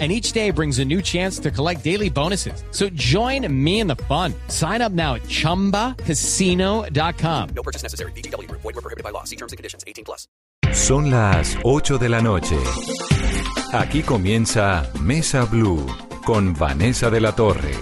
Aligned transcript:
and 0.00 0.10
each 0.10 0.32
day 0.32 0.50
brings 0.50 0.80
a 0.80 0.84
new 0.84 1.00
chance 1.00 1.38
to 1.38 1.52
collect 1.52 1.84
daily 1.84 2.10
bonuses. 2.10 2.64
So 2.72 2.88
join 2.94 3.46
me 3.64 3.78
in 3.78 3.86
the 3.86 3.94
fun. 4.08 4.34
Sign 4.48 4.82
up 4.82 4.90
now 4.90 5.14
at 5.14 5.22
ChumbaCasino.com. 5.22 7.48
No 7.54 7.62
purchase 7.62 7.84
necessary. 7.84 8.10
BGW. 8.16 8.50
Void 8.50 8.64
were 8.64 8.72
prohibited 8.72 9.04
by 9.04 9.10
law. 9.10 9.22
See 9.22 9.36
terms 9.36 9.52
and 9.52 9.56
conditions. 9.56 9.84
18 9.86 10.04
plus. 10.04 10.26
Son 10.72 11.10
las 11.10 11.56
8 11.62 11.98
de 11.98 12.08
la 12.08 12.20
noche. 12.20 12.56
Aquí 13.72 14.02
comienza 14.02 14.90
Mesa 15.00 15.44
Blue 15.44 15.86
con 16.24 16.54
Vanessa 16.54 17.10
de 17.10 17.20
la 17.20 17.32
Torre. 17.32 17.72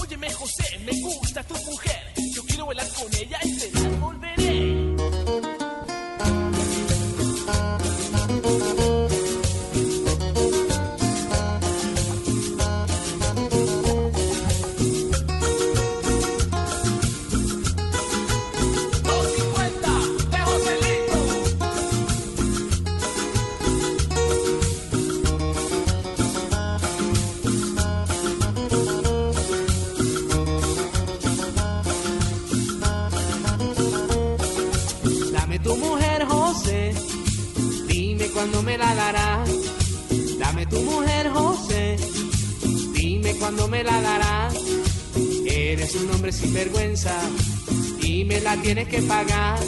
Óyeme, 0.00 0.30
José, 0.32 0.78
me 0.86 0.92
gusta 1.02 1.42
tu 1.42 1.54
mujer. 1.54 2.00
Yo 2.34 2.42
quiero 2.44 2.66
bailar 2.66 2.86
con 2.94 3.12
ella 3.14 3.38
y 3.42 3.77
me 38.68 38.76
la 38.76 38.94
darás. 38.94 39.48
Dame 40.38 40.66
tu 40.66 40.78
mujer, 40.82 41.30
José. 41.30 41.96
Dime 42.92 43.32
cuándo 43.36 43.66
me 43.66 43.82
la 43.82 43.98
darás. 44.02 44.54
Eres 45.46 45.94
un 45.94 46.10
hombre 46.10 46.32
sin 46.32 46.52
vergüenza 46.52 47.18
y 48.02 48.26
me 48.26 48.42
la 48.42 48.60
tienes 48.60 48.86
que 48.88 49.00
pagar. 49.00 49.58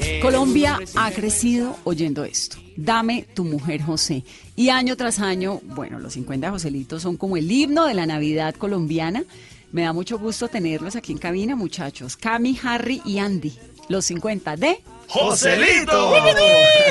Eres 0.00 0.22
Colombia 0.22 0.78
ha 0.94 1.10
crecido 1.10 1.76
oyendo 1.82 2.24
esto. 2.24 2.56
Dame 2.76 3.26
tu 3.34 3.42
mujer 3.42 3.82
José. 3.82 4.22
Y 4.54 4.68
año 4.68 4.96
tras 4.96 5.18
año, 5.18 5.60
bueno, 5.74 5.98
los 5.98 6.12
50 6.12 6.52
Joselitos 6.52 7.02
son 7.02 7.16
como 7.16 7.36
el 7.36 7.50
himno 7.50 7.84
de 7.86 7.94
la 7.94 8.06
Navidad 8.06 8.54
colombiana. 8.54 9.24
Me 9.72 9.82
da 9.82 9.92
mucho 9.92 10.20
gusto 10.20 10.46
tenerlos 10.46 10.94
aquí 10.94 11.10
en 11.10 11.18
cabina, 11.18 11.56
muchachos. 11.56 12.16
Cami, 12.16 12.56
Harry 12.62 13.02
y 13.04 13.18
Andy. 13.18 13.52
Los 13.88 14.04
50 14.04 14.56
de... 14.56 14.78
¡Joselito! 15.08 16.14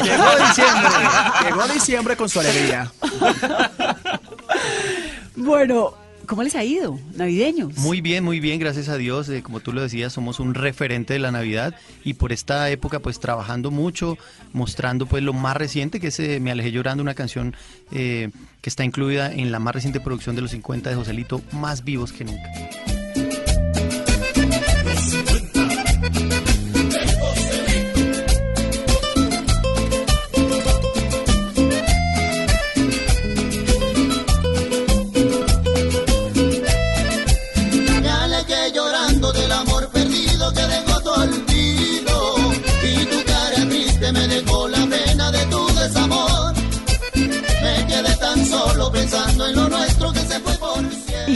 Llegó 0.03 0.30
diciembre. 0.47 0.92
Llegó 1.44 1.67
diciembre 1.67 2.16
con 2.16 2.30
su 2.30 2.39
alegría. 2.39 2.92
Bueno, 5.36 5.94
¿cómo 6.25 6.44
les 6.44 6.56
ha 6.56 6.64
ido? 6.64 7.00
Navideños. 7.16 7.78
Muy 7.78 8.02
bien, 8.02 8.23
muy 8.23 8.39
bien, 8.39 8.59
gracias 8.59 8.88
a 8.88 8.97
Dios. 8.97 9.28
Eh, 9.30 9.41
como 9.41 9.59
tú 9.59 9.73
lo 9.73 9.81
decías, 9.81 10.14
somos 10.14 10.39
un 10.39 10.53
referente 10.53 11.14
de 11.14 11.19
la 11.19 11.31
Navidad 11.31 11.75
y 12.03 12.14
por 12.14 12.31
esta 12.31 12.69
época 12.69 13.00
pues 13.00 13.19
trabajando 13.19 13.72
mucho, 13.72 14.17
mostrando 14.53 15.06
pues 15.06 15.23
lo 15.23 15.34
más 15.34 15.58
reciente 15.58 16.00
que 16.00 16.08
es 16.08 16.19
eh, 16.19 16.39
Me 16.39 16.52
alejé 16.52 16.72
llorando, 16.72 17.02
una 17.02 17.16
canción 17.16 17.56
eh, 17.91 18.30
que 18.61 18.69
está 18.69 18.86
incluida 18.86 19.31
en 19.34 19.52
la 19.52 19.59
más 19.59 19.73
reciente 19.73 20.00
producción 20.00 20.35
de 20.35 20.44
los 20.44 20.52
50 20.52 20.90
de 20.90 20.96
Joselito, 20.96 21.41
Más 21.52 21.84
vivos 21.84 22.13
que 22.13 22.25
nunca. 22.25 23.03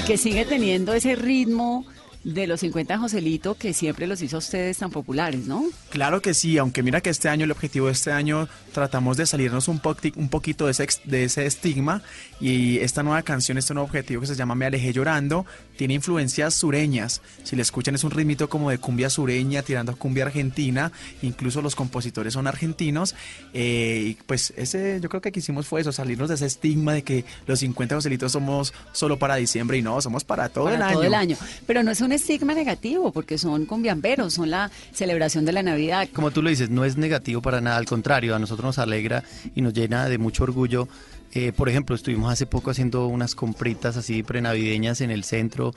Que 0.08 0.18
sigue 0.18 0.46
teniendo 0.46 0.94
ese 0.94 1.18
ritmo 1.18 1.86
de 2.28 2.46
los 2.46 2.60
50 2.60 2.98
Joselito 2.98 3.56
que 3.56 3.74
siempre 3.74 4.06
los 4.06 4.22
hizo 4.22 4.36
a 4.36 4.40
ustedes 4.40 4.78
tan 4.78 4.92
populares, 4.92 5.46
¿no? 5.48 5.64
Claro 5.90 6.22
que 6.22 6.34
sí, 6.34 6.58
aunque 6.58 6.84
mira 6.84 7.00
que 7.00 7.10
este 7.10 7.30
año, 7.30 7.46
el 7.46 7.52
objetivo 7.52 7.86
de 7.88 7.94
este 7.94 8.12
año, 8.12 8.50
tratamos 8.74 9.16
de 9.16 9.26
salirnos 9.26 9.70
un, 9.70 9.82
pocti- 9.82 10.12
un 10.18 10.28
poquito 10.28 10.66
de 10.66 10.72
ese, 10.72 10.88
de 11.06 11.24
ese 11.24 11.46
estigma 11.46 12.02
y 12.42 12.80
esta 12.80 13.02
nueva 13.02 13.22
canción, 13.22 13.58
este 13.58 13.74
nuevo 13.74 13.88
objetivo 13.88 14.20
que 14.22 14.28
se 14.28 14.36
llama 14.36 14.56
Me 14.56 14.66
alejé 14.66 14.92
llorando, 14.92 15.46
tiene 15.78 15.94
influencias 15.94 16.54
sureñas. 16.54 17.22
Si 17.46 17.56
le 17.56 17.62
escuchan 17.62 17.96
es 17.96 18.04
un 18.04 18.12
ritmito 18.12 18.50
como 18.50 18.70
de 18.72 18.78
cumbia 18.78 19.10
sureña, 19.10 19.62
tirando 19.64 19.94
a 19.94 19.96
cumbia 19.96 20.26
argentina, 20.26 20.92
incluso 21.22 21.62
los 21.62 21.76
compositores 21.76 22.34
son 22.34 22.46
argentinos. 22.46 23.16
eh, 23.54 24.04
y 24.08 24.14
pues 24.26 24.54
ese, 24.58 25.00
yo 25.02 25.08
creo 25.08 25.22
que 25.22 25.32
quisimos 25.32 25.66
fue 25.68 25.80
eso, 25.82 25.94
salirnos 25.94 26.28
de 26.28 26.36
ese 26.36 26.46
estigma 26.46 26.94
de 26.94 27.04
que 27.04 27.24
los 27.46 27.60
50 27.60 27.96
Joselitos 27.96 28.34
somos 28.34 28.74
solo 28.92 29.18
para 29.18 29.36
diciembre 29.38 29.78
y 29.78 29.82
no, 29.82 30.02
somos 30.02 30.26
para 30.26 30.50
todo, 30.50 30.66
para 30.66 30.76
el, 30.76 30.82
año. 30.82 30.94
todo 30.94 31.04
el 31.04 31.14
año. 31.14 31.38
Pero 31.66 31.84
no 31.84 31.92
es 31.92 32.02
un 32.02 32.12
estigma 32.18 32.54
negativo, 32.54 33.12
porque 33.12 33.38
son 33.38 33.66
cumbiamberos, 33.66 34.34
son 34.34 34.50
la 34.52 34.70
celebración 34.94 35.46
de 35.46 35.54
la 35.54 35.64
Navidad. 35.64 36.08
Como 36.14 36.30
tú 36.32 36.42
lo 36.44 36.50
dices, 36.50 36.70
no 36.70 36.84
es 36.86 36.98
negativo 36.98 37.42
para 37.42 37.62
nada, 37.62 37.78
al 37.78 37.86
contrario, 37.86 38.36
a 38.36 38.40
nosotros 38.40 38.66
nos 38.66 38.78
alegra 38.78 39.24
y 39.56 39.62
nos 39.62 39.74
llena 39.74 40.08
de 40.10 40.18
mucho 40.18 40.44
orgullo. 40.44 40.88
Eh, 41.34 41.52
por 41.52 41.70
ejemplo, 41.70 41.96
estuvimos 41.96 42.32
hace 42.32 42.46
poco 42.46 42.72
haciendo 42.72 43.08
unas 43.08 43.36
compritas 43.36 43.98
así 43.98 44.24
prenavideñas 44.24 45.02
en 45.02 45.12
el 45.12 45.24
centro 45.24 45.74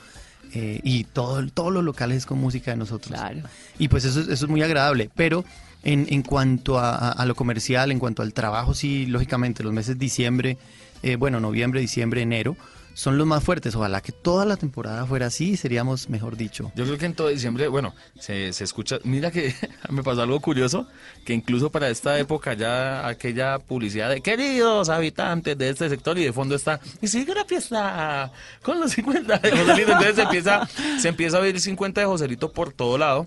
eh, 0.54 0.80
y 0.82 1.04
todo, 1.04 1.46
todos 1.48 1.72
los 1.72 1.84
locales 1.84 2.18
es 2.18 2.26
con 2.26 2.38
música 2.38 2.70
de 2.72 2.76
nosotros. 2.76 3.18
Claro. 3.18 3.40
Y 3.78 3.88
pues 3.88 4.04
eso, 4.04 4.20
es- 4.20 4.28
eso 4.28 4.44
es 4.46 4.50
muy 4.50 4.62
agradable, 4.62 5.10
pero 5.14 5.44
en, 5.82 6.06
en 6.10 6.22
cuanto 6.22 6.78
a, 6.78 6.94
a- 6.94 7.12
a 7.12 7.26
lo 7.26 7.34
comercial, 7.34 7.90
en 7.92 7.98
cuanto 7.98 8.22
al 8.22 8.32
trabajo, 8.32 8.74
sí, 8.74 9.06
lógicamente 9.06 9.62
los 9.62 9.72
meses 9.72 9.98
diciembre, 9.98 10.56
eh, 11.02 11.16
bueno, 11.16 11.40
noviembre, 11.40 11.80
diciembre, 11.80 12.22
enero, 12.22 12.56
son 13.00 13.16
los 13.16 13.26
más 13.26 13.42
fuertes. 13.42 13.74
Ojalá 13.74 14.02
que 14.02 14.12
toda 14.12 14.44
la 14.44 14.58
temporada 14.58 15.06
fuera 15.06 15.26
así, 15.26 15.56
seríamos, 15.56 16.10
mejor 16.10 16.36
dicho. 16.36 16.70
Yo 16.76 16.84
creo 16.84 16.98
que 16.98 17.06
en 17.06 17.14
todo 17.14 17.28
diciembre, 17.28 17.66
bueno, 17.68 17.94
se, 18.18 18.52
se 18.52 18.62
escucha. 18.62 18.98
Mira 19.04 19.30
que 19.30 19.54
me 19.88 20.02
pasó 20.02 20.20
algo 20.20 20.38
curioso, 20.40 20.86
que 21.24 21.32
incluso 21.32 21.70
para 21.70 21.88
esta 21.88 22.18
época 22.18 22.52
ya 22.52 23.08
aquella 23.08 23.58
publicidad 23.58 24.10
de 24.10 24.20
queridos 24.20 24.90
habitantes 24.90 25.56
de 25.56 25.70
este 25.70 25.88
sector 25.88 26.18
y 26.18 26.24
de 26.24 26.34
fondo 26.34 26.54
está, 26.54 26.78
y 27.00 27.08
sigue 27.08 27.34
la 27.34 27.46
fiesta 27.46 28.30
con 28.62 28.78
los 28.78 28.92
50 28.92 29.38
de 29.38 29.50
Joselito. 29.50 29.92
Entonces 29.92 30.16
se 30.16 30.22
empieza, 30.22 30.68
se 31.00 31.08
empieza 31.08 31.36
a 31.38 31.40
ver 31.40 31.58
50 31.58 32.02
de 32.02 32.06
Joselito 32.06 32.52
por 32.52 32.74
todo 32.74 32.98
lado. 32.98 33.26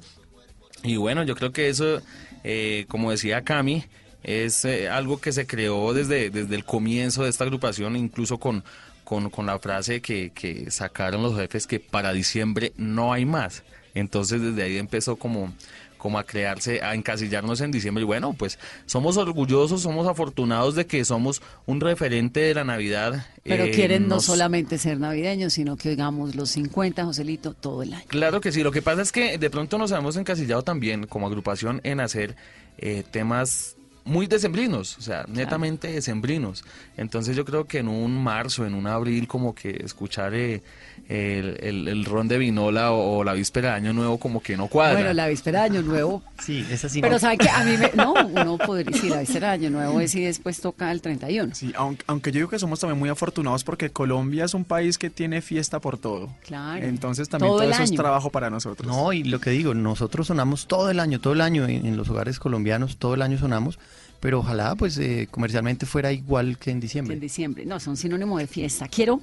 Y 0.84 0.98
bueno, 0.98 1.24
yo 1.24 1.34
creo 1.36 1.52
que 1.52 1.70
eso, 1.70 2.00
eh, 2.44 2.86
como 2.90 3.10
decía 3.10 3.44
Cami, 3.44 3.84
es 4.22 4.66
eh, 4.66 4.88
algo 4.88 5.20
que 5.20 5.32
se 5.32 5.48
creó 5.48 5.96
desde, 5.96 6.30
desde 6.30 6.56
el 6.56 6.64
comienzo 6.64 7.24
de 7.24 7.32
esta 7.32 7.44
agrupación, 7.44 7.96
incluso 7.96 8.38
con, 8.38 8.64
con, 9.04 9.30
con 9.30 9.46
la 9.46 9.60
frase 9.60 10.02
que, 10.02 10.32
que 10.32 10.72
sacaron 10.72 11.24
los 11.24 11.36
jefes 11.38 11.68
que 11.68 11.80
para 11.80 12.14
diciembre 12.14 12.74
no 12.78 13.14
hay 13.14 13.26
más. 13.26 13.64
Entonces 13.96 14.42
desde 14.42 14.64
ahí 14.64 14.78
empezó 14.78 15.18
como, 15.18 15.54
como 15.98 16.18
a 16.18 16.26
crearse, 16.26 16.82
a 16.82 16.96
encasillarnos 16.96 17.62
en 17.62 17.72
diciembre. 17.72 18.02
Y 18.02 18.06
bueno, 18.06 18.34
pues 18.34 18.58
somos 18.86 19.18
orgullosos, 19.18 19.82
somos 19.84 20.08
afortunados 20.08 20.76
de 20.76 20.86
que 20.86 21.06
somos 21.06 21.42
un 21.66 21.80
referente 21.80 22.40
de 22.40 22.56
la 22.56 22.64
Navidad. 22.64 23.26
Pero 23.44 23.66
Eh, 23.66 23.72
quieren 23.72 24.08
no 24.08 24.20
solamente 24.20 24.78
ser 24.78 25.00
navideños, 25.00 25.54
sino 25.54 25.78
que 25.78 25.90
digamos 25.92 26.36
los 26.36 26.50
50 26.52 27.06
Joselito 27.06 27.54
todo 27.54 27.84
el 27.84 27.94
año. 27.94 28.06
Claro 28.08 28.42
que 28.42 28.52
sí, 28.52 28.64
lo 28.64 28.72
que 28.72 28.82
pasa 28.82 29.02
es 29.02 29.12
que 29.12 29.38
de 29.38 29.50
pronto 29.50 29.78
nos 29.78 29.92
hemos 29.92 30.18
encasillado 30.18 30.64
también 30.64 31.06
como 31.06 31.28
agrupación 31.28 31.82
en 31.84 32.00
hacer 32.00 32.36
eh, 32.80 33.04
temas 33.10 33.76
muy 34.06 34.28
decembrinos, 34.28 34.98
o 34.98 35.02
sea, 35.02 35.26
netamente 35.28 35.88
decembrinos. 35.88 36.64
Entonces 36.98 37.36
yo 37.38 37.46
creo 37.46 37.66
que 37.66 37.80
en 37.80 37.88
un 37.88 38.22
marzo, 38.22 38.66
en 38.66 38.74
un 38.74 38.88
abril, 38.88 39.28
como 39.28 39.56
que 39.56 39.82
escuchar 39.84 40.34
eh, 40.34 40.62
el, 41.10 41.58
el- 41.62 41.88
el 41.88 42.06
ron 42.06 42.28
de 42.28 42.38
vinola 42.38 42.92
o, 42.92 43.18
o 43.20 43.24
la 43.24 43.34
víspera 43.34 43.70
de 43.70 43.76
Año 43.76 43.94
Nuevo 43.94 44.18
como 44.20 44.42
que 44.42 44.56
no 44.58 44.68
cuadra. 44.68 44.96
Bueno, 44.96 45.14
la 45.14 45.28
víspera 45.28 45.60
de 45.62 45.66
Año 45.66 45.82
Nuevo. 45.82 46.22
Sí, 46.42 46.66
esa 46.70 46.90
sí. 46.90 47.02
Pero 47.02 47.14
no. 47.14 47.20
¿sabe 47.20 47.38
que 47.38 47.50
A 47.50 47.64
mí 47.64 47.78
me... 47.78 47.92
No, 47.96 48.14
uno 48.14 48.58
podría 48.58 48.92
decir, 48.92 49.12
la 49.12 49.20
víspera 49.22 49.48
de 49.50 49.54
Año 49.54 49.70
Nuevo 49.70 50.00
es 50.02 50.14
y 50.16 50.24
después 50.24 50.60
toca 50.60 50.92
el 50.92 51.02
31. 51.02 51.56
Sí, 51.56 51.72
aunque, 51.76 52.04
aunque 52.08 52.32
yo 52.32 52.40
digo 52.40 52.50
que 52.50 52.60
somos 52.60 52.80
también 52.80 53.00
muy 53.00 53.10
afortunados 53.10 53.64
porque 53.64 53.90
Colombia 53.90 54.46
es 54.46 54.54
un 54.54 54.66
país 54.66 54.98
que 54.98 55.10
tiene 55.10 55.42
fiesta 55.42 55.80
por 55.80 55.98
todo. 55.98 56.30
Claro. 56.46 56.86
Entonces 56.86 57.30
también 57.30 57.50
Todo 57.50 57.58
todo, 57.60 57.68
el 57.68 57.74
eso 57.74 57.84
es 57.84 57.90
año. 57.92 57.98
trabajo 58.02 58.30
para 58.30 58.50
nosotros. 58.50 58.88
No, 58.88 59.14
y 59.14 59.24
lo 59.24 59.40
que 59.40 59.50
digo, 59.52 59.74
nosotros 59.74 60.28
sonamos 60.28 60.68
todo 60.68 60.90
el 60.90 61.00
año, 61.00 61.20
todo 61.22 61.34
el 61.34 61.42
año 61.42 61.66
en, 61.68 61.86
en 61.86 61.98
los 61.98 62.10
hogares 62.10 62.40
colombianos, 62.40 62.98
todo 62.98 63.14
el 63.14 63.22
año 63.22 63.38
sonamos, 63.38 63.78
pero 64.24 64.40
ojalá 64.40 64.74
pues 64.78 64.98
eh, 65.00 65.28
comercialmente 65.30 65.86
fuera 65.86 66.10
igual 66.14 66.58
que 66.58 66.72
en 66.72 66.80
diciembre. 66.80 67.14
en 67.16 67.20
diciembre. 67.20 67.66
No, 67.66 67.78
son 67.82 67.98
sinónimo 67.98 68.38
de 68.38 68.48
fiesta. 68.48 68.88
Quiero 68.88 69.20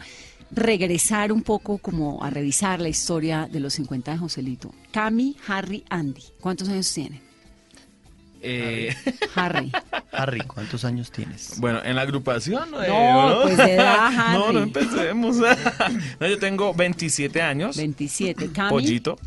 regresar 0.51 1.33
un 1.33 1.41
poco 1.41 1.79
como 1.79 2.23
a 2.23 2.29
revisar 2.29 2.81
la 2.83 2.91
historia 2.91 3.49
de 3.51 3.61
los 3.61 3.73
50 3.73 4.13
de 4.13 4.19
Joselito. 4.19 4.75
Cami, 4.93 5.39
Harry, 5.49 5.85
Andy. 5.89 6.23
¿Cuántos 6.39 6.69
años 6.69 6.93
tienen? 6.93 7.19
Eh, 8.43 8.95
Harry. 9.37 9.73
Harry, 10.13 10.41
¿cuántos 10.41 10.85
años 10.85 11.11
tienes? 11.11 11.59
bueno, 11.59 11.81
en 11.83 11.97
la 11.97 12.03
agrupación... 12.03 12.69
eh, 12.85 12.89
No, 12.89 13.39
pues 13.45 13.57
de 13.57 13.75
edad, 13.77 14.11
No, 14.35 14.53
no 14.53 14.59
Harry. 14.59 14.63
empecemos. 14.65 15.37
no, 16.21 16.27
yo 16.27 16.39
tengo 16.39 16.75
27 16.75 17.41
años. 17.41 17.75
27. 17.79 18.51
Cami, 18.53 18.69
Pollito. 18.69 19.19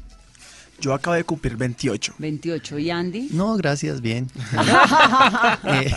Yo 0.83 0.93
acabo 0.93 1.15
de 1.15 1.23
cumplir 1.23 1.55
28. 1.55 2.15
28. 2.17 2.77
¿Y 2.77 2.89
Andy? 2.91 3.29
No, 3.31 3.55
gracias, 3.55 4.01
bien. 4.01 4.27
Eh, 5.65 5.89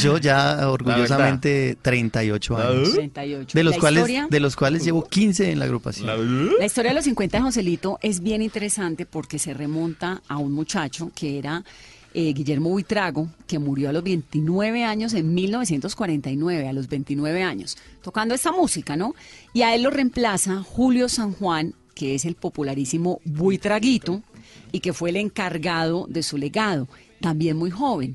yo 0.00 0.18
ya 0.18 0.68
orgullosamente 0.68 1.76
38 1.80 2.56
años. 2.56 2.92
38. 2.94 3.56
De 3.56 3.62
los 3.62 3.74
La 3.74 3.80
cuales 3.80 4.00
historia- 4.00 4.26
de 4.28 4.40
los 4.40 4.56
cuales 4.56 4.84
llevo 4.84 5.04
15 5.04 5.52
en 5.52 5.58
la 5.60 5.66
agrupación. 5.66 6.50
La 6.58 6.66
historia 6.66 6.90
de 6.90 6.94
los 6.96 7.04
50 7.04 7.36
de 7.38 7.42
Joselito 7.44 7.98
es 8.02 8.20
bien 8.20 8.42
interesante 8.42 9.06
porque 9.06 9.38
se 9.38 9.54
remonta 9.54 10.20
a 10.28 10.38
un 10.38 10.52
muchacho 10.52 11.12
que 11.14 11.38
era 11.38 11.62
eh, 12.12 12.32
Guillermo 12.32 12.70
Buitrago, 12.70 13.28
que 13.46 13.60
murió 13.60 13.90
a 13.90 13.92
los 13.92 14.02
29 14.02 14.82
años 14.84 15.14
en 15.14 15.32
1949, 15.32 16.66
a 16.68 16.72
los 16.72 16.88
29 16.88 17.42
años, 17.44 17.76
tocando 18.02 18.34
esta 18.34 18.50
música, 18.50 18.96
¿no? 18.96 19.14
Y 19.52 19.62
a 19.62 19.74
él 19.76 19.82
lo 19.82 19.90
reemplaza 19.90 20.62
Julio 20.64 21.08
San 21.08 21.32
Juan, 21.34 21.74
que 21.98 22.14
es 22.14 22.24
el 22.24 22.36
popularísimo 22.36 23.20
Buitraguito 23.24 24.22
y 24.70 24.78
que 24.78 24.92
fue 24.92 25.10
el 25.10 25.16
encargado 25.16 26.06
de 26.08 26.22
su 26.22 26.38
legado, 26.38 26.86
también 27.20 27.56
muy 27.56 27.72
joven. 27.72 28.14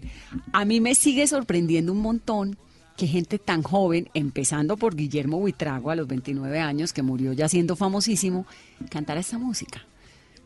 A 0.53 0.63
mí 0.63 0.79
me 0.79 0.95
sigue 0.95 1.27
sorprendiendo 1.27 1.91
un 1.91 1.97
montón 1.97 2.57
que 2.95 3.07
gente 3.07 3.39
tan 3.39 3.61
joven, 3.61 4.07
empezando 4.13 4.77
por 4.77 4.95
Guillermo 4.95 5.37
Buitrago 5.37 5.91
a 5.91 5.97
los 5.97 6.07
29 6.07 6.61
años, 6.61 6.93
que 6.93 7.01
murió 7.01 7.33
ya 7.33 7.49
siendo 7.49 7.75
famosísimo, 7.75 8.45
cantara 8.89 9.19
esta 9.19 9.37
música. 9.37 9.83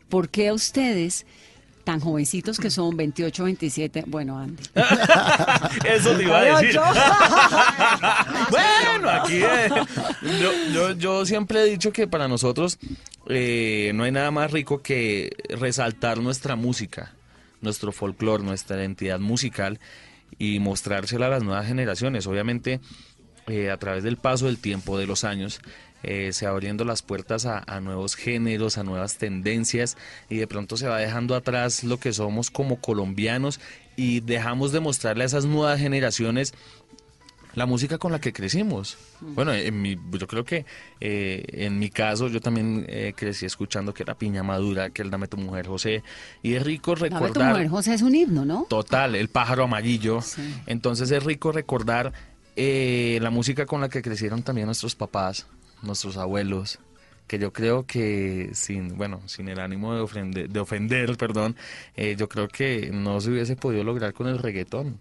¿Por 0.08 0.30
qué 0.30 0.48
a 0.48 0.54
ustedes, 0.54 1.24
tan 1.88 2.00
jovencitos 2.00 2.58
que 2.58 2.68
son 2.68 2.94
28, 2.98 3.44
27, 3.44 4.04
bueno, 4.08 4.38
Andy? 4.38 4.62
Eso 5.88 6.14
te 6.14 6.22
iba 6.22 6.38
a 6.38 6.60
decir. 6.60 6.78
28. 6.78 7.00
bueno, 8.50 9.08
aquí 9.08 9.36
eh, 9.36 9.70
yo, 10.38 10.52
yo, 10.74 10.92
yo 10.92 11.24
siempre 11.24 11.62
he 11.62 11.64
dicho 11.64 11.90
que 11.90 12.06
para 12.06 12.28
nosotros 12.28 12.78
eh, 13.26 13.92
no 13.94 14.04
hay 14.04 14.12
nada 14.12 14.30
más 14.30 14.50
rico 14.50 14.82
que 14.82 15.34
resaltar 15.48 16.18
nuestra 16.18 16.56
música, 16.56 17.14
nuestro 17.62 17.90
folclore, 17.90 18.44
nuestra 18.44 18.76
identidad 18.76 19.18
musical 19.18 19.80
y 20.38 20.58
mostrársela 20.58 21.24
a 21.24 21.30
las 21.30 21.42
nuevas 21.42 21.66
generaciones. 21.68 22.26
Obviamente, 22.26 22.80
eh, 23.46 23.70
a 23.70 23.78
través 23.78 24.04
del 24.04 24.18
paso 24.18 24.44
del 24.44 24.58
tiempo, 24.58 24.98
de 24.98 25.06
los 25.06 25.24
años, 25.24 25.62
eh, 26.02 26.32
se 26.32 26.46
va 26.46 26.52
abriendo 26.52 26.84
las 26.84 27.02
puertas 27.02 27.46
a, 27.46 27.62
a 27.66 27.80
nuevos 27.80 28.14
géneros, 28.14 28.78
a 28.78 28.84
nuevas 28.84 29.18
tendencias 29.18 29.96
y 30.28 30.36
de 30.36 30.46
pronto 30.46 30.76
se 30.76 30.88
va 30.88 30.98
dejando 30.98 31.34
atrás 31.34 31.84
lo 31.84 31.98
que 31.98 32.12
somos 32.12 32.50
como 32.50 32.80
colombianos 32.80 33.60
y 33.96 34.20
dejamos 34.20 34.72
de 34.72 34.80
mostrarle 34.80 35.24
a 35.24 35.26
esas 35.26 35.44
nuevas 35.44 35.80
generaciones 35.80 36.54
la 37.54 37.66
música 37.66 37.98
con 37.98 38.12
la 38.12 38.20
que 38.20 38.32
crecimos. 38.32 38.96
Bueno, 39.20 39.52
en 39.52 39.82
mi, 39.82 39.96
yo 40.12 40.26
creo 40.28 40.44
que 40.44 40.64
eh, 41.00 41.44
en 41.48 41.78
mi 41.78 41.90
caso 41.90 42.28
yo 42.28 42.40
también 42.40 42.86
eh, 42.88 43.14
crecí 43.16 43.46
escuchando 43.46 43.92
que 43.92 44.04
era 44.04 44.14
Piña 44.14 44.44
Madura, 44.44 44.90
que 44.90 45.02
el 45.02 45.10
Dame 45.10 45.26
tu 45.26 45.36
Mujer 45.36 45.66
José, 45.66 46.04
y 46.42 46.54
es 46.54 46.62
rico 46.62 46.94
Dame 46.94 47.08
tu 47.08 47.16
recordar... 47.16 47.52
mujer, 47.52 47.68
José, 47.68 47.94
es 47.94 48.02
un 48.02 48.14
himno, 48.14 48.44
¿no? 48.44 48.66
Total, 48.68 49.16
el 49.16 49.28
pájaro 49.28 49.64
amarillo. 49.64 50.20
Sí. 50.22 50.54
Entonces 50.66 51.10
es 51.10 51.24
rico 51.24 51.50
recordar 51.50 52.12
la 52.56 53.30
música 53.30 53.66
con 53.66 53.80
la 53.80 53.88
que 53.88 54.02
crecieron 54.02 54.42
también 54.42 54.66
nuestros 54.66 54.96
papás, 54.96 55.46
nuestros 55.82 56.16
abuelos, 56.16 56.78
que 57.26 57.38
yo 57.38 57.52
creo 57.52 57.84
que 57.86 58.50
sin, 58.54 58.96
bueno, 58.96 59.20
sin 59.26 59.48
el 59.48 59.60
ánimo 59.60 59.94
de 59.94 60.00
ofender, 60.00 60.48
de 60.48 60.60
ofender 60.60 61.16
perdón, 61.16 61.56
eh, 61.96 62.16
yo 62.18 62.28
creo 62.28 62.48
que 62.48 62.90
no 62.92 63.20
se 63.20 63.30
hubiese 63.30 63.54
podido 63.56 63.84
lograr 63.84 64.12
con 64.14 64.26
el 64.28 64.38
reggaetón. 64.38 64.98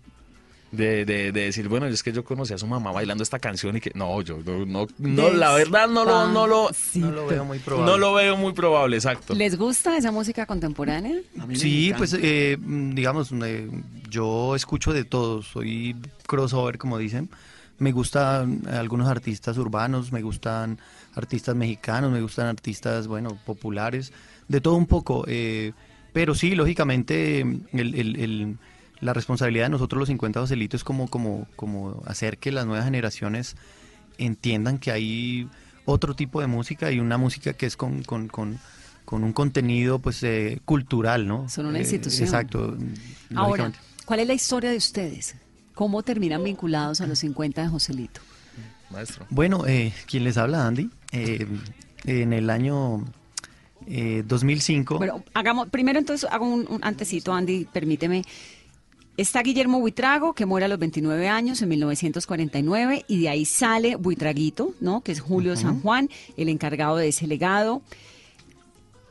De, 0.70 1.06
de, 1.06 1.32
de 1.32 1.42
decir, 1.44 1.70
bueno, 1.70 1.86
es 1.86 2.04
que 2.04 2.12
yo 2.12 2.26
conocí 2.26 2.54
a 2.54 2.58
su 2.58 2.68
mamá 2.68 2.92
bailando 2.92 3.24
esta 3.24 3.40
canción 3.40 3.78
y 3.78 3.80
que 3.80 3.92
no, 3.96 4.22
yo 4.22 4.40
no, 4.46 4.66
no, 4.66 4.88
no, 4.98 5.30
la 5.30 5.54
verdad 5.54 5.88
no 5.88 6.04
lo, 6.04 6.28
no 6.28 6.46
lo, 6.46 6.70
No 6.96 7.10
lo 7.10 7.26
veo 7.26 7.46
muy 7.46 7.60
probable. 7.60 7.90
no 7.90 7.98
lo 7.98 8.14
veo 8.14 8.36
muy 8.36 8.52
probable, 8.52 8.98
exacto. 8.98 9.34
¿Les 9.34 9.58
gusta 9.58 9.96
esa 9.96 10.12
música 10.12 10.46
contemporánea? 10.46 11.22
Sí, 11.54 11.94
pues 11.98 12.14
eh, 12.20 12.58
mm, 12.60 12.96
digamos, 12.96 13.32
eh, 13.46 13.70
yo 14.10 14.58
escucho 14.58 14.92
de 14.92 15.06
todo, 15.06 15.42
soy 15.42 15.96
crossover 16.28 16.78
como 16.78 16.98
dicen. 16.98 17.30
Me 17.80 17.92
gustan 17.92 18.64
algunos 18.68 19.08
artistas 19.08 19.58
urbanos, 19.58 20.12
me 20.12 20.22
gustan 20.22 20.80
artistas 21.16 21.56
mexicanos, 21.56 22.12
me 22.12 22.22
gustan 22.22 22.48
artistas, 22.48 23.08
bueno, 23.08 23.38
populares, 23.46 24.12
de 24.48 24.62
todo 24.62 24.76
un 24.76 24.88
poco. 24.88 25.26
eh, 25.28 25.74
pero 26.14 26.34
sí, 26.34 26.56
lógicamente, 26.56 27.42
el- 27.42 27.62
el- 27.96 28.16
el- 28.20 28.58
la 29.02 29.14
responsabilidad 29.14 29.66
de 29.66 29.70
nosotros 29.70 30.00
los 30.00 30.08
50 30.08 30.40
Joselitos 30.40 30.80
es 30.80 30.84
como, 30.84 31.08
como, 31.08 31.48
como 31.56 32.02
hacer 32.08 32.40
que 32.40 32.52
las 32.52 32.66
nuevas 32.66 32.86
generaciones 32.86 33.56
entiendan 34.18 34.80
que 34.80 34.92
hay 34.92 35.48
otro 35.86 36.16
tipo 36.16 36.42
de 36.42 36.48
música 36.48 36.92
y 36.92 37.00
una 37.00 37.18
música 37.20 37.54
que 37.54 37.68
es 37.68 37.78
con, 37.78 38.02
con, 38.04 38.28
con, 38.28 38.58
con 39.06 39.24
un 39.24 39.34
contenido 39.34 40.00
pues 40.00 40.24
eh, 40.24 40.60
cultural, 40.66 41.28
¿no? 41.28 41.48
Son 41.50 41.68
una 41.68 41.78
Eh, 41.78 41.82
institución. 41.82 42.24
Exacto. 42.24 42.76
Ahora. 43.36 43.72
¿cuál 44.06 44.22
es 44.22 44.28
la 44.28 44.34
historia 44.34 44.72
de 44.72 44.78
ustedes? 44.78 45.36
¿Cómo 45.78 46.02
terminan 46.02 46.44
vinculados 46.44 47.02
a 47.02 47.06
los 47.06 47.20
50 47.20 47.62
de 47.62 47.68
Joselito? 47.68 48.20
Maestro. 48.90 49.28
Bueno, 49.30 49.68
eh, 49.68 49.94
quien 50.08 50.24
les 50.24 50.36
habla, 50.36 50.66
Andy, 50.66 50.90
eh, 51.12 51.46
en 52.04 52.34
el 52.34 52.50
año 52.50 53.06
eh, 53.86 54.24
2005. 54.26 54.98
Bueno, 54.98 55.24
hagamos, 55.36 55.70
primero 55.70 56.00
entonces 56.00 56.28
hago 56.32 56.48
un, 56.48 56.66
un 56.68 56.80
antecito, 56.82 57.32
Andy, 57.32 57.66
permíteme. 57.72 58.24
Está 59.18 59.44
Guillermo 59.44 59.80
Buitrago, 59.80 60.34
que 60.34 60.48
muere 60.48 60.66
a 60.66 60.68
los 60.68 60.80
29 60.80 61.30
años 61.30 61.62
en 61.62 61.70
1949, 61.70 63.06
y 63.08 63.22
de 63.22 63.30
ahí 63.30 63.46
sale 63.46 63.98
Buitraguito, 63.98 64.74
¿no? 64.80 65.02
Que 65.02 65.12
es 65.12 65.20
Julio 65.20 65.56
San 65.56 65.82
Juan, 65.82 66.10
el 66.38 66.50
encargado 66.50 66.96
de 66.98 67.10
ese 67.10 67.28
legado. 67.28 67.84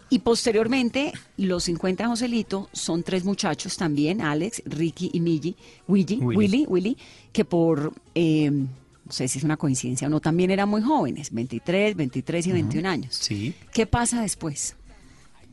Y 0.09 0.21
posteriormente, 0.21 1.13
los 1.37 1.65
50 1.65 2.05
de 2.05 2.09
Joselito 2.09 2.69
son 2.73 3.03
tres 3.03 3.25
muchachos 3.25 3.77
también, 3.77 4.21
Alex, 4.21 4.63
Ricky 4.65 5.11
y 5.13 5.21
Millie, 5.21 5.57
Willy, 5.89 6.17
Willy. 6.19 6.37
Willy, 6.37 6.67
Willy, 6.69 6.97
que 7.33 7.45
por, 7.45 7.93
eh, 8.15 8.51
no 8.51 8.69
sé 9.13 9.27
si 9.27 9.39
es 9.39 9.45
una 9.45 9.57
coincidencia 9.57 10.07
o 10.07 10.11
no, 10.11 10.21
también 10.21 10.53
eran 10.53 10.69
muy 10.69 10.81
jóvenes, 10.83 11.33
23, 11.33 11.97
23 11.97 12.47
y 12.47 12.53
21 12.53 12.89
años. 12.89 13.17
Sí. 13.17 13.53
¿Qué 13.73 13.87
pasa 13.87 14.23
después? 14.23 14.77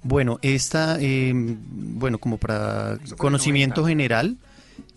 Bueno, 0.04 0.38
esta, 0.44 0.98
eh, 1.00 1.32
bueno, 1.34 2.20
como 2.20 2.38
para 2.38 3.00
conocimiento 3.18 3.86
general, 3.86 4.38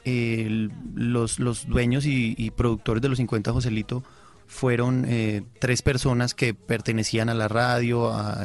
eh, 0.04 0.44
el- 0.46 0.70
los, 0.94 1.38
los 1.38 1.66
dueños 1.66 2.04
y, 2.04 2.34
y 2.36 2.50
productores 2.50 3.00
de 3.02 3.08
los 3.08 3.16
50 3.18 3.52
Joselito 3.52 4.02
fueron 4.48 5.04
eh, 5.08 5.42
tres 5.60 5.82
personas 5.82 6.34
que 6.34 6.54
pertenecían 6.54 7.28
a 7.28 7.34
la 7.34 7.48
radio, 7.48 8.10
a, 8.12 8.44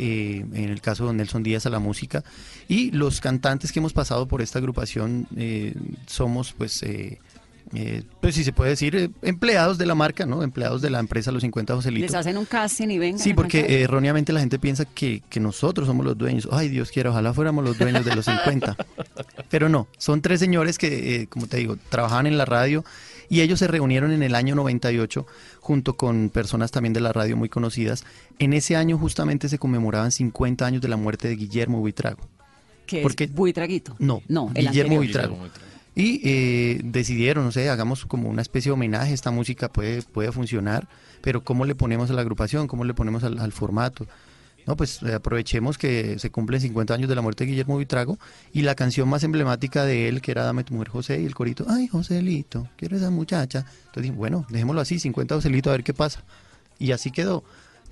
eh, 0.00 0.44
en 0.52 0.70
el 0.70 0.80
caso 0.80 1.06
de 1.06 1.14
Nelson 1.14 1.42
Díaz 1.42 1.66
a 1.66 1.70
la 1.70 1.78
música, 1.78 2.24
y 2.68 2.90
los 2.90 3.20
cantantes 3.20 3.70
que 3.72 3.78
hemos 3.78 3.92
pasado 3.92 4.26
por 4.26 4.42
esta 4.42 4.58
agrupación 4.58 5.26
eh, 5.36 5.74
somos, 6.06 6.52
pues, 6.52 6.82
eh, 6.82 7.18
eh, 7.72 8.02
pues 8.20 8.34
si 8.34 8.42
se 8.42 8.52
puede 8.52 8.70
decir, 8.70 8.96
eh, 8.96 9.10
empleados 9.22 9.78
de 9.78 9.86
la 9.86 9.94
marca, 9.94 10.26
¿no? 10.26 10.42
Empleados 10.42 10.82
de 10.82 10.90
la 10.90 10.98
empresa 10.98 11.30
Los 11.30 11.42
50 11.42 11.74
Joselito. 11.76 12.06
Les 12.06 12.14
hacen 12.14 12.36
un 12.36 12.44
casting 12.44 12.88
y 12.88 12.98
vengan. 12.98 13.20
Sí, 13.20 13.32
porque 13.32 13.60
eh, 13.60 13.82
erróneamente 13.82 14.32
la 14.32 14.40
gente 14.40 14.58
piensa 14.58 14.84
que, 14.84 15.22
que 15.28 15.38
nosotros 15.38 15.86
somos 15.86 16.04
los 16.04 16.18
dueños. 16.18 16.48
Ay, 16.50 16.68
Dios 16.68 16.90
quiera, 16.90 17.10
ojalá 17.10 17.32
fuéramos 17.32 17.64
los 17.64 17.78
dueños 17.78 18.04
de 18.04 18.16
los 18.16 18.24
50. 18.24 18.76
Pero 19.50 19.68
no, 19.68 19.86
son 19.98 20.20
tres 20.20 20.40
señores 20.40 20.78
que, 20.78 21.22
eh, 21.22 21.26
como 21.28 21.46
te 21.46 21.58
digo, 21.58 21.76
trabajaban 21.90 22.26
en 22.26 22.38
la 22.38 22.44
radio 22.44 22.84
y 23.30 23.40
ellos 23.40 23.58
se 23.60 23.66
reunieron 23.68 24.12
en 24.12 24.22
el 24.22 24.34
año 24.34 24.54
98 24.54 25.26
junto 25.60 25.96
con 25.96 26.28
personas 26.28 26.70
también 26.70 26.92
de 26.92 27.00
la 27.00 27.12
radio 27.14 27.36
muy 27.36 27.48
conocidas. 27.48 28.04
En 28.38 28.52
ese 28.52 28.76
año 28.76 28.98
justamente 28.98 29.48
se 29.48 29.58
conmemoraban 29.58 30.12
50 30.12 30.66
años 30.66 30.82
de 30.82 30.88
la 30.88 30.96
muerte 30.98 31.28
de 31.28 31.36
Guillermo 31.36 31.78
Buitrago. 31.80 32.20
que 32.86 33.00
porque- 33.02 33.24
es 33.24 33.32
Buitraguito. 33.34 33.94
No, 34.00 34.20
no, 34.28 34.50
el 34.54 34.66
Guillermo 34.66 34.96
anterior. 34.96 34.98
Buitrago. 34.98 35.28
Guillermo 35.34 35.38
Buitrago. 35.38 35.70
Y 35.94 36.20
eh, 36.24 36.80
decidieron, 36.84 37.44
no 37.44 37.52
sé, 37.52 37.68
hagamos 37.68 38.04
como 38.06 38.28
una 38.28 38.42
especie 38.42 38.70
de 38.70 38.74
homenaje, 38.74 39.12
esta 39.12 39.30
música 39.30 39.68
puede, 39.68 40.02
puede 40.02 40.32
funcionar, 40.32 40.88
pero 41.20 41.42
¿cómo 41.44 41.64
le 41.64 41.74
ponemos 41.74 42.10
a 42.10 42.14
la 42.14 42.20
agrupación? 42.22 42.66
¿Cómo 42.68 42.84
le 42.84 42.94
ponemos 42.94 43.22
al, 43.24 43.38
al 43.38 43.52
formato? 43.52 44.06
No, 44.70 44.76
pues 44.76 45.02
eh, 45.02 45.14
aprovechemos 45.14 45.78
que 45.78 46.20
se 46.20 46.30
cumplen 46.30 46.60
50 46.60 46.94
años 46.94 47.08
de 47.08 47.16
la 47.16 47.22
muerte 47.22 47.42
de 47.42 47.50
Guillermo 47.50 47.76
Vitrago 47.76 48.20
y 48.52 48.62
la 48.62 48.76
canción 48.76 49.08
más 49.08 49.24
emblemática 49.24 49.84
de 49.84 50.06
él, 50.06 50.22
que 50.22 50.30
era 50.30 50.44
Dame 50.44 50.62
tu 50.62 50.74
mujer 50.74 50.90
José, 50.90 51.20
y 51.20 51.26
el 51.26 51.34
corito, 51.34 51.66
ay 51.68 51.88
Joselito, 51.88 52.68
quiero 52.76 52.96
esa 52.96 53.10
muchacha. 53.10 53.66
Entonces 53.86 54.14
bueno, 54.14 54.46
dejémoslo 54.48 54.80
así, 54.80 55.00
50 55.00 55.34
Joselito, 55.34 55.70
a 55.70 55.72
ver 55.72 55.82
qué 55.82 55.92
pasa. 55.92 56.22
Y 56.78 56.92
así 56.92 57.10
quedó. 57.10 57.42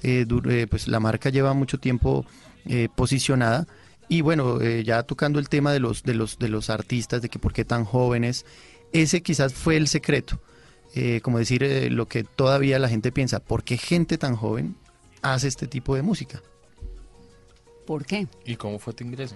Eh, 0.04 0.25
eh, 0.30 0.66
pues 0.70 0.87
la 0.87 1.00
marca 1.00 1.30
lleva 1.30 1.52
mucho 1.52 1.78
tiempo 1.78 2.25
eh, 2.66 2.88
posicionada 2.94 3.66
y 4.08 4.20
bueno, 4.20 4.62
ya 4.62 5.02
tocando 5.02 5.40
el 5.40 5.49
tema 5.49 5.73
de 5.73 5.80
los, 5.80 6.04
de 6.04 6.14
los, 6.14 6.38
de 6.38 6.49
los 6.49 6.70
artistas, 6.70 7.23
de 7.23 7.28
que 7.28 7.40
por 7.40 7.52
qué 7.52 7.64
tan 7.64 7.85
jóvenes, 7.85 8.47
ese 8.92 9.20
quizás 9.20 9.52
fue 9.52 9.76
el 9.76 9.88
secreto. 9.88 10.40
Eh, 10.94 11.20
como 11.23 11.38
decir 11.38 11.88
lo 11.90 12.06
que 12.06 12.23
todavía 12.23 12.78
la 12.78 12.88
gente 12.88 13.11
piensa, 13.11 13.40
¿por 13.40 13.64
qué 13.64 13.78
gente 13.78 14.16
tan 14.16 14.37
joven 14.37 14.76
hace 15.23 15.49
este 15.49 15.66
tipo 15.66 15.97
de 15.97 16.02
música? 16.02 16.40
¿Por 17.88 18.04
qué? 18.04 18.26
¿Y 18.45 18.57
cómo 18.57 18.78
fue 18.78 18.92
tu 18.92 19.02
ingreso? 19.02 19.35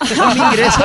mi 0.00 0.40
ingreso, 0.40 0.80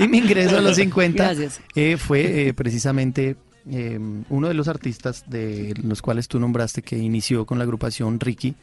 y 0.00 0.08
mi 0.08 0.18
ingreso 0.18 0.58
a 0.58 0.60
los 0.60 0.74
50 0.84 1.22
Gracias. 1.22 1.60
eh, 1.76 1.96
fue 1.96 2.48
eh, 2.48 2.54
precisamente 2.54 3.36
eh, 3.70 4.00
uno 4.28 4.48
de 4.48 4.54
los 4.54 4.66
artistas 4.66 5.22
de 5.28 5.74
los 5.80 6.02
cuales 6.02 6.26
tú 6.26 6.40
nombraste 6.40 6.82
que 6.82 6.98
inició 6.98 7.46
con 7.46 7.58
la 7.58 7.62
agrupación 7.62 8.18
Ricky. 8.18 8.56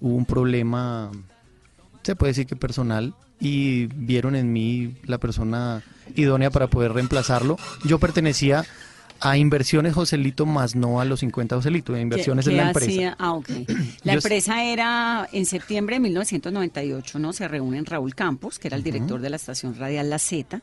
Hubo 0.00 0.14
un 0.14 0.24
problema, 0.24 1.10
se 2.02 2.16
puede 2.16 2.30
decir 2.30 2.46
que 2.46 2.56
personal, 2.56 3.12
y 3.38 3.84
vieron 3.88 4.34
en 4.34 4.50
mí 4.50 4.96
la 5.04 5.18
persona 5.18 5.82
idónea 6.14 6.48
para 6.48 6.68
poder 6.68 6.94
reemplazarlo. 6.94 7.58
Yo 7.84 7.98
pertenecía 7.98 8.64
a 9.20 9.36
Inversiones 9.36 9.94
Joselito, 9.94 10.46
más 10.46 10.74
no 10.74 11.00
a 11.00 11.04
los 11.04 11.20
50 11.20 11.56
Joselito. 11.56 11.96
Inversiones 11.96 12.44
¿Qué- 12.46 12.50
es 12.52 12.56
la 12.56 12.66
empresa. 12.68 12.90
hacía? 12.90 13.16
Ah, 13.18 13.32
ok. 13.34 13.48
La 14.04 14.12
Yo- 14.14 14.18
empresa 14.18 14.64
era 14.64 15.28
en 15.32 15.46
septiembre 15.46 15.96
de 15.96 16.00
1998, 16.00 17.18
¿no? 17.18 17.32
Se 17.32 17.46
reúnen 17.48 17.84
Raúl 17.86 18.14
Campos, 18.14 18.58
que 18.58 18.68
era 18.68 18.76
el 18.76 18.82
director 18.82 19.20
de 19.20 19.30
la 19.30 19.36
estación 19.36 19.74
radial 19.76 20.08
La 20.10 20.18
Z, 20.18 20.62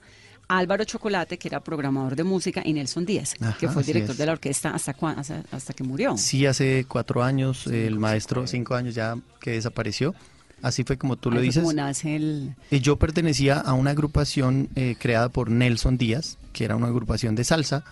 Álvaro 0.50 0.86
Chocolate, 0.86 1.38
que 1.38 1.50
era 1.50 1.60
programador 1.60 2.16
de 2.16 2.24
música, 2.24 2.62
y 2.66 2.74
Nelson 2.74 3.06
Díaz, 3.06 3.34
que 3.34 3.46
Ajá, 3.46 3.58
fue 3.60 3.68
el 3.74 3.78
así 3.80 3.94
director 3.94 4.16
de 4.16 4.26
la 4.26 4.32
orquesta 4.32 4.70
hasta, 4.72 4.92
hasta, 4.92 5.44
hasta 5.52 5.74
que 5.74 5.84
murió. 5.84 6.18
Sí, 6.18 6.46
hace 6.46 6.86
cuatro 6.88 7.22
años, 7.24 7.68
el 7.68 8.00
maestro, 8.00 8.48
cinco 8.48 8.74
años 8.76 8.96
ya 8.96 9.16
que 9.42 9.52
desapareció. 9.52 10.16
Así 10.64 10.84
fue 10.84 10.98
como 10.98 11.18
tú 11.18 11.30
lo 11.30 11.36
Ahí 11.36 11.42
fue 11.42 11.46
dices. 11.48 11.62
como 11.64 11.74
nace 11.74 12.16
el... 12.16 12.56
Yo 12.72 12.96
pertenecía 12.96 13.60
a 13.60 13.74
una 13.74 13.92
agrupación 13.92 14.70
eh, 14.76 14.96
creada 14.98 15.30
por 15.30 15.52
Nelson 15.52 15.98
Díaz, 16.00 16.38
que 16.54 16.66
era 16.66 16.76
una 16.76 16.88
agrupación 16.88 17.36
de 17.36 17.44
salsa, 17.44 17.84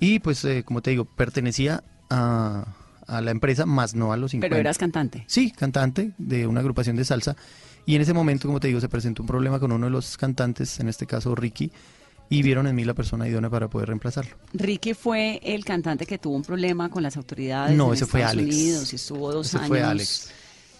y 0.00 0.18
pues, 0.20 0.44
eh, 0.44 0.62
como 0.64 0.82
te 0.82 0.90
digo, 0.90 1.04
pertenecía 1.04 1.82
a, 2.10 2.64
a 3.06 3.20
la 3.20 3.30
empresa, 3.30 3.66
más 3.66 3.94
no 3.94 4.12
a 4.12 4.16
los 4.16 4.30
50. 4.32 4.48
Pero 4.54 4.60
eras 4.60 4.78
cantante. 4.78 5.24
Sí, 5.26 5.50
cantante 5.50 6.12
de 6.18 6.46
una 6.46 6.60
agrupación 6.60 6.96
de 6.96 7.04
salsa, 7.04 7.36
y 7.86 7.94
en 7.96 8.02
ese 8.02 8.12
momento, 8.12 8.46
como 8.48 8.60
te 8.60 8.68
digo, 8.68 8.80
se 8.80 8.88
presentó 8.88 9.22
un 9.22 9.26
problema 9.28 9.58
con 9.58 9.72
uno 9.72 9.86
de 9.86 9.90
los 9.90 10.16
cantantes, 10.16 10.78
en 10.80 10.88
este 10.88 11.06
caso 11.06 11.34
Ricky, 11.34 11.72
y 12.30 12.42
vieron 12.42 12.66
en 12.66 12.76
mí 12.76 12.84
la 12.84 12.92
persona 12.92 13.26
idónea 13.26 13.48
para 13.48 13.68
poder 13.68 13.88
reemplazarlo. 13.88 14.36
Ricky 14.52 14.92
fue 14.92 15.40
el 15.42 15.64
cantante 15.64 16.04
que 16.04 16.18
tuvo 16.18 16.36
un 16.36 16.42
problema 16.42 16.90
con 16.90 17.02
las 17.02 17.16
autoridades 17.16 17.74
No, 17.74 17.88
en 17.88 17.94
ese 17.94 18.04
fue 18.04 18.20
Estados 18.20 18.42
Alex. 18.42 18.54
Unidos 18.56 18.92
y 18.92 18.96
estuvo 18.96 19.32
dos 19.32 19.46
Ese 19.46 19.56
años 19.56 19.68
fue 19.68 19.82
Alex. 19.82 20.30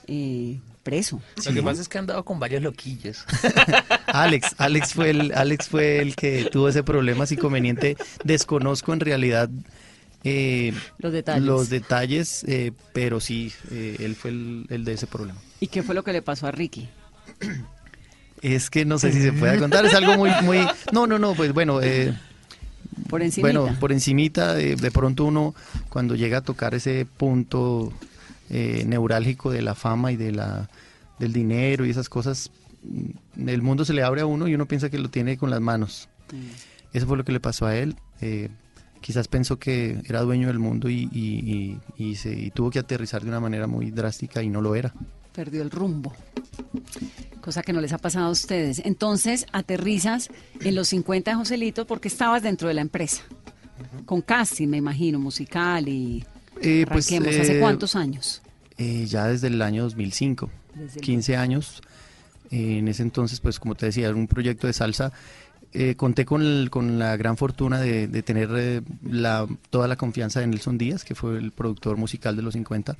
Eh, 0.08 0.58
preso. 0.82 1.20
Lo 1.46 1.52
que 1.52 1.62
pasa 1.62 1.82
es 1.82 1.88
que 1.88 1.98
han 1.98 2.06
dado 2.06 2.24
con 2.24 2.40
varios 2.40 2.62
loquillos. 2.62 3.24
Alex, 4.06 4.54
Alex 4.58 4.94
fue 4.94 5.10
el, 5.10 5.32
Alex 5.34 5.68
fue 5.68 6.00
el 6.00 6.16
que 6.16 6.48
tuvo 6.50 6.68
ese 6.68 6.82
problema 6.82 7.24
ese 7.24 7.34
inconveniente. 7.34 7.96
Desconozco 8.24 8.92
en 8.94 9.00
realidad 9.00 9.50
eh, 10.24 10.72
Los 10.98 11.12
detalles. 11.12 11.44
los 11.44 11.68
detalles, 11.70 12.44
eh, 12.48 12.72
pero 12.92 13.20
sí, 13.20 13.52
eh, 13.70 13.96
él 14.00 14.16
fue 14.16 14.30
el, 14.30 14.66
el 14.70 14.84
de 14.84 14.94
ese 14.94 15.06
problema. 15.06 15.38
¿Y 15.60 15.66
qué 15.68 15.82
fue 15.82 15.94
lo 15.94 16.02
que 16.02 16.12
le 16.12 16.22
pasó 16.22 16.46
a 16.46 16.50
Ricky? 16.52 16.88
Es 18.42 18.70
que 18.70 18.84
no 18.84 18.98
sé 18.98 19.12
si 19.12 19.20
se 19.20 19.32
puede 19.32 19.58
contar, 19.58 19.84
es 19.84 19.94
algo 19.94 20.16
muy, 20.16 20.30
muy, 20.42 20.66
no, 20.92 21.06
no, 21.06 21.18
no, 21.18 21.34
pues 21.34 21.52
bueno, 21.52 21.80
eh, 21.82 22.16
Por 23.08 23.20
encimita. 23.22 23.60
bueno, 23.60 23.76
por 23.80 23.92
encimita, 23.92 24.54
de, 24.54 24.76
de 24.76 24.90
pronto 24.90 25.24
uno 25.24 25.54
cuando 25.88 26.14
llega 26.14 26.38
a 26.38 26.42
tocar 26.42 26.74
ese 26.74 27.04
punto 27.16 27.92
eh, 28.50 28.84
neurálgico 28.86 29.50
de 29.50 29.62
la 29.62 29.74
fama 29.74 30.12
y 30.12 30.16
de 30.16 30.32
la 30.32 30.68
del 31.18 31.32
dinero 31.32 31.84
y 31.84 31.90
esas 31.90 32.08
cosas, 32.08 32.50
mm, 32.84 33.48
el 33.48 33.62
mundo 33.62 33.84
se 33.84 33.92
le 33.92 34.02
abre 34.02 34.20
a 34.20 34.26
uno 34.26 34.46
y 34.48 34.54
uno 34.54 34.66
piensa 34.66 34.88
que 34.90 34.98
lo 34.98 35.08
tiene 35.10 35.36
con 35.36 35.50
las 35.50 35.60
manos. 35.60 36.08
Eso 36.92 37.06
fue 37.06 37.16
lo 37.16 37.24
que 37.24 37.32
le 37.32 37.40
pasó 37.40 37.66
a 37.66 37.76
él. 37.76 37.96
eh, 38.20 38.48
quizás 39.00 39.28
pensó 39.28 39.58
que 39.60 40.00
era 40.08 40.22
dueño 40.22 40.48
del 40.48 40.58
mundo 40.58 40.88
y, 40.90 41.08
y- 41.12 41.78
y- 41.96 42.04
y 42.10 42.14
se, 42.16 42.50
tuvo 42.52 42.70
que 42.70 42.80
aterrizar 42.80 43.22
de 43.22 43.28
una 43.28 43.38
manera 43.38 43.68
muy 43.68 43.92
drástica 43.92 44.42
y 44.42 44.48
no 44.48 44.60
lo 44.60 44.74
era. 44.74 44.92
Perdió 45.32 45.62
el 45.62 45.70
rumbo. 45.70 46.12
Cosa 47.40 47.62
que 47.62 47.72
no 47.72 47.80
les 47.80 47.92
ha 47.92 47.98
pasado 47.98 48.26
a 48.26 48.30
ustedes. 48.30 48.82
Entonces, 48.84 49.46
aterrizas 49.52 50.28
en 50.60 50.74
los 50.74 50.88
50 50.88 51.30
de 51.30 51.36
Joselito 51.36 51.86
porque 51.86 52.08
estabas 52.08 52.42
dentro 52.42 52.66
de 52.68 52.74
la 52.74 52.80
empresa. 52.80 53.22
Con 54.04 54.20
casting, 54.20 54.66
me 54.68 54.76
imagino, 54.78 55.18
musical 55.18 55.88
y... 55.88 56.24
Eh, 56.62 56.84
pues, 56.90 57.10
Arranquemos. 57.12 57.40
¿Hace 57.40 57.56
eh, 57.58 57.60
cuántos 57.60 57.96
años? 57.96 58.42
Eh, 58.78 59.06
ya 59.06 59.26
desde 59.26 59.48
el 59.48 59.60
año 59.62 59.82
2005, 59.84 60.50
Desde 60.74 61.00
el 61.00 61.04
15 61.04 61.36
años. 61.36 61.82
Eh, 62.50 62.78
en 62.78 62.88
ese 62.88 63.02
entonces, 63.02 63.40
pues 63.40 63.58
como 63.58 63.74
te 63.74 63.86
decía, 63.86 64.06
era 64.08 64.16
un 64.16 64.26
proyecto 64.28 64.66
de 64.66 64.72
salsa. 64.72 65.12
Eh, 65.72 65.96
conté 65.96 66.24
con, 66.24 66.40
el- 66.42 66.70
con 66.70 66.98
la 66.98 67.16
gran 67.16 67.36
fortuna 67.36 67.78
de, 67.80 68.08
de 68.08 68.22
tener 68.22 68.48
eh, 68.56 68.80
la, 69.02 69.46
toda 69.70 69.86
la 69.86 69.96
confianza 69.96 70.40
de 70.40 70.46
Nelson 70.46 70.78
Díaz, 70.78 71.04
que 71.04 71.14
fue 71.14 71.36
el 71.38 71.52
productor 71.52 71.96
musical 71.98 72.36
de 72.36 72.42
los 72.42 72.54
50. 72.54 72.96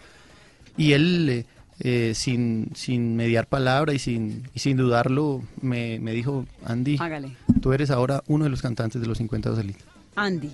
Y 0.76 0.92
él, 0.92 1.28
eh, 1.30 1.44
eh, 1.80 2.12
sin, 2.14 2.70
sin 2.74 3.16
mediar 3.16 3.46
palabra 3.46 3.94
y 3.94 3.98
sin, 3.98 4.42
y 4.54 4.58
sin 4.58 4.76
dudarlo, 4.76 5.42
me, 5.62 5.98
me 6.00 6.12
dijo, 6.12 6.44
Andy, 6.66 6.96
Hágale. 7.00 7.36
tú 7.62 7.72
eres 7.72 7.90
ahora 7.90 8.22
uno 8.26 8.44
de 8.44 8.50
los 8.50 8.60
cantantes 8.60 9.00
de 9.00 9.06
los 9.06 9.16
50 9.18 9.50
de. 9.52 9.74
Andy. 10.16 10.50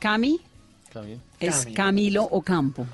Cami 0.00 0.40
Es 1.40 1.66
Camilo 1.74 2.24
Ocampo. 2.24 2.86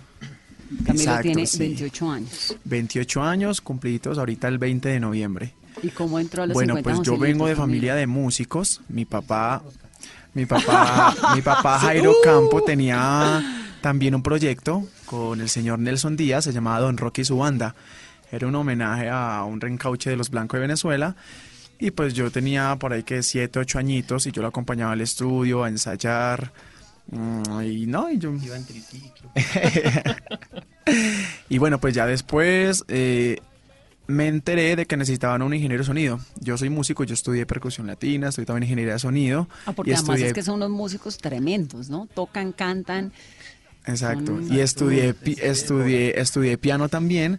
Camilo 0.85 0.93
Exacto, 0.93 1.23
tiene 1.23 1.47
sí. 1.47 1.59
28 1.59 2.11
años. 2.11 2.57
28 2.65 3.23
años 3.23 3.61
cumplidos 3.61 4.19
ahorita 4.19 4.49
el 4.49 4.59
20 4.59 4.89
de 4.89 5.01
noviembre. 5.01 5.55
¿Y 5.83 5.89
cómo 5.89 6.19
entró 6.19 6.43
a 6.43 6.47
los 6.47 6.55
Bueno, 6.55 6.75
50 6.77 6.97
pues 6.97 7.07
yo 7.07 7.19
vengo 7.19 7.47
de 7.47 7.53
Camilo? 7.55 7.63
familia 7.67 7.95
de 7.95 8.07
músicos. 8.07 8.81
Mi 8.89 9.05
papá, 9.05 9.63
mi 10.35 10.45
papá, 10.47 11.15
mi 11.35 11.43
papá 11.43 11.79
Jairo 11.81 12.13
Campo 12.23 12.63
tenía 12.63 13.43
también 13.81 14.15
un 14.15 14.23
proyecto 14.23 14.87
con 15.07 15.41
el 15.41 15.49
señor 15.49 15.79
Nelson 15.79 16.17
Díaz, 16.17 16.45
se 16.45 16.53
llamaba 16.53 16.81
Don 16.81 16.97
Rocky 16.99 17.23
y 17.23 17.25
su 17.25 17.39
banda. 17.39 17.75
Era 18.31 18.47
un 18.47 18.55
homenaje 18.55 19.09
a 19.09 19.43
un 19.45 19.61
reencauche 19.61 20.11
de 20.11 20.17
los 20.17 20.31
blancos 20.31 20.59
de 20.59 20.63
Venezuela. 20.63 21.17
Y 21.79 21.93
pues 21.93 22.13
yo 22.13 22.31
tenía 22.31 22.77
por 22.77 22.93
ahí 22.93 23.05
que 23.05 23.23
7, 23.23 23.59
8 23.61 23.79
añitos 23.79 24.27
y 24.27 24.33
yo 24.33 24.43
lo 24.43 24.49
acompañaba 24.49 24.93
al 24.93 25.01
estudio 25.01 25.63
a 25.65 25.69
ensayar. 25.69 26.53
Mm, 27.11 27.61
Y 27.63 27.87
no, 27.87 28.11
y 28.11 28.19
yo... 28.19 28.33
y 31.49 31.59
bueno, 31.59 31.79
pues 31.81 31.95
ya 31.95 32.07
después 32.07 32.85
eh, 32.89 33.39
me 34.07 34.29
enteré 34.29 34.77
de 34.77 34.87
que 34.87 34.97
necesitaban 34.97 35.43
un 35.43 35.55
ingeniero 35.55 35.83
de 35.83 35.87
sonido. 35.87 36.21
Yo 36.41 36.57
soy 36.59 36.71
músico, 36.71 37.05
yo 37.05 37.15
estudié 37.15 37.47
percusión 37.47 37.87
latina, 37.87 38.29
estoy 38.29 38.45
también 38.45 38.65
ingeniería 38.65 38.95
de 38.95 38.99
sonido. 38.99 39.49
Ah, 39.67 39.73
porque 39.73 39.91
y 39.91 39.95
además 39.95 40.19
estudié- 40.19 40.27
es 40.29 40.33
que 40.35 40.43
son 40.43 40.57
unos 40.57 40.71
músicos 40.71 41.19
tremendos, 41.19 41.89
¿no? 41.91 42.09
Tocan, 42.15 42.53
cantan. 42.53 43.13
Exacto. 43.87 44.27
son- 44.27 44.53
Y 44.55 44.61
estudié, 44.61 45.15
estudié, 45.43 46.21
estudié 46.21 46.59
piano 46.59 46.89
también. 46.89 47.39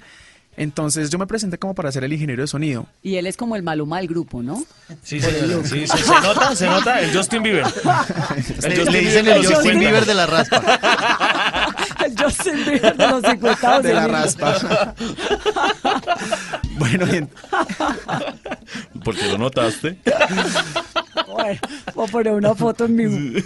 Entonces 0.60 1.10
yo 1.10 1.18
me 1.18 1.26
presenté 1.26 1.58
como 1.58 1.74
para 1.74 1.90
ser 1.90 2.04
el 2.04 2.12
ingeniero 2.12 2.42
de 2.44 2.48
sonido. 2.48 2.86
Y 3.02 3.16
él 3.16 3.28
es 3.28 3.38
como 3.38 3.56
el 3.56 3.64
maluma 3.64 4.00
del 4.00 4.10
grupo, 4.10 4.44
¿no? 4.44 4.62
Sí, 5.04 5.22
señora, 5.22 5.64
sí, 5.66 5.88
sí, 5.88 5.98
se 5.98 6.12
nota, 6.22 6.54
se 6.54 6.66
nota 6.68 7.00
el 7.00 7.16
Justin 7.16 7.42
Bieber. 7.44 7.64
El 8.64 8.70
Le, 8.70 8.76
Justin 8.76 8.92
le 8.94 9.00
dicen 9.00 9.28
el 9.30 9.38
Justin 9.38 9.56
50. 9.62 9.80
Bieber 9.80 10.06
de 10.06 10.14
la 10.16 10.26
raspa. 10.26 10.62
El 12.06 12.22
Justin 12.22 12.66
Bieber 12.66 12.98
de 12.98 13.08
los 13.08 13.24
50 13.24 13.82
De 13.82 13.94
la 13.94 14.08
raspa. 14.08 14.94
bueno, 16.78 17.08
y 17.10 17.16
en- 17.18 17.30
¿Por 19.04 19.16
qué 19.16 19.28
lo 19.28 19.38
notaste? 19.38 19.98
Bueno, 21.32 21.60
voy 21.96 22.06
a 22.08 22.12
poner 22.12 22.34
una 22.34 22.54
foto 22.54 22.84
en 22.86 22.96
mi, 22.98 23.04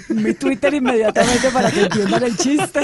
en 0.09 0.23
mi 0.23 0.33
Twitter 0.33 0.73
inmediatamente 0.73 1.51
para 1.51 1.69
que 1.71 1.81
entiendan 1.83 2.23
el 2.23 2.35
chiste. 2.37 2.81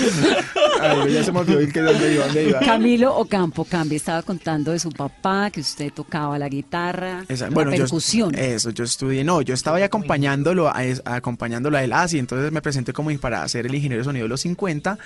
Ay, 0.80 1.12
ya 1.12 1.22
se 1.24 1.32
me 1.32 1.40
olvidó 1.40 1.58
que 1.72 1.80
dónde 1.80 2.14
iba, 2.14 2.24
dónde 2.26 2.48
iba. 2.48 2.60
Camilo 2.60 3.16
Ocampo 3.16 3.64
Cambi 3.64 3.96
estaba 3.96 4.22
contando 4.22 4.72
de 4.72 4.78
su 4.78 4.90
papá, 4.90 5.50
que 5.50 5.60
usted 5.60 5.92
tocaba 5.92 6.38
la 6.38 6.48
guitarra, 6.48 7.24
Esa- 7.28 7.48
la 7.48 7.54
bueno, 7.54 7.70
yo- 7.72 7.78
percusión. 7.84 8.34
eso, 8.34 8.70
yo 8.70 8.84
estudié, 8.84 9.24
no, 9.24 9.42
yo 9.42 9.54
estaba 9.54 9.76
ahí 9.78 9.82
acompañándolo 9.82 10.68
a, 10.68 10.76
acompañándolo 11.04 11.76
a 11.76 11.84
él, 11.84 11.92
así, 11.92 12.18
entonces 12.18 12.50
me 12.52 12.62
presenté 12.62 12.92
como 12.92 13.10
para 13.18 13.46
ser 13.48 13.66
el 13.66 13.74
ingeniero 13.74 14.00
de 14.00 14.04
sonido 14.04 14.24
de 14.24 14.28
los 14.30 14.40
50, 14.40 14.98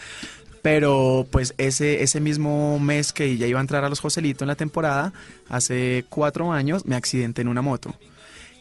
pero 0.62 1.26
pues 1.30 1.54
ese, 1.58 2.02
ese 2.02 2.20
mismo 2.20 2.78
mes 2.78 3.12
que 3.12 3.36
ya 3.36 3.46
iba 3.46 3.58
a 3.58 3.62
entrar 3.62 3.84
a 3.84 3.88
los 3.88 4.00
Joselito 4.00 4.44
en 4.44 4.48
la 4.48 4.54
temporada, 4.54 5.12
hace 5.48 6.04
cuatro 6.08 6.52
años, 6.52 6.86
me 6.86 6.96
accidenté 6.96 7.42
en 7.42 7.48
una 7.48 7.62
moto. 7.62 7.94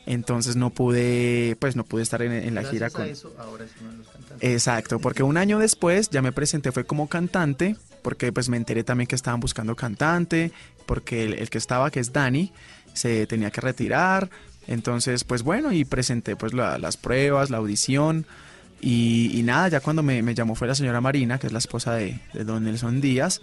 Entonces 0.05 0.55
no 0.55 0.69
pude, 0.69 1.55
pues 1.59 1.75
no 1.75 1.83
pude 1.83 2.03
estar 2.03 2.21
en, 2.21 2.31
en 2.31 2.55
la 2.55 2.63
gira 2.63 2.87
a 2.87 2.89
con... 2.89 3.05
eso, 3.05 3.33
ahora 3.39 3.65
es 3.65 3.71
uno 3.81 3.91
de 3.91 3.97
los 3.97 4.07
cantantes. 4.07 4.49
Exacto, 4.51 4.99
porque 4.99 5.23
un 5.23 5.37
año 5.37 5.59
después 5.59 6.09
ya 6.09 6.21
me 6.21 6.31
presenté 6.31 6.71
fue 6.71 6.85
como 6.85 7.07
cantante, 7.07 7.75
porque 8.01 8.31
pues 8.33 8.49
me 8.49 8.57
enteré 8.57 8.83
también 8.83 9.07
que 9.07 9.15
estaban 9.15 9.39
buscando 9.39 9.75
cantante, 9.75 10.51
porque 10.85 11.23
el, 11.23 11.33
el 11.35 11.49
que 11.49 11.57
estaba, 11.57 11.89
que 11.91 11.99
es 12.01 12.11
Dani, 12.11 12.51
se 12.93 13.25
tenía 13.27 13.49
que 13.51 13.61
retirar, 13.61 14.29
entonces 14.67 15.23
pues 15.23 15.43
bueno, 15.43 15.71
y 15.71 15.85
presenté 15.85 16.35
pues 16.35 16.53
la- 16.53 16.77
las 16.77 16.97
pruebas, 16.97 17.49
la 17.49 17.57
audición, 17.57 18.25
y, 18.83 19.31
y 19.39 19.43
nada, 19.43 19.69
ya 19.69 19.79
cuando 19.79 20.03
me, 20.03 20.21
me 20.21 20.35
llamó 20.35 20.55
fue 20.55 20.67
la 20.67 20.75
señora 20.75 20.99
Marina, 21.01 21.39
que 21.39 21.47
es 21.47 21.53
la 21.53 21.59
esposa 21.59 21.93
de, 21.93 22.19
de 22.33 22.43
don 22.43 22.63
Nelson 22.63 22.99
Díaz, 23.01 23.41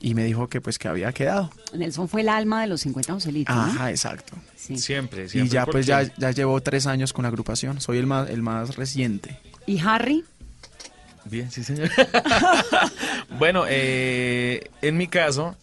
y 0.00 0.14
me 0.14 0.24
dijo 0.24 0.48
que 0.48 0.60
pues 0.60 0.78
que 0.78 0.88
había 0.88 1.12
quedado. 1.12 1.50
Nelson 1.74 2.08
fue 2.08 2.20
el 2.20 2.28
alma 2.28 2.60
de 2.62 2.66
los 2.68 2.80
50 2.82 3.12
Joselitos, 3.14 3.54
¿no? 3.54 3.62
Ajá, 3.62 3.90
exacto. 3.90 4.36
Sí. 4.56 4.76
Siempre, 4.76 5.24
Y 5.24 5.28
siempre. 5.28 5.52
ya 5.54 5.66
pues 5.66 5.86
ya, 5.86 6.02
ya 6.16 6.30
llevo 6.32 6.60
tres 6.60 6.86
años 6.86 7.12
con 7.12 7.22
la 7.22 7.28
agrupación, 7.28 7.80
soy 7.80 7.98
el 7.98 8.06
más, 8.06 8.28
el 8.30 8.42
más 8.42 8.76
reciente. 8.76 9.38
¿Y 9.66 9.78
Harry? 9.80 10.24
Bien, 11.24 11.50
sí, 11.50 11.62
señor. 11.62 11.88
bueno, 13.38 13.64
eh, 13.68 14.68
en 14.82 14.96
mi 14.96 15.06
caso, 15.06 15.56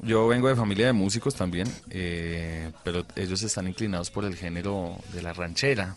yo 0.00 0.26
vengo 0.26 0.48
de 0.48 0.56
familia 0.56 0.86
de 0.86 0.92
músicos 0.92 1.34
también, 1.34 1.68
eh, 1.90 2.72
pero 2.82 3.04
ellos 3.16 3.42
están 3.42 3.68
inclinados 3.68 4.10
por 4.10 4.24
el 4.24 4.36
género 4.36 4.96
de 5.12 5.22
la 5.22 5.32
ranchera. 5.32 5.96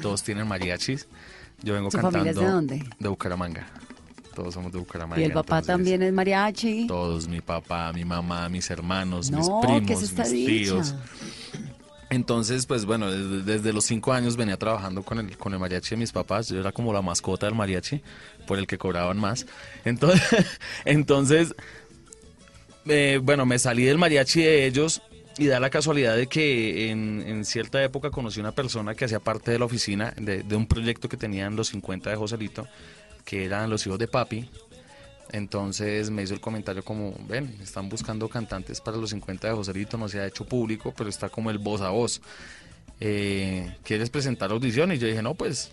Todos 0.00 0.22
tienen 0.22 0.48
mariachis. 0.48 1.06
Yo 1.62 1.74
vengo 1.74 1.90
¿Su 1.90 1.96
cantando 1.98 2.18
familia 2.18 2.30
es 2.30 2.36
de 2.38 2.44
dónde? 2.52 2.84
de 2.98 3.08
Bucaramanga. 3.08 3.66
Todos 4.34 4.54
somos 4.54 4.72
de 4.72 4.78
Bucaramanga. 4.78 5.20
¿Y 5.20 5.24
el 5.24 5.32
papá 5.32 5.58
entonces, 5.58 5.66
también 5.66 6.02
es 6.02 6.12
mariachi? 6.12 6.86
Todos, 6.86 7.26
mi 7.26 7.40
papá, 7.40 7.92
mi 7.92 8.04
mamá, 8.04 8.48
mis 8.48 8.70
hermanos, 8.70 9.30
mis 9.30 9.48
primos, 9.62 9.82
¿qué 9.86 9.92
es 9.94 10.02
esta 10.02 10.22
mis 10.22 10.32
dicha? 10.32 10.50
tíos. 10.52 10.94
Entonces, 12.10 12.64
pues 12.64 12.84
bueno, 12.86 13.10
desde, 13.10 13.42
desde 13.52 13.72
los 13.72 13.84
cinco 13.84 14.12
años 14.12 14.36
venía 14.36 14.56
trabajando 14.56 15.02
con 15.02 15.18
el, 15.18 15.36
con 15.36 15.52
el 15.52 15.58
mariachi 15.58 15.90
de 15.90 15.96
mis 15.98 16.12
papás. 16.12 16.48
Yo 16.48 16.60
era 16.60 16.72
como 16.72 16.92
la 16.92 17.02
mascota 17.02 17.46
del 17.46 17.54
mariachi, 17.54 18.00
por 18.46 18.58
el 18.58 18.66
que 18.66 18.78
cobraban 18.78 19.18
más. 19.18 19.44
Entonces, 19.84 20.22
entonces 20.84 21.54
eh, 22.86 23.20
bueno, 23.22 23.44
me 23.44 23.58
salí 23.58 23.84
del 23.84 23.98
mariachi 23.98 24.40
de 24.40 24.66
ellos 24.66 25.02
y 25.38 25.46
da 25.46 25.60
la 25.60 25.70
casualidad 25.70 26.16
de 26.16 26.26
que 26.26 26.90
en, 26.90 27.44
cierta 27.44 27.82
época 27.82 28.10
conocí 28.10 28.40
una 28.40 28.52
persona 28.52 28.94
que 28.94 29.04
hacía 29.04 29.20
parte 29.20 29.52
de 29.52 29.58
la 29.60 29.64
oficina 29.64 30.12
de, 30.16 30.44
un 30.56 30.66
proyecto 30.66 31.08
que 31.08 31.16
tenían 31.16 31.54
los 31.54 31.68
50 31.68 32.10
de 32.10 32.16
Joselito, 32.16 32.66
que 33.24 33.44
eran 33.44 33.70
los 33.70 33.86
hijos 33.86 33.98
de 34.00 34.08
papi. 34.08 34.50
Entonces 35.30 36.10
me 36.10 36.22
hizo 36.22 36.34
el 36.34 36.40
comentario 36.40 36.82
como, 36.82 37.14
ven, 37.28 37.56
están 37.62 37.88
buscando 37.88 38.28
cantantes 38.28 38.80
para 38.80 38.96
los 38.96 39.10
50 39.10 39.46
de 39.48 39.54
Joselito, 39.54 39.96
no 39.96 40.08
se 40.08 40.18
ha 40.18 40.26
hecho 40.26 40.44
público, 40.44 40.92
pero 40.96 41.08
está 41.08 41.28
como 41.28 41.50
el 41.50 41.58
voz 41.58 41.82
a 41.82 41.90
voz. 41.90 42.20
Eh, 42.98 43.76
¿Quieres 43.84 44.10
presentar 44.10 44.50
audición? 44.50 44.90
Y 44.90 44.98
yo 44.98 45.06
dije, 45.06 45.22
no, 45.22 45.34
pues, 45.34 45.70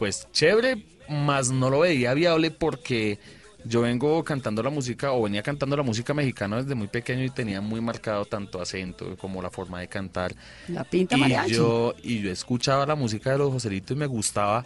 pues 0.00 0.26
chévere, 0.32 0.82
más 1.08 1.50
no 1.50 1.70
lo 1.70 1.80
veía 1.80 2.12
viable 2.14 2.50
porque 2.50 3.20
yo 3.64 3.82
vengo 3.82 4.22
cantando 4.24 4.62
la 4.62 4.70
música 4.70 5.12
o 5.12 5.22
venía 5.22 5.42
cantando 5.42 5.76
la 5.76 5.82
música 5.82 6.14
mexicana 6.14 6.56
desde 6.62 6.74
muy 6.74 6.88
pequeño 6.88 7.24
y 7.24 7.30
tenía 7.30 7.60
muy 7.60 7.80
marcado 7.80 8.24
tanto 8.24 8.60
acento 8.60 9.16
como 9.16 9.42
la 9.42 9.50
forma 9.50 9.80
de 9.80 9.88
cantar. 9.88 10.34
La 10.68 10.84
pinta 10.84 11.16
Y 11.16 11.20
mariachi. 11.20 11.52
yo, 11.54 11.94
y 12.02 12.20
yo 12.22 12.30
escuchaba 12.30 12.86
la 12.86 12.94
música 12.94 13.32
de 13.32 13.38
los 13.38 13.52
Joselitos 13.52 13.96
y 13.96 14.00
me 14.00 14.06
gustaba, 14.06 14.64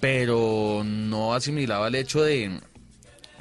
pero 0.00 0.82
no 0.84 1.34
asimilaba 1.34 1.88
el 1.88 1.94
hecho 1.94 2.22
de, 2.22 2.60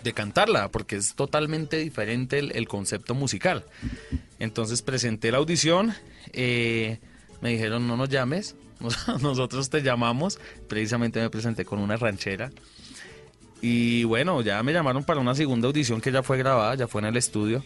de 0.04 0.14
cantarla, 0.14 0.70
porque 0.72 0.96
es 0.96 1.16
totalmente 1.16 1.78
diferente 1.78 2.40
el, 2.40 2.52
el 2.56 2.68
concepto 2.68 3.14
musical. 3.16 3.66
Entonces 4.40 4.82
presenté 4.82 5.32
la 5.32 5.38
audición, 5.40 5.94
eh, 6.34 7.00
me 7.42 7.50
dijeron 7.52 7.88
no 7.88 7.98
nos 7.98 8.10
llames, 8.10 8.56
nos- 8.80 9.08
nosotros 9.22 9.70
te 9.70 9.82
llamamos, 9.82 10.40
precisamente 10.68 11.20
me 11.22 11.30
presenté 11.30 11.66
con 11.66 11.80
una 11.80 11.98
ranchera. 11.98 12.52
Y 13.68 14.04
bueno, 14.04 14.42
ya 14.42 14.62
me 14.62 14.74
llamaron 14.74 15.04
para 15.04 15.20
una 15.20 15.34
segunda 15.34 15.66
audición 15.68 16.00
que 16.00 16.12
ya 16.12 16.22
fue 16.22 16.38
grabada, 16.38 16.76
ya 16.76 16.88
fue 16.88 17.02
en 17.02 17.08
el 17.08 17.18
estudio, 17.18 17.64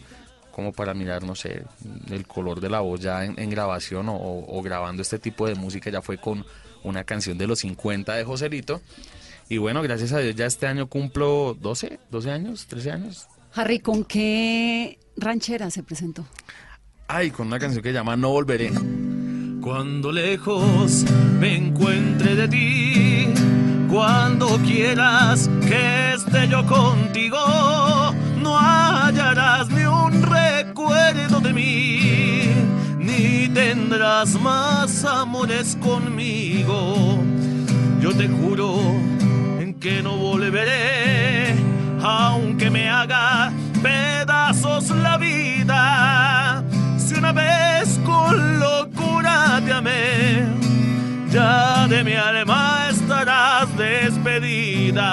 como 0.50 0.72
para 0.72 0.94
mirar, 0.94 1.22
no 1.24 1.34
sé, 1.34 1.62
el 2.10 2.26
color 2.26 2.58
de 2.60 2.70
la 2.70 2.80
voz 2.80 3.00
ya 3.00 3.22
en, 3.26 3.38
en 3.38 3.50
grabación 3.50 4.08
o, 4.08 4.14
o- 4.16 4.62
grabando 4.62 5.02
este 5.02 5.18
tipo 5.18 5.46
de 5.46 5.54
música, 5.56 5.90
ya 5.90 6.00
fue 6.00 6.16
con 6.16 6.46
una 6.84 7.04
canción 7.04 7.36
de 7.36 7.46
los 7.46 7.58
50 7.58 8.14
de 8.14 8.24
Joselito. 8.24 8.80
Y 9.50 9.58
bueno, 9.58 9.82
gracias 9.82 10.12
a 10.14 10.20
Dios 10.20 10.34
ya 10.36 10.46
este 10.46 10.66
año 10.66 10.86
cumplo 10.86 11.54
12, 11.60 11.98
12 12.10 12.30
años, 12.30 12.66
13 12.66 12.92
años. 12.92 13.26
Harry, 13.52 13.80
¿con 13.80 14.04
qué 14.04 14.98
ranchera 15.18 15.70
se 15.70 15.82
presentó? 15.82 16.24
Ay, 17.08 17.30
con 17.30 17.48
una 17.48 17.58
canción 17.58 17.82
que 17.82 17.90
se 17.90 17.94
llama 17.94 18.16
No 18.16 18.30
Volveré. 18.30 18.70
Cuando 19.60 20.12
lejos 20.12 21.04
me 21.38 21.56
encuentre 21.56 22.36
de 22.36 22.48
ti, 22.48 23.26
cuando 23.90 24.46
quieras 24.58 25.50
que 25.66 26.14
esté 26.14 26.46
yo 26.48 26.64
contigo, 26.64 27.38
no 28.36 28.56
hallarás 28.56 29.68
ni 29.70 29.84
un 29.84 30.22
recuerdo 30.22 31.40
de 31.40 31.52
mí, 31.52 32.50
ni 32.98 33.48
tendrás 33.48 34.40
más 34.40 35.04
amores 35.04 35.76
conmigo. 35.80 37.18
Yo 38.00 38.14
te 38.14 38.28
juro 38.28 38.78
en 39.58 39.74
que 39.74 40.02
no 40.02 40.16
volveré, 40.16 41.54
aunque 42.02 42.70
me 42.70 42.88
haga 42.88 43.52
pedazos 43.82 44.90
la 44.90 45.18
vida. 45.18 46.62
Si 46.96 47.14
una 47.14 47.32
vez 47.32 47.98
con 48.04 48.60
locura 48.60 49.60
te 49.64 49.72
amé, 49.72 50.46
ya 51.32 51.88
de 51.88 52.04
mi 52.04 52.12
alma 52.14 52.79
estarás 53.20 53.76
despedida. 53.76 55.04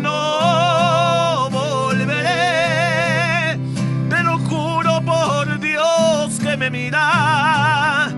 No 0.00 1.48
volveré, 1.50 2.76
te 4.08 4.22
lo 4.24 4.38
juro 4.38 5.00
por 5.02 5.60
Dios 5.60 6.40
que 6.40 6.56
me 6.56 6.68
mira. 6.70 8.10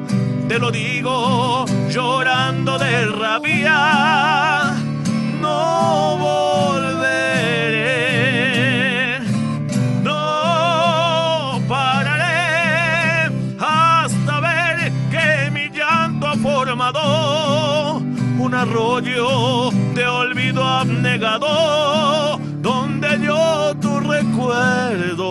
Te 0.49 0.59
lo 0.59 0.71
digo 0.71 1.67
llorando 1.91 2.79
de 2.79 3.07
rabia. 3.07 4.75
No 5.41 6.17
volveré. 6.19 6.80
Arroyo 18.61 19.71
de 19.95 20.07
olvido 20.07 20.63
abnegado 20.63 22.39
donde 22.61 23.09
yo 23.25 23.75
tu 23.81 24.01
recuerdo 24.01 25.31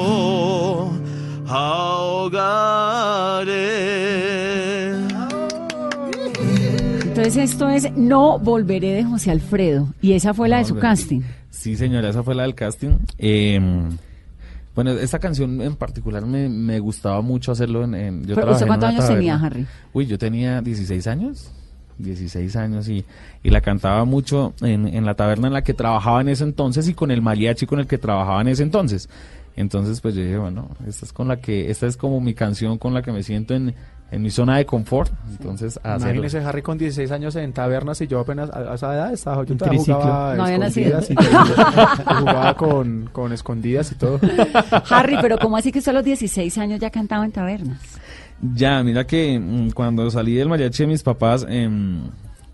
ahogaré. 3.60 4.94
Entonces 7.04 7.38
esto 7.38 7.70
es 7.70 7.92
No 7.96 8.40
Volveré 8.40 8.94
de 8.94 9.04
José 9.04 9.32
Alfredo. 9.32 9.90
Y 10.02 10.14
esa 10.14 10.34
fue 10.34 10.50
la 10.50 10.58
de 10.60 10.66
su 10.66 10.74
Volveré. 10.76 10.90
casting. 10.90 11.22
Sí, 11.52 11.76
señora, 11.76 12.10
esa 12.10 12.24
fue 12.24 12.34
la 12.36 12.44
del 12.44 12.56
casting. 12.56 12.98
Eh, 13.18 13.60
bueno, 14.74 14.92
esta 14.92 15.20
canción 15.20 15.62
en 15.62 15.76
particular 15.76 16.26
me, 16.26 16.48
me 16.50 16.80
gustaba 16.80 17.22
mucho 17.22 17.52
hacerlo 17.52 17.84
en... 17.84 17.94
en- 17.96 18.26
yo 18.26 18.36
¿usted 18.36 18.66
cuántos 18.66 18.90
años 18.90 19.08
tenía. 19.08 19.36
Harry? 19.36 19.68
Uy, 19.94 20.06
yo 20.08 20.18
tenía 20.18 20.62
16 20.62 21.06
años. 21.08 21.52
16 22.00 22.56
años 22.56 22.88
y, 22.90 23.06
y 23.44 23.50
la 23.52 23.62
cantaba 23.62 24.04
mucho 24.06 24.54
en, 24.62 24.88
en 24.88 25.06
la 25.06 25.14
taberna 25.14 25.48
en 25.48 25.54
la 25.54 25.64
que 25.64 25.74
trabajaba 25.74 26.22
en 26.22 26.30
ese 26.30 26.44
entonces 26.46 26.88
y 26.88 26.94
con 26.94 27.12
el 27.12 27.22
mariachi 27.22 27.66
con 27.66 27.80
el 27.80 27.88
que 27.88 27.98
trabajaba 27.98 28.42
en 28.42 28.48
ese 28.48 28.64
entonces. 28.64 29.10
Entonces, 29.56 30.00
pues 30.00 30.16
yo 30.16 30.22
dije, 30.24 30.38
bueno, 30.38 30.70
esta 30.88 31.06
es 31.06 31.12
con 31.14 31.28
la 31.28 31.38
que, 31.42 31.70
esta 31.70 31.86
es 31.86 31.98
como 31.98 32.22
mi 32.22 32.34
canción 32.34 32.78
con 32.78 32.94
la 32.94 33.02
que 33.02 33.12
me 33.12 33.24
siento 33.24 33.54
en, 33.54 33.76
en 34.10 34.22
mi 34.22 34.30
zona 34.32 34.56
de 34.58 34.66
confort. 34.66 35.12
Entonces. 35.32 35.78
Imagínese 35.84 36.40
Harry 36.40 36.62
con 36.62 36.78
16 36.78 37.12
años 37.12 37.36
en 37.36 37.52
tabernas 37.52 38.00
y 38.00 38.08
yo 38.08 38.20
apenas 38.22 38.50
a 38.52 38.76
esa 38.76 38.94
edad 38.94 39.12
estaba, 39.14 39.44
yo 39.46 39.56
jugaba 39.58 40.36
No 40.36 40.46
había 40.46 40.60
nacido. 40.60 41.00
escondidas 41.00 41.10
y 42.00 42.06
jugaba 42.06 42.54
con, 42.56 43.10
con 43.12 43.34
escondidas 43.34 43.92
y 43.92 43.96
todo. 43.96 44.20
Harry, 44.90 45.18
pero 45.22 45.38
¿cómo 45.38 45.58
así 45.58 45.74
que 45.74 45.80
usted 45.80 45.92
a 45.92 45.96
los 45.96 46.06
16 46.06 46.58
años 46.58 46.80
ya 46.80 46.90
cantaba 46.90 47.26
en 47.26 47.32
tabernas? 47.34 47.80
Ya, 48.42 48.84
mira 48.84 49.06
que 49.06 49.40
mm, 49.40 49.72
cuando 49.72 50.10
salí 50.10 50.36
del 50.36 50.48
mariachi 50.50 50.84
de 50.84 50.88
mis 50.88 51.04
papás, 51.04 51.46
em, 51.50 52.10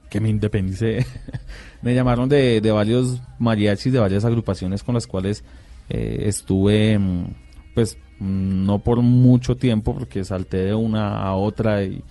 que 0.09 0.19
me 0.19 0.29
independicé, 0.29 1.05
me 1.81 1.93
llamaron 1.93 2.27
de, 2.27 2.61
de 2.61 2.71
varios 2.71 3.21
mariachis, 3.39 3.93
de 3.93 3.99
varias 3.99 4.25
agrupaciones 4.25 4.83
con 4.83 4.95
las 4.95 5.07
cuales 5.07 5.43
eh, 5.89 6.23
estuve, 6.25 6.97
mm, 6.97 7.25
pues, 7.73 7.97
no 8.19 8.79
por 8.79 9.01
mucho 9.01 9.57
tiempo, 9.57 9.93
porque 9.93 10.23
salté 10.23 10.57
de 10.57 10.73
una 10.73 11.19
a 11.19 11.35
otra 11.35 11.83
y, 11.83 12.01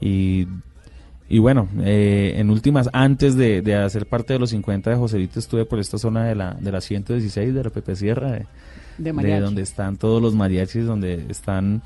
y, 0.00 0.48
y 1.28 1.38
bueno, 1.38 1.68
eh, 1.80 2.34
en 2.36 2.50
últimas, 2.50 2.90
antes 2.92 3.36
de, 3.36 3.62
de 3.62 3.76
hacer 3.76 4.06
parte 4.06 4.34
de 4.34 4.38
los 4.40 4.50
50 4.50 4.90
de 4.90 4.96
Joselito, 4.96 5.38
estuve 5.38 5.64
por 5.64 5.78
esta 5.78 5.98
zona 5.98 6.26
de 6.26 6.34
la, 6.34 6.54
de 6.54 6.72
la 6.72 6.80
116, 6.80 7.54
de 7.54 7.64
la 7.64 7.70
Pepe 7.70 7.96
Sierra, 7.96 8.32
de, 8.32 8.46
De 8.98 9.12
de 9.12 9.40
donde 9.40 9.62
están 9.62 9.96
todos 9.96 10.20
los 10.20 10.34
mariachis, 10.34 10.84
donde 10.84 11.24
están, 11.30 11.82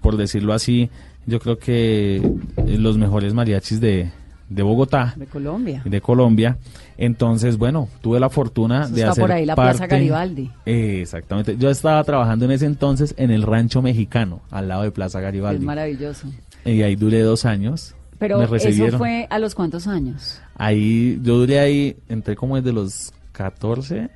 por 0.00 0.16
decirlo 0.16 0.52
así, 0.52 0.90
yo 1.26 1.40
creo 1.40 1.58
que 1.58 2.16
eh, 2.16 2.78
los 2.78 2.98
mejores 2.98 3.34
mariachis 3.34 3.80
de, 3.80 4.10
de 4.48 4.62
Bogotá, 4.62 5.14
De 5.16 5.26
Colombia. 5.26 5.82
de 5.84 6.00
Colombia. 6.00 6.58
Entonces, 6.98 7.56
bueno, 7.58 7.88
tuve 8.02 8.20
la 8.20 8.30
fortuna 8.30 8.84
Eso 8.84 8.94
de 8.94 9.00
está 9.00 9.10
hacer 9.12 9.22
por 9.22 9.32
ahí, 9.32 9.46
la 9.46 9.56
Plaza 9.56 9.86
Garibaldi. 9.86 10.50
Eh, 10.66 11.00
exactamente. 11.02 11.56
Yo 11.58 11.70
estaba 11.70 12.02
trabajando 12.04 12.44
en 12.44 12.52
ese 12.52 12.66
entonces 12.66 13.14
en 13.18 13.30
el 13.30 13.42
Rancho 13.42 13.82
Mexicano, 13.82 14.42
al 14.50 14.68
lado 14.68 14.82
de 14.82 14.90
Plaza 14.90 15.18
Es 15.18 15.24
Garibaldi. 15.24 15.64
maravilloso. 15.64 16.28
Y 16.64 16.82
ahí 16.82 16.94
duré 16.96 17.20
dos 17.22 17.44
años. 17.44 17.94
Pero 18.18 18.38
Me 18.38 18.44
eso 18.44 18.52
recibieron. 18.54 18.98
fue 18.98 19.26
a 19.28 19.38
los 19.38 19.54
cuántos 19.54 19.86
años? 19.88 20.40
Ahí, 20.56 21.18
yo 21.22 21.36
duré 21.38 21.58
ahí, 21.58 21.96
entré 22.08 22.36
como 22.36 22.56
desde 22.56 22.72
los 22.72 23.12
14, 23.32 24.08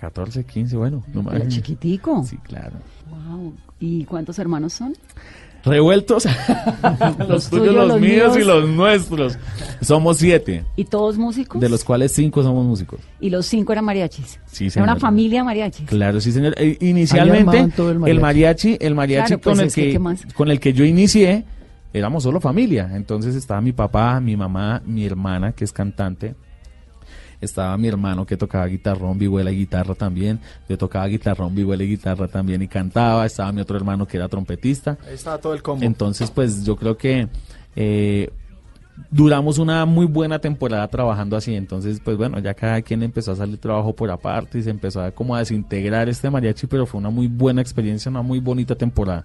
14, 0.00 0.44
15, 0.44 0.76
bueno. 0.76 1.04
No 1.12 1.22
más. 1.22 1.46
chiquitico. 1.48 2.24
Sí, 2.24 2.38
claro. 2.38 2.76
Wow. 3.10 3.52
¿Y 3.78 4.04
cuántos 4.06 4.38
hermanos 4.38 4.72
son? 4.72 4.94
Revueltos. 5.62 6.26
los 7.28 7.50
tuyos, 7.50 7.74
los, 7.74 8.00
míos 8.00 8.34
y 8.38 8.42
los 8.42 8.66
nuestros. 8.66 9.38
Somos 9.82 10.16
siete, 10.16 10.64
¿Y 10.74 10.84
todos 10.84 11.18
músicos? 11.18 11.60
de 11.60 11.68
los 11.68 11.84
cuales 11.84 12.12
cinco 12.12 12.42
somos 12.42 12.64
músicos. 12.64 13.00
Y 13.20 13.28
los 13.28 13.44
cinco 13.44 13.72
eran 13.72 13.84
mariachis. 13.84 14.40
Sí, 14.46 14.64
Era 14.64 14.72
señor. 14.72 14.88
una 14.88 14.96
familia 14.96 15.44
mariachis. 15.44 15.86
Claro, 15.86 16.18
sí, 16.18 16.32
señor. 16.32 16.54
Eh, 16.56 16.78
inicialmente, 16.80 17.58
el 18.06 18.20
mariachi. 18.20 18.78
el 18.80 18.94
mariachi 18.94 19.26
Claro, 19.26 19.42
pues 19.42 19.58
con, 19.58 19.66
el 19.66 19.72
que, 19.72 19.92
que, 19.92 20.34
con 20.34 20.50
el 20.50 20.60
que 20.60 20.72
yo 20.72 20.86
inicié, 20.86 21.44
éramos 21.92 22.22
solo 22.22 22.40
familia. 22.40 22.90
Entonces 22.94 23.34
estaba 23.34 23.60
mi 23.60 23.72
papá, 23.72 24.18
mi 24.18 24.34
mamá, 24.34 24.80
mi 24.86 25.04
hermana, 25.04 25.52
que 25.52 25.64
es 25.64 25.72
cantante. 25.72 26.36
Estaba 27.40 27.76
mi 27.76 27.88
hermano 27.88 28.26
que 28.26 28.36
tocaba 28.36 28.66
guitarrón, 28.66 29.18
vihuela 29.18 29.50
y 29.50 29.56
guitarra 29.56 29.94
también. 29.94 30.40
Yo 30.68 30.76
tocaba 30.76 31.06
guitarrón, 31.06 31.54
vihuela 31.54 31.82
y 31.84 31.88
guitarra 31.88 32.28
también 32.28 32.62
y 32.62 32.68
cantaba. 32.68 33.24
Estaba 33.24 33.50
mi 33.52 33.60
otro 33.60 33.76
hermano 33.76 34.06
que 34.06 34.16
era 34.16 34.28
trompetista. 34.28 34.98
Ahí 35.06 35.14
estaba 35.14 35.38
todo 35.38 35.54
el 35.54 35.62
combo. 35.62 35.84
Entonces, 35.84 36.30
pues 36.30 36.64
yo 36.64 36.76
creo 36.76 36.96
que 36.96 37.28
eh, 37.76 38.30
duramos 39.10 39.58
una 39.58 39.86
muy 39.86 40.06
buena 40.06 40.38
temporada 40.38 40.86
trabajando 40.88 41.36
así. 41.36 41.54
Entonces, 41.54 42.00
pues 42.04 42.16
bueno, 42.16 42.38
ya 42.40 42.54
cada 42.54 42.82
quien 42.82 43.02
empezó 43.02 43.32
a 43.32 43.36
salir 43.36 43.58
trabajo 43.58 43.94
por 43.94 44.10
aparte 44.10 44.58
y 44.58 44.62
se 44.62 44.70
empezó 44.70 45.02
a 45.02 45.10
como 45.10 45.34
a 45.34 45.38
desintegrar 45.38 46.08
este 46.08 46.28
mariachi, 46.28 46.66
pero 46.66 46.86
fue 46.86 46.98
una 46.98 47.10
muy 47.10 47.26
buena 47.26 47.62
experiencia, 47.62 48.10
una 48.10 48.22
muy 48.22 48.40
bonita 48.40 48.74
temporada. 48.74 49.24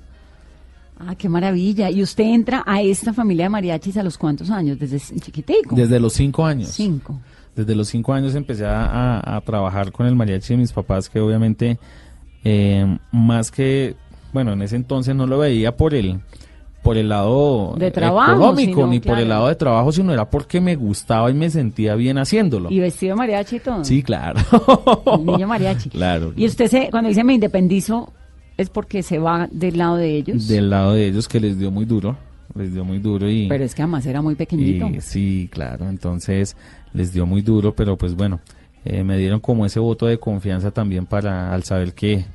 Ah, 0.97 1.15
qué 1.15 1.27
maravilla. 1.27 1.89
¿Y 1.89 2.01
usted 2.01 2.23
entra 2.23 2.63
a 2.65 2.81
esta 2.81 3.11
familia 3.11 3.45
de 3.45 3.49
mariachis 3.49 3.97
a 3.97 4.03
los 4.03 4.17
cuántos 4.17 4.49
años? 4.49 4.79
Desde 4.79 4.99
chiquitico. 5.19 5.75
Desde 5.75 5.99
los 5.99 6.13
cinco 6.13 6.45
años. 6.45 6.69
Cinco. 6.69 7.19
Desde 7.55 7.75
los 7.75 7.87
cinco 7.87 8.13
años 8.13 8.35
empecé 8.35 8.65
a, 8.67 9.41
trabajar 9.45 9.91
con 9.91 10.07
el 10.07 10.15
mariachi 10.15 10.53
de 10.53 10.57
mis 10.57 10.73
papás, 10.73 11.09
que 11.09 11.19
obviamente 11.19 11.79
eh, 12.43 12.97
más 13.11 13.49
que, 13.51 13.95
bueno, 14.33 14.53
en 14.53 14.61
ese 14.61 14.75
entonces 14.75 15.15
no 15.15 15.25
lo 15.25 15.39
veía 15.39 15.75
por 15.75 15.93
el 15.93 16.19
por 16.85 16.97
el 16.97 17.09
lado 17.09 17.73
De 17.79 17.89
trabajo, 17.89 18.33
económico 18.33 18.81
sino, 18.81 18.87
ni 18.87 18.99
por 18.99 19.17
el 19.17 19.27
lado 19.27 19.47
de 19.47 19.55
trabajo, 19.55 19.91
sino 19.91 20.13
era 20.13 20.29
porque 20.29 20.61
me 20.61 20.75
gustaba 20.75 21.31
y 21.31 21.33
me 21.33 21.49
sentía 21.49 21.95
bien 21.95 22.19
haciéndolo. 22.19 22.69
Y 22.69 22.79
vestido 22.79 23.15
de 23.15 23.17
mariachi 23.17 23.55
y 23.55 23.59
todo. 23.59 23.83
Sí, 23.83 24.03
claro. 24.03 24.39
El 25.17 25.25
niño 25.25 25.47
mariachi. 25.47 25.89
Claro. 25.95 26.33
Y 26.35 26.45
usted 26.45 26.67
se, 26.67 26.89
cuando 26.91 27.07
dice 27.07 27.23
me 27.23 27.33
independizo, 27.33 28.13
es 28.57 28.69
porque 28.69 29.01
se 29.01 29.17
va 29.17 29.47
del 29.51 29.79
lado 29.79 29.95
de 29.95 30.15
ellos. 30.15 30.47
Del 30.47 30.69
lado 30.69 30.93
de 30.93 31.07
ellos 31.07 31.27
que 31.27 31.39
les 31.39 31.57
dio 31.57 31.71
muy 31.71 31.85
duro, 31.85 32.17
les 32.53 32.73
dio 32.73 32.85
muy 32.85 32.99
duro 32.99 33.29
y... 33.29 33.47
Pero 33.47 33.63
es 33.63 33.73
que 33.75 33.81
además 33.81 34.05
era 34.05 34.21
muy 34.21 34.35
pequeñito. 34.35 34.87
Y 34.87 35.01
sí, 35.01 35.49
claro, 35.51 35.89
entonces 35.89 36.55
les 36.93 37.13
dio 37.13 37.25
muy 37.25 37.41
duro, 37.41 37.75
pero 37.75 37.97
pues 37.97 38.15
bueno, 38.15 38.39
eh, 38.85 39.03
me 39.03 39.17
dieron 39.17 39.39
como 39.39 39.65
ese 39.65 39.79
voto 39.79 40.05
de 40.05 40.19
confianza 40.19 40.71
también 40.71 41.05
para 41.05 41.53
al 41.53 41.63
saber 41.63 41.93
que, 41.93 42.25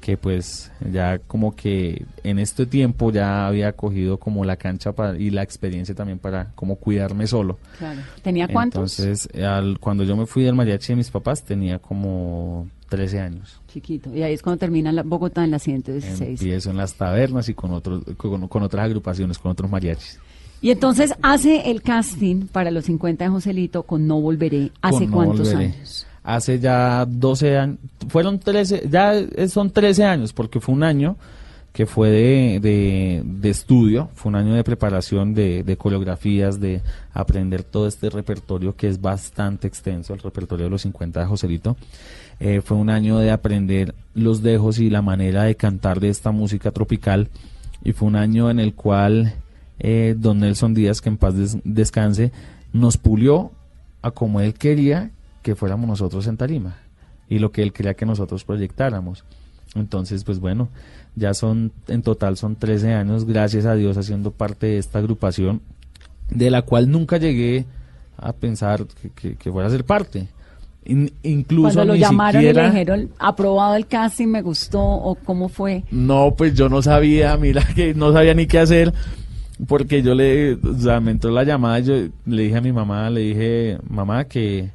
que 0.00 0.16
pues 0.16 0.72
ya 0.90 1.18
como 1.18 1.54
que 1.54 2.06
en 2.24 2.38
este 2.38 2.64
tiempo 2.64 3.12
ya 3.12 3.46
había 3.46 3.72
cogido 3.72 4.18
como 4.18 4.44
la 4.44 4.56
cancha 4.56 4.92
para, 4.92 5.18
y 5.18 5.30
la 5.30 5.42
experiencia 5.42 5.94
también 5.94 6.18
para 6.18 6.52
como 6.54 6.76
cuidarme 6.76 7.26
solo. 7.26 7.58
Claro. 7.78 8.00
¿Tenía 8.22 8.48
cuántos? 8.48 8.98
Entonces, 8.98 9.28
al, 9.42 9.78
cuando 9.78 10.04
yo 10.04 10.16
me 10.16 10.26
fui 10.26 10.42
del 10.42 10.54
mariachi 10.54 10.94
de 10.94 10.96
mis 10.96 11.10
papás 11.10 11.44
tenía 11.44 11.78
como 11.78 12.66
13 12.88 13.20
años. 13.20 13.59
Chiquito. 13.72 14.14
Y 14.14 14.22
ahí 14.22 14.34
es 14.34 14.42
cuando 14.42 14.58
termina 14.58 14.92
la, 14.92 15.02
Bogotá 15.02 15.44
en 15.44 15.50
la 15.52 15.58
116. 15.58 16.40
Empiezo 16.40 16.70
en 16.70 16.76
las 16.76 16.94
tabernas 16.94 17.48
y 17.48 17.54
con 17.54 17.72
otros 17.72 18.02
con, 18.16 18.48
con 18.48 18.62
otras 18.62 18.84
agrupaciones, 18.84 19.38
con 19.38 19.52
otros 19.52 19.70
mariachis. 19.70 20.18
Y 20.62 20.70
entonces 20.70 21.14
hace 21.22 21.70
el 21.70 21.80
casting 21.82 22.46
para 22.46 22.70
los 22.70 22.84
50 22.84 23.24
de 23.24 23.30
Joselito 23.30 23.84
con 23.84 24.06
No 24.06 24.20
Volveré. 24.20 24.72
¿Hace 24.82 25.06
No 25.06 25.12
cuántos 25.16 25.52
Volveré. 25.52 25.72
años? 25.74 26.06
Hace 26.22 26.58
ya 26.58 27.06
12 27.06 27.56
años, 27.58 27.78
fueron 28.08 28.38
13, 28.38 28.88
ya 28.90 29.14
son 29.48 29.70
13 29.70 30.04
años, 30.04 30.34
porque 30.34 30.60
fue 30.60 30.74
un 30.74 30.82
año 30.82 31.16
que 31.72 31.86
fue 31.86 32.10
de, 32.10 32.60
de, 32.60 33.22
de 33.24 33.48
estudio, 33.48 34.10
fue 34.14 34.28
un 34.30 34.36
año 34.36 34.52
de 34.52 34.62
preparación 34.62 35.32
de, 35.32 35.62
de 35.62 35.76
coreografías, 35.78 36.60
de 36.60 36.82
aprender 37.14 37.62
todo 37.62 37.86
este 37.86 38.10
repertorio 38.10 38.76
que 38.76 38.88
es 38.88 39.00
bastante 39.00 39.66
extenso, 39.66 40.12
el 40.12 40.20
repertorio 40.20 40.64
de 40.64 40.70
los 40.70 40.82
50 40.82 41.20
de 41.20 41.26
Joselito. 41.26 41.76
Eh, 42.40 42.62
fue 42.62 42.76
un 42.78 42.88
año 42.90 43.18
de 43.18 43.30
aprender 43.30 43.94
los 44.14 44.42
dejos 44.42 44.78
y 44.78 44.88
la 44.90 45.02
manera 45.02 45.44
de 45.44 45.54
cantar 45.56 46.00
de 46.00 46.08
esta 46.08 46.30
música 46.30 46.70
tropical 46.70 47.28
y 47.84 47.92
fue 47.92 48.08
un 48.08 48.16
año 48.16 48.50
en 48.50 48.58
el 48.60 48.74
cual 48.74 49.34
eh, 49.78 50.14
don 50.18 50.40
Nelson 50.40 50.72
Díaz, 50.74 51.00
que 51.00 51.10
en 51.10 51.16
paz 51.18 51.34
des- 51.36 51.58
descanse, 51.64 52.32
nos 52.72 52.96
pulió 52.96 53.52
a 54.02 54.10
como 54.10 54.40
él 54.40 54.54
quería 54.54 55.10
que 55.42 55.54
fuéramos 55.54 55.86
nosotros 55.88 56.26
en 56.26 56.36
tarima 56.38 56.76
y 57.28 57.38
lo 57.38 57.52
que 57.52 57.62
él 57.62 57.72
quería 57.72 57.94
que 57.94 58.06
nosotros 58.06 58.44
proyectáramos. 58.44 59.24
Entonces, 59.74 60.24
pues 60.24 60.40
bueno, 60.40 60.68
ya 61.16 61.32
son, 61.34 61.72
en 61.88 62.02
total 62.02 62.36
son 62.36 62.56
13 62.56 62.92
años, 62.94 63.24
gracias 63.24 63.66
a 63.66 63.74
Dios, 63.74 63.96
haciendo 63.96 64.30
parte 64.32 64.66
de 64.66 64.78
esta 64.78 64.98
agrupación, 64.98 65.60
de 66.30 66.50
la 66.50 66.62
cual 66.62 66.90
nunca 66.90 67.18
llegué 67.18 67.66
a 68.16 68.32
pensar 68.32 68.86
que- 69.14 69.36
que 69.36 69.52
fuera 69.52 69.68
a 69.68 69.70
ser 69.70 69.84
parte. 69.84 70.28
In- 70.90 71.12
incluso 71.22 71.74
Cuando 71.74 71.84
lo 71.84 71.94
ni 71.94 72.00
llamaron 72.00 72.40
siquiera... 72.42 72.60
y 72.62 72.64
le 72.66 72.70
dijeron, 72.72 73.10
aprobado 73.18 73.74
el 73.76 73.86
casting, 73.86 74.26
me 74.28 74.42
gustó, 74.42 74.80
o 74.82 75.14
cómo 75.14 75.48
fue. 75.48 75.84
No, 75.90 76.34
pues 76.36 76.54
yo 76.54 76.68
no 76.68 76.82
sabía, 76.82 77.36
mira 77.36 77.62
que 77.74 77.94
no 77.94 78.12
sabía 78.12 78.34
ni 78.34 78.46
qué 78.46 78.58
hacer, 78.58 78.92
porque 79.68 80.02
yo 80.02 80.14
le, 80.14 80.54
o 80.54 80.74
sea, 80.78 81.00
me 81.00 81.12
entró 81.12 81.30
la 81.30 81.44
llamada, 81.44 81.78
y 81.80 81.84
yo 81.84 81.94
le 82.26 82.42
dije 82.42 82.56
a 82.56 82.60
mi 82.60 82.72
mamá, 82.72 83.08
le 83.10 83.20
dije, 83.20 83.78
mamá, 83.88 84.24
que, 84.24 84.70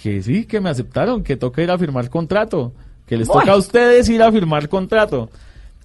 que 0.00 0.22
sí, 0.22 0.44
que 0.46 0.60
me 0.60 0.70
aceptaron, 0.70 1.22
que 1.22 1.36
toca 1.36 1.62
ir 1.62 1.70
a 1.70 1.78
firmar 1.78 2.08
contrato, 2.08 2.72
que 3.06 3.16
les 3.16 3.28
toca 3.28 3.52
a 3.52 3.56
ustedes 3.56 4.08
ir 4.08 4.22
a 4.22 4.32
firmar 4.32 4.68
contrato. 4.68 5.28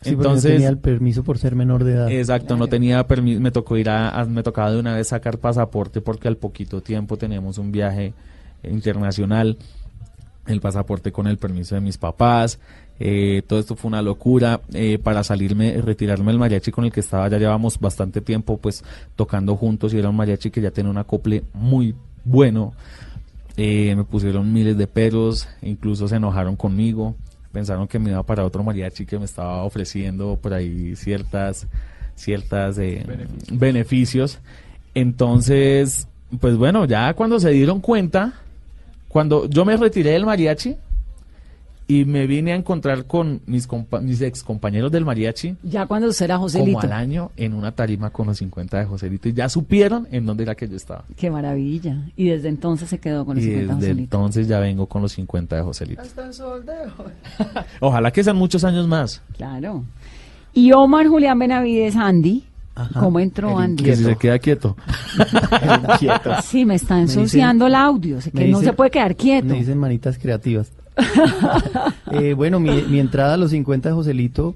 Sí, 0.02 0.12
porque 0.12 0.16
no 0.28 0.30
Entonces, 0.36 0.52
tenía 0.54 0.70
el 0.70 0.78
permiso 0.78 1.24
por 1.24 1.40
ser 1.40 1.56
menor 1.56 1.84
de 1.84 1.94
edad. 1.94 2.12
Exacto, 2.12 2.56
no 2.56 2.68
tenía 2.68 3.08
permiso, 3.08 3.42
me 3.42 3.50
tocó 3.52 3.76
ir 3.78 3.90
a, 3.90 4.10
a- 4.10 4.26
me 4.26 4.44
tocaba 4.44 4.72
de 4.72 4.80
una 4.80 4.96
vez 4.96 5.08
sacar 5.08 5.40
pasaporte 5.40 6.00
porque 6.00 6.28
al 6.28 6.38
poquito 6.38 6.82
tiempo 6.82 7.18
teníamos 7.18 7.58
un 7.58 7.72
viaje 7.72 8.14
internacional, 8.70 9.58
el 10.48 10.62
pasaporte 10.62 11.12
con 11.12 11.28
el 11.28 11.38
permiso 11.38 11.76
de 11.76 11.82
mis 11.82 11.98
papás, 11.98 12.60
eh, 13.00 13.42
todo 13.46 13.60
esto 13.60 13.76
fue 13.76 13.90
una 13.90 14.02
locura, 14.02 14.62
eh, 14.74 15.00
para 15.00 15.24
salirme, 15.24 15.82
retirarme 15.82 16.32
del 16.32 16.40
mariachi 16.40 16.72
con 16.72 16.86
el 16.86 16.92
que 16.92 17.02
estaba, 17.02 17.28
ya 17.28 17.38
llevamos 17.38 17.80
bastante 17.80 18.22
tiempo 18.22 18.58
pues 18.58 18.84
tocando 19.16 19.56
juntos 19.58 19.94
y 19.94 20.00
era 20.00 20.10
un 20.10 20.16
mariachi 20.16 20.50
que 20.50 20.62
ya 20.62 20.72
tenía 20.72 20.92
un 20.92 20.98
acople 20.98 21.44
muy 21.54 21.96
bueno, 22.24 22.74
eh, 23.58 23.94
me 23.96 24.04
pusieron 24.06 24.52
miles 24.52 24.78
de 24.78 24.88
peros, 24.88 25.48
incluso 25.62 26.08
se 26.08 26.16
enojaron 26.16 26.56
conmigo, 26.56 27.16
pensaron 27.52 27.88
que 27.88 28.00
me 28.00 28.12
iba 28.12 28.24
para 28.24 28.46
otro 28.46 28.64
mariachi 28.64 29.06
que 29.06 29.20
me 29.20 29.26
estaba 29.26 29.64
ofreciendo 29.64 30.38
por 30.42 30.54
ahí 30.54 30.96
ciertas, 30.96 31.68
ciertas 32.16 32.80
beneficios. 33.52 34.40
Entonces, 34.94 36.08
pues 36.40 36.58
bueno, 36.58 36.86
ya 36.86 37.14
cuando 37.14 37.40
se 37.40 37.52
dieron 37.52 37.82
cuenta, 37.82 38.34
cuando 39.16 39.48
yo 39.50 39.64
me 39.64 39.78
retiré 39.78 40.12
del 40.12 40.26
mariachi 40.26 40.76
y 41.88 42.04
me 42.04 42.28
vine 42.28 42.52
a 42.52 42.56
encontrar 42.56 43.06
con 43.06 43.40
mis, 43.46 43.66
compa- 43.66 44.02
mis 44.02 44.20
ex 44.20 44.44
compañeros 44.44 44.92
del 44.92 45.06
mariachi, 45.06 45.56
Ya 45.64 45.86
cuando 45.86 46.10
usted 46.10 46.26
era 46.26 46.36
como 46.36 46.48
Joselito. 46.50 46.80
al 46.82 46.92
año 46.92 47.32
en 47.38 47.54
una 47.54 47.72
tarima 47.72 48.10
con 48.10 48.28
los 48.28 48.38
50 48.40 48.78
de 48.80 48.84
Joselito 48.86 49.30
y 49.30 49.34
ya 49.34 49.48
supieron 49.48 50.06
en 50.12 50.26
dónde 50.26 50.44
era 50.44 50.54
que 50.56 50.68
yo 50.68 50.76
estaba. 50.76 51.06
Qué 51.16 51.32
maravilla. 51.32 51.96
Y 52.18 52.26
desde 52.28 52.50
entonces 52.50 52.90
se 52.90 53.00
quedó 53.00 53.24
con 53.26 53.38
los 53.38 53.46
Y 53.46 53.52
50 53.52 53.68
de 53.74 53.80
desde 53.80 53.88
Joselito. 53.94 54.18
entonces 54.18 54.48
ya 54.50 54.60
vengo 54.60 54.86
con 54.88 55.02
los 55.02 55.14
50 55.14 55.56
de 55.56 55.62
Joselito. 55.62 56.02
Ojalá 57.80 58.12
que 58.12 58.22
sean 58.22 58.36
muchos 58.36 58.66
años 58.66 58.86
más. 58.86 59.22
Claro. 59.38 59.86
Y 60.54 60.74
Omar 60.74 61.08
Julián 61.08 61.40
Benavides, 61.40 61.96
Andy. 61.96 62.44
Ajá. 62.76 63.00
¿Cómo 63.00 63.20
entró 63.22 63.58
Andy? 63.58 63.84
Que 63.84 63.96
si 63.96 64.04
se 64.04 64.16
queda 64.18 64.38
quieto. 64.40 64.76
Sí, 66.44 66.66
me 66.66 66.76
está 66.76 66.96
Me 66.96 67.02
dicen- 67.04 67.20
ensuciando 67.22 67.68
el 67.68 67.76
audio. 67.76 68.20
que 68.20 68.48
no 68.50 68.60
dicen- 68.60 68.66
se 68.66 68.74
puede 68.74 68.92
quedar 68.92 69.16
quieto. 69.16 69.48
Me 69.48 69.56
dicen 69.60 69.78
manitas 69.78 70.18
creativas. 70.18 70.72
Eh, 72.12 72.34
bueno, 72.34 72.60
mi, 72.60 72.82
mi 72.84 73.00
entrada 73.00 73.34
a 73.34 73.38
los 73.38 73.52
50 73.52 73.90
de 73.90 73.96
Joselito 73.96 74.56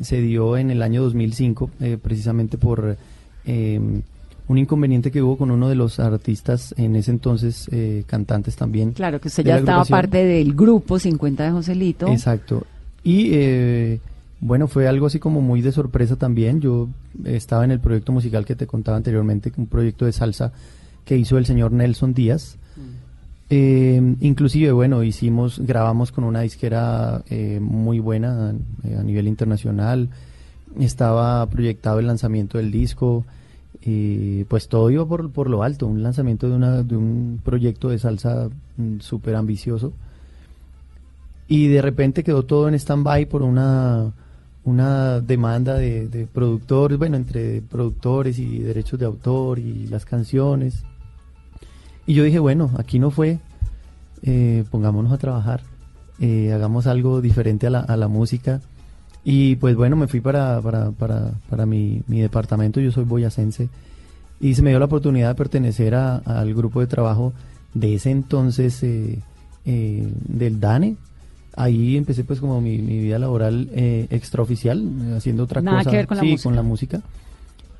se 0.00 0.20
dio 0.20 0.56
en 0.58 0.70
el 0.70 0.82
año 0.82 1.02
2005, 1.02 1.70
eh, 1.80 1.96
precisamente 2.00 2.58
por 2.58 2.96
eh, 3.46 3.80
un 4.48 4.58
inconveniente 4.58 5.10
que 5.10 5.22
hubo 5.22 5.38
con 5.38 5.50
uno 5.50 5.68
de 5.70 5.74
los 5.74 6.00
artistas 6.00 6.74
en 6.76 6.96
ese 6.96 7.10
entonces, 7.12 7.68
eh, 7.72 8.02
cantantes 8.06 8.56
también. 8.56 8.92
Claro 8.92 9.20
que 9.20 9.28
usted 9.28 9.44
ya 9.44 9.58
estaba 9.58 9.84
parte 9.86 10.24
del 10.24 10.54
grupo 10.54 10.98
50 10.98 11.44
de 11.44 11.50
Joselito. 11.50 12.08
Exacto. 12.08 12.66
Y 13.02 13.30
eh, 13.32 14.00
Bueno, 14.40 14.68
fue 14.68 14.86
algo 14.86 15.06
así 15.06 15.18
como 15.18 15.40
muy 15.40 15.62
de 15.62 15.72
sorpresa 15.72 16.16
también. 16.16 16.60
Yo 16.60 16.88
estaba 17.24 17.64
en 17.64 17.72
el 17.72 17.80
proyecto 17.80 18.12
musical 18.12 18.44
que 18.44 18.54
te 18.54 18.66
contaba 18.66 18.96
anteriormente, 18.96 19.52
un 19.56 19.66
proyecto 19.66 20.04
de 20.04 20.12
salsa 20.12 20.52
que 21.04 21.16
hizo 21.16 21.38
el 21.38 21.46
señor 21.46 21.72
Nelson 21.72 22.14
Díaz. 22.14 22.56
Eh, 23.50 24.14
inclusive, 24.20 24.72
bueno, 24.72 25.02
hicimos, 25.02 25.58
grabamos 25.58 26.12
con 26.12 26.24
una 26.24 26.42
disquera 26.42 27.22
eh, 27.30 27.58
muy 27.60 27.98
buena 27.98 28.54
eh, 28.84 28.96
a 28.96 29.02
nivel 29.02 29.26
internacional. 29.26 30.10
Estaba 30.78 31.44
proyectado 31.46 31.98
el 31.98 32.06
lanzamiento 32.06 32.58
del 32.58 32.70
disco. 32.70 33.24
Y 33.82 34.44
pues 34.44 34.68
todo 34.68 34.90
iba 34.90 35.06
por, 35.06 35.30
por 35.30 35.48
lo 35.48 35.62
alto, 35.62 35.86
un 35.86 36.02
lanzamiento 36.02 36.48
de, 36.48 36.56
una, 36.56 36.82
de 36.82 36.96
un 36.96 37.40
proyecto 37.42 37.88
de 37.88 37.98
salsa 37.98 38.50
mm, 38.76 39.00
súper 39.00 39.34
ambicioso. 39.34 39.92
Y 41.48 41.68
de 41.68 41.80
repente 41.80 42.22
quedó 42.22 42.44
todo 42.44 42.68
en 42.68 42.74
stand-by 42.74 43.26
por 43.26 43.42
una, 43.42 44.12
una 44.68 45.20
demanda 45.20 45.74
de, 45.74 46.28
productores, 46.32 46.98
bueno, 46.98 47.16
entre 47.16 47.62
productores 47.62 48.38
y 48.38 48.58
derechos 48.58 49.00
de 49.00 49.06
autor 49.06 49.58
y 49.58 49.86
las 49.86 50.04
canciones. 50.04 50.84
Y 52.06 52.14
yo 52.14 52.24
dije, 52.24 52.38
bueno, 52.38 52.70
aquí 52.78 52.98
no 52.98 53.10
fue, 53.10 53.38
eh, 54.22 54.64
pongámonos 54.70 55.12
a 55.12 55.18
trabajar, 55.18 55.62
eh, 56.20 56.52
hagamos 56.52 56.86
algo 56.86 57.20
diferente 57.20 57.66
a 57.66 57.70
la, 57.70 58.08
música. 58.08 58.60
Y 59.24 59.56
pues 59.56 59.74
bueno, 59.74 59.96
me 59.96 60.06
fui 60.06 60.20
para, 60.20 60.60
para, 60.60 60.90
para, 60.90 61.32
para 61.48 61.66
mi, 61.66 62.02
departamento, 62.06 62.80
yo 62.80 62.92
soy 62.92 63.04
boyacense, 63.04 63.68
y 64.40 64.54
se 64.54 64.62
me 64.62 64.70
dio 64.70 64.78
la 64.78 64.84
oportunidad 64.84 65.28
de 65.28 65.34
pertenecer 65.34 65.94
al 65.94 66.54
grupo 66.54 66.80
de 66.80 66.86
trabajo 66.86 67.32
de 67.74 67.94
ese 67.94 68.10
entonces 68.10 68.82
eh, 68.82 69.18
del 69.64 70.60
DANE. 70.60 70.96
Ahí 71.60 71.96
empecé 71.96 72.22
pues 72.22 72.38
como 72.40 72.60
mi, 72.60 72.78
mi 72.78 72.98
vida 73.00 73.18
laboral 73.18 73.68
eh, 73.72 74.06
extraoficial, 74.10 74.78
eh, 74.80 75.14
haciendo 75.16 75.42
otra 75.44 75.60
Nada 75.60 75.78
cosa. 75.78 75.90
que 75.90 75.96
ver 75.96 76.06
con 76.06 76.16
la 76.18 76.22
sí, 76.22 76.30
música. 76.30 76.44
con 76.48 76.56
la 76.56 76.62
música. 76.62 77.00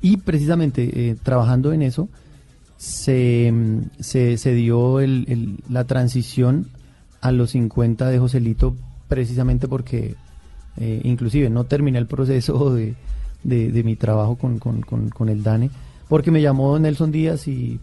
Y 0.01 0.17
precisamente 0.17 1.09
eh, 1.09 1.15
trabajando 1.23 1.71
en 1.71 1.81
eso, 1.83 2.09
se, 2.77 3.53
se, 3.99 4.37
se 4.37 4.53
dio 4.53 4.99
el- 4.99 5.25
el- 5.27 5.57
la 5.69 5.83
transición 5.85 6.67
a 7.21 7.31
los 7.31 7.51
50 7.51 8.09
de 8.09 8.19
Joselito 8.19 8.75
precisamente 9.07 9.67
porque 9.67 10.15
eh, 10.77 11.01
inclusive 11.03 11.49
no 11.49 11.65
terminé 11.65 11.97
el 11.99 12.05
proceso 12.07 12.73
de, 12.75 12.95
de- 13.43 13.71
de 13.71 13.83
mi 13.83 13.95
trabajo 13.95 14.35
con, 14.37 14.59
con- 14.59 14.81
con- 14.81 15.09
con 15.09 15.29
el 15.29 15.43
DANE 15.43 15.69
porque 16.07 16.31
me 16.31 16.41
llamó 16.41 16.77
Nelson 16.79 17.11
Díaz 17.11 17.47
y 17.47 17.79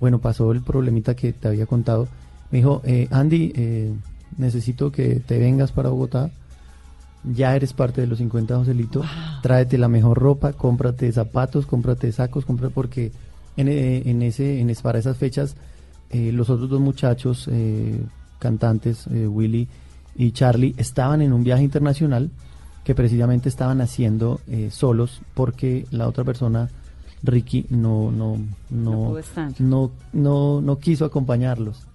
bueno, 0.00 0.18
pasó 0.18 0.50
el 0.52 0.62
problemita 0.62 1.14
que 1.14 1.32
te 1.32 1.46
había 1.48 1.64
contado. 1.66 2.08
Me 2.50 2.58
dijo, 2.58 2.82
eh, 2.84 3.06
Andy, 3.12 3.52
eh, 3.54 3.92
necesito 4.38 4.92
que 4.92 5.20
te 5.20 5.38
vengas 5.38 5.72
para 5.72 5.90
Bogotá. 5.90 6.30
Ya 7.24 7.54
eres 7.54 7.72
parte 7.72 8.00
de 8.00 8.06
los 8.06 8.18
50 8.18 8.56
Joselito. 8.56 9.02
Tráete 9.42 9.78
la 9.78 9.88
mejor 9.88 10.18
ropa, 10.18 10.52
cómprate 10.52 11.10
zapatos, 11.12 11.66
cómprate 11.66 12.10
sacos, 12.10 12.44
compra 12.44 12.70
porque 12.70 13.12
en, 13.56 13.68
eh, 13.68 14.02
en 14.06 14.22
ese, 14.22 14.60
en 14.60 14.74
para 14.82 14.98
esas 14.98 15.16
fechas 15.16 15.54
eh, 16.10 16.30
los 16.32 16.50
otros 16.50 16.68
dos 16.68 16.80
muchachos 16.80 17.48
eh, 17.50 18.00
cantantes, 18.38 19.06
eh, 19.06 19.26
Willy 19.26 19.68
y 20.14 20.32
Charlie, 20.32 20.74
estaban 20.76 21.22
en 21.22 21.32
un 21.32 21.42
viaje 21.42 21.62
internacional 21.62 22.30
que 22.84 22.94
precisamente 22.94 23.48
estaban 23.48 23.80
haciendo 23.80 24.40
eh, 24.48 24.68
solos 24.70 25.22
porque 25.34 25.86
la 25.90 26.08
otra 26.08 26.24
persona, 26.24 26.68
Ricky, 27.22 27.66
no, 27.70 28.10
no, 28.10 28.36
No 28.70 29.14
no, 29.58 29.90
no, 30.12 30.60
no 30.60 30.78
quiso 30.78 31.04
acompañarlos. 31.04 31.86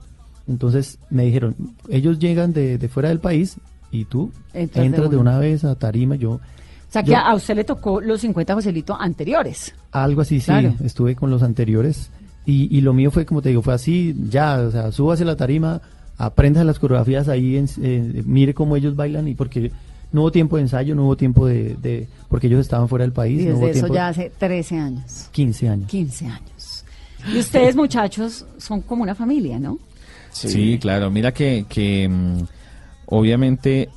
Entonces 0.47 0.99
me 1.09 1.23
dijeron, 1.25 1.55
ellos 1.89 2.19
llegan 2.19 2.53
de, 2.53 2.77
de 2.77 2.87
fuera 2.87 3.09
del 3.09 3.19
país 3.19 3.57
y 3.91 4.05
tú 4.05 4.31
Entras 4.53 4.85
entras, 4.85 5.09
de 5.09 5.15
de, 5.15 5.21
una. 5.21 5.39
vez 5.39 5.63
a 5.63 5.75
Tarima. 5.75 6.15
Yo, 6.15 6.31
O 6.33 6.41
sea, 6.89 7.03
que 7.03 7.15
a 7.15 7.33
usted 7.35 7.55
le 7.55 7.63
tocó 7.63 7.99
los 8.01 8.21
50 8.21 8.53
Joselito 8.53 8.95
anteriores. 8.99 9.73
algo 9.91 10.21
así, 10.21 10.39
sí, 10.39 10.51
estuve 10.83 11.15
con 11.15 11.29
los 11.29 11.43
anteriores. 11.43 12.09
Y, 12.45 12.75
y 12.75 12.79
lo 12.81 12.93
mío 12.93 13.11
fue, 13.11 13.25
como 13.25 13.41
te 13.41 13.49
digo, 13.49 13.61
fue 13.61 13.73
así, 13.73 14.15
ya, 14.29 14.59
o 14.61 14.71
sea, 14.71 14.91
súbase 14.93 15.25
la 15.25 15.35
tarima, 15.35 15.81
aprenda 16.17 16.63
las 16.63 16.79
coreografías 16.79 17.27
ahí, 17.27 17.57
en- 17.57 17.67
eh, 17.81 18.23
mire 18.25 18.53
cómo 18.53 18.77
ellos 18.77 18.95
bailan 18.95 19.27
y 19.27 19.35
porque 19.35 19.69
no 20.13 20.21
hubo 20.21 20.31
tiempo 20.31 20.55
de 20.55 20.61
ensayo, 20.61 20.95
no 20.95 21.03
hubo 21.03 21.17
tiempo 21.17 21.45
de, 21.45 21.75
de- 21.81 22.07
porque 22.29 22.47
ellos 22.47 22.61
estaban 22.61 22.87
fuera 22.87 23.03
del 23.03 23.11
país, 23.11 23.41
Y 23.41 23.45
no 23.47 23.57
hubo 23.57 23.65
desde 23.67 23.79
eso 23.79 23.87
tiempo, 23.87 23.93
ya 23.95 24.07
hace 24.07 24.31
13 24.37 24.77
años, 24.79 25.27
15 25.33 25.67
años. 25.67 25.89
15 25.89 26.25
años. 26.27 26.85
Y 27.33 27.37
ustedes, 27.39 27.75
muchachos, 27.75 28.45
son 28.57 28.79
como 28.79 29.03
una 29.03 29.13
familia, 29.13 29.59
¿no? 29.59 29.77
Sí, 30.37 30.77
claro. 30.79 31.09
Mira 31.11 31.33
que, 31.33 31.65
que 31.67 32.07
mm, 32.07 32.43
obviamente 33.07 33.89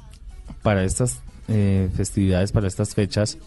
para 0.63 0.85
estas 0.85 1.21
eh, 1.49 1.89
festividades, 1.95 2.53
para 2.53 2.69
estas 2.69 2.95
fechas, 2.95 3.39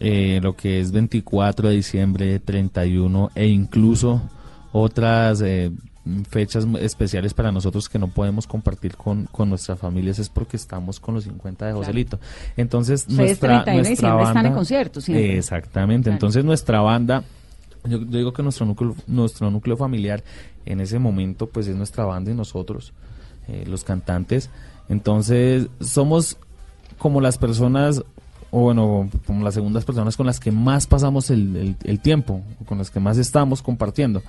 eh, 0.00 0.40
lo 0.42 0.56
que 0.56 0.80
es 0.80 0.92
24 0.92 1.68
de 1.68 1.76
diciembre, 1.76 2.38
31 2.40 3.30
e 3.34 3.46
incluso 3.46 4.22
otras 4.72 5.40
eh, 5.42 5.70
fechas 6.28 6.66
especiales 6.80 7.32
para 7.32 7.50
nosotros 7.52 7.88
que 7.88 7.98
no 7.98 8.08
podemos 8.08 8.46
compartir 8.46 8.96
con, 8.96 9.24
con 9.26 9.48
nuestras 9.48 9.78
familias 9.78 10.18
es 10.18 10.28
porque 10.28 10.56
estamos 10.56 11.00
con 11.00 11.14
los 11.14 11.24
50 11.24 11.64
de 11.64 11.70
Claro. 11.72 11.78
Joselito. 11.78 12.20
Entonces, 12.56 13.02
Ustedes 13.08 13.18
nuestra, 13.18 13.64
31 13.64 13.82
de 13.82 13.88
diciembre 13.90 14.22
están 14.22 14.34
banda, 14.34 14.48
en 14.48 14.54
conciertos. 14.54 15.08
Exactamente. 15.08 16.04
Claro. 16.04 16.16
Entonces, 16.16 16.44
nuestra 16.44 16.80
banda, 16.80 17.24
yo, 17.84 17.98
digo 17.98 18.32
que 18.32 18.42
nuestro 18.42 18.66
núcleo, 18.66 18.94
nuestro 19.06 19.50
núcleo 19.50 19.76
familiar 19.76 20.22
en 20.66 20.80
ese 20.80 20.98
momento, 20.98 21.48
pues 21.48 21.66
es 21.66 21.76
nuestra 21.76 22.04
banda 22.04 22.30
y 22.30 22.34
nosotros, 22.34 22.92
eh, 23.48 23.64
los 23.66 23.84
cantantes. 23.84 24.50
Entonces, 24.88 25.68
somos 25.80 26.36
como 26.98 27.20
las 27.20 27.38
personas, 27.38 28.02
o 28.50 28.60
bueno, 28.60 29.08
como 29.26 29.44
las 29.44 29.54
segundas 29.54 29.84
personas 29.84 30.16
con 30.16 30.26
las 30.26 30.40
que 30.40 30.52
más 30.52 30.86
pasamos 30.86 31.30
el, 31.30 31.56
el- 31.56 31.76
el 31.84 32.00
tiempo, 32.00 32.42
con 32.66 32.78
las 32.78 32.90
que 32.90 33.00
más 33.00 33.18
estamos 33.18 33.62
compartiendo. 33.62 34.22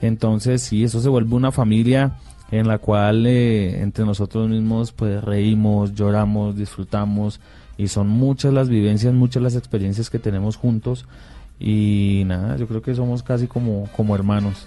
Entonces, 0.00 0.62
sí, 0.62 0.84
eso 0.84 1.00
se 1.00 1.08
vuelve 1.08 1.34
una 1.34 1.52
familia 1.52 2.16
en 2.50 2.68
la 2.68 2.78
cual 2.78 3.26
eh, 3.26 3.80
entre 3.80 4.04
nosotros 4.04 4.48
mismos 4.48 4.92
pues 4.92 5.22
reímos, 5.24 5.94
lloramos, 5.94 6.56
disfrutamos 6.56 7.40
y 7.76 7.88
son 7.88 8.08
muchas 8.08 8.52
las 8.52 8.68
vivencias, 8.68 9.12
muchas 9.14 9.42
las 9.42 9.56
experiencias 9.56 10.10
que 10.10 10.18
tenemos 10.18 10.56
juntos 10.56 11.06
y 11.58 12.22
nada, 12.26 12.56
yo 12.56 12.66
creo 12.66 12.82
que 12.82 12.94
somos 12.94 13.22
casi 13.22 13.46
como, 13.46 13.88
como 13.96 14.14
hermanos. 14.14 14.66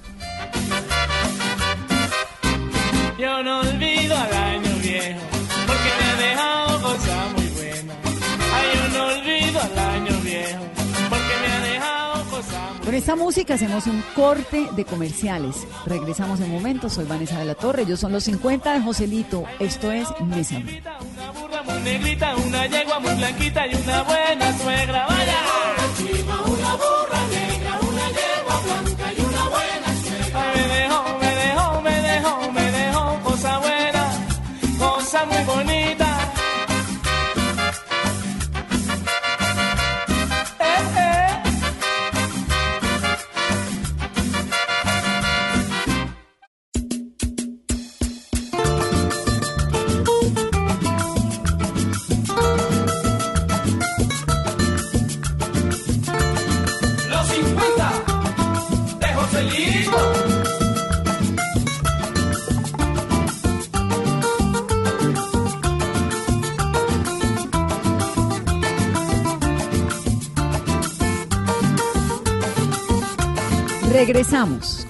Yo 3.20 3.44
no 3.44 3.60
olvido 3.60 4.16
al 4.16 4.34
año 4.34 4.76
viejo, 4.82 5.20
porque 5.68 5.90
me 6.00 6.06
ha 6.06 6.30
dejado 6.30 6.82
cosas 6.82 7.34
muy 7.36 7.48
buenas. 7.48 7.98
Ay, 8.54 8.68
yo 8.74 8.98
no 8.98 9.06
olvido 9.08 9.60
al 9.62 9.80
año 9.80 10.20
viejo, 10.24 10.64
porque 11.10 11.34
me 11.42 11.54
ha 11.54 11.74
dejado 11.74 12.24
cosas 12.30 12.76
muy 12.78 12.86
Con 12.86 12.94
esta 12.96 13.16
música 13.16 13.54
hacemos 13.56 13.88
un 13.88 14.02
corte 14.16 14.68
de 14.76 14.86
comerciales. 14.86 15.68
Regresamos 15.86 16.40
en 16.40 16.50
momentos. 16.50 16.94
Soy 16.94 17.06
Vanessa 17.06 17.38
de 17.40 17.46
la 17.46 17.56
Torre. 17.56 17.82
Ellos 17.84 18.00
son 18.00 18.14
los 18.14 18.24
50 18.24 18.74
de 18.74 18.82
Joselito. 18.82 19.44
Esto 19.60 19.92
es 19.92 20.08
Mesa. 20.26 20.56
Una 20.58 21.32
burra 21.32 21.62
muy 21.64 21.82
negrita, 21.84 22.36
una 22.38 22.68
yegua 22.68 23.00
muy 23.00 23.14
blanquita 23.16 23.68
y 23.68 23.76
una 23.76 24.04
buena 24.04 24.58
suegra. 24.58 25.06
Vaya. 25.08 25.79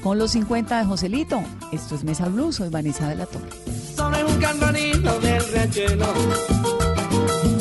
Con 0.03 0.19
los 0.19 0.29
50 0.31 0.77
de 0.77 0.85
Joselito. 0.85 1.41
Esto 1.71 1.95
es 1.95 2.03
Mesa 2.03 2.29
Blue. 2.29 2.51
Soy 2.51 2.69
Vanessa 2.69 3.07
de 3.09 3.15
la 3.15 3.25
Torre. 3.25 3.49
sobre 3.95 4.23
un 4.23 4.37
cantonito 4.39 5.19
del 5.21 5.43
riachuelo. 5.51 6.05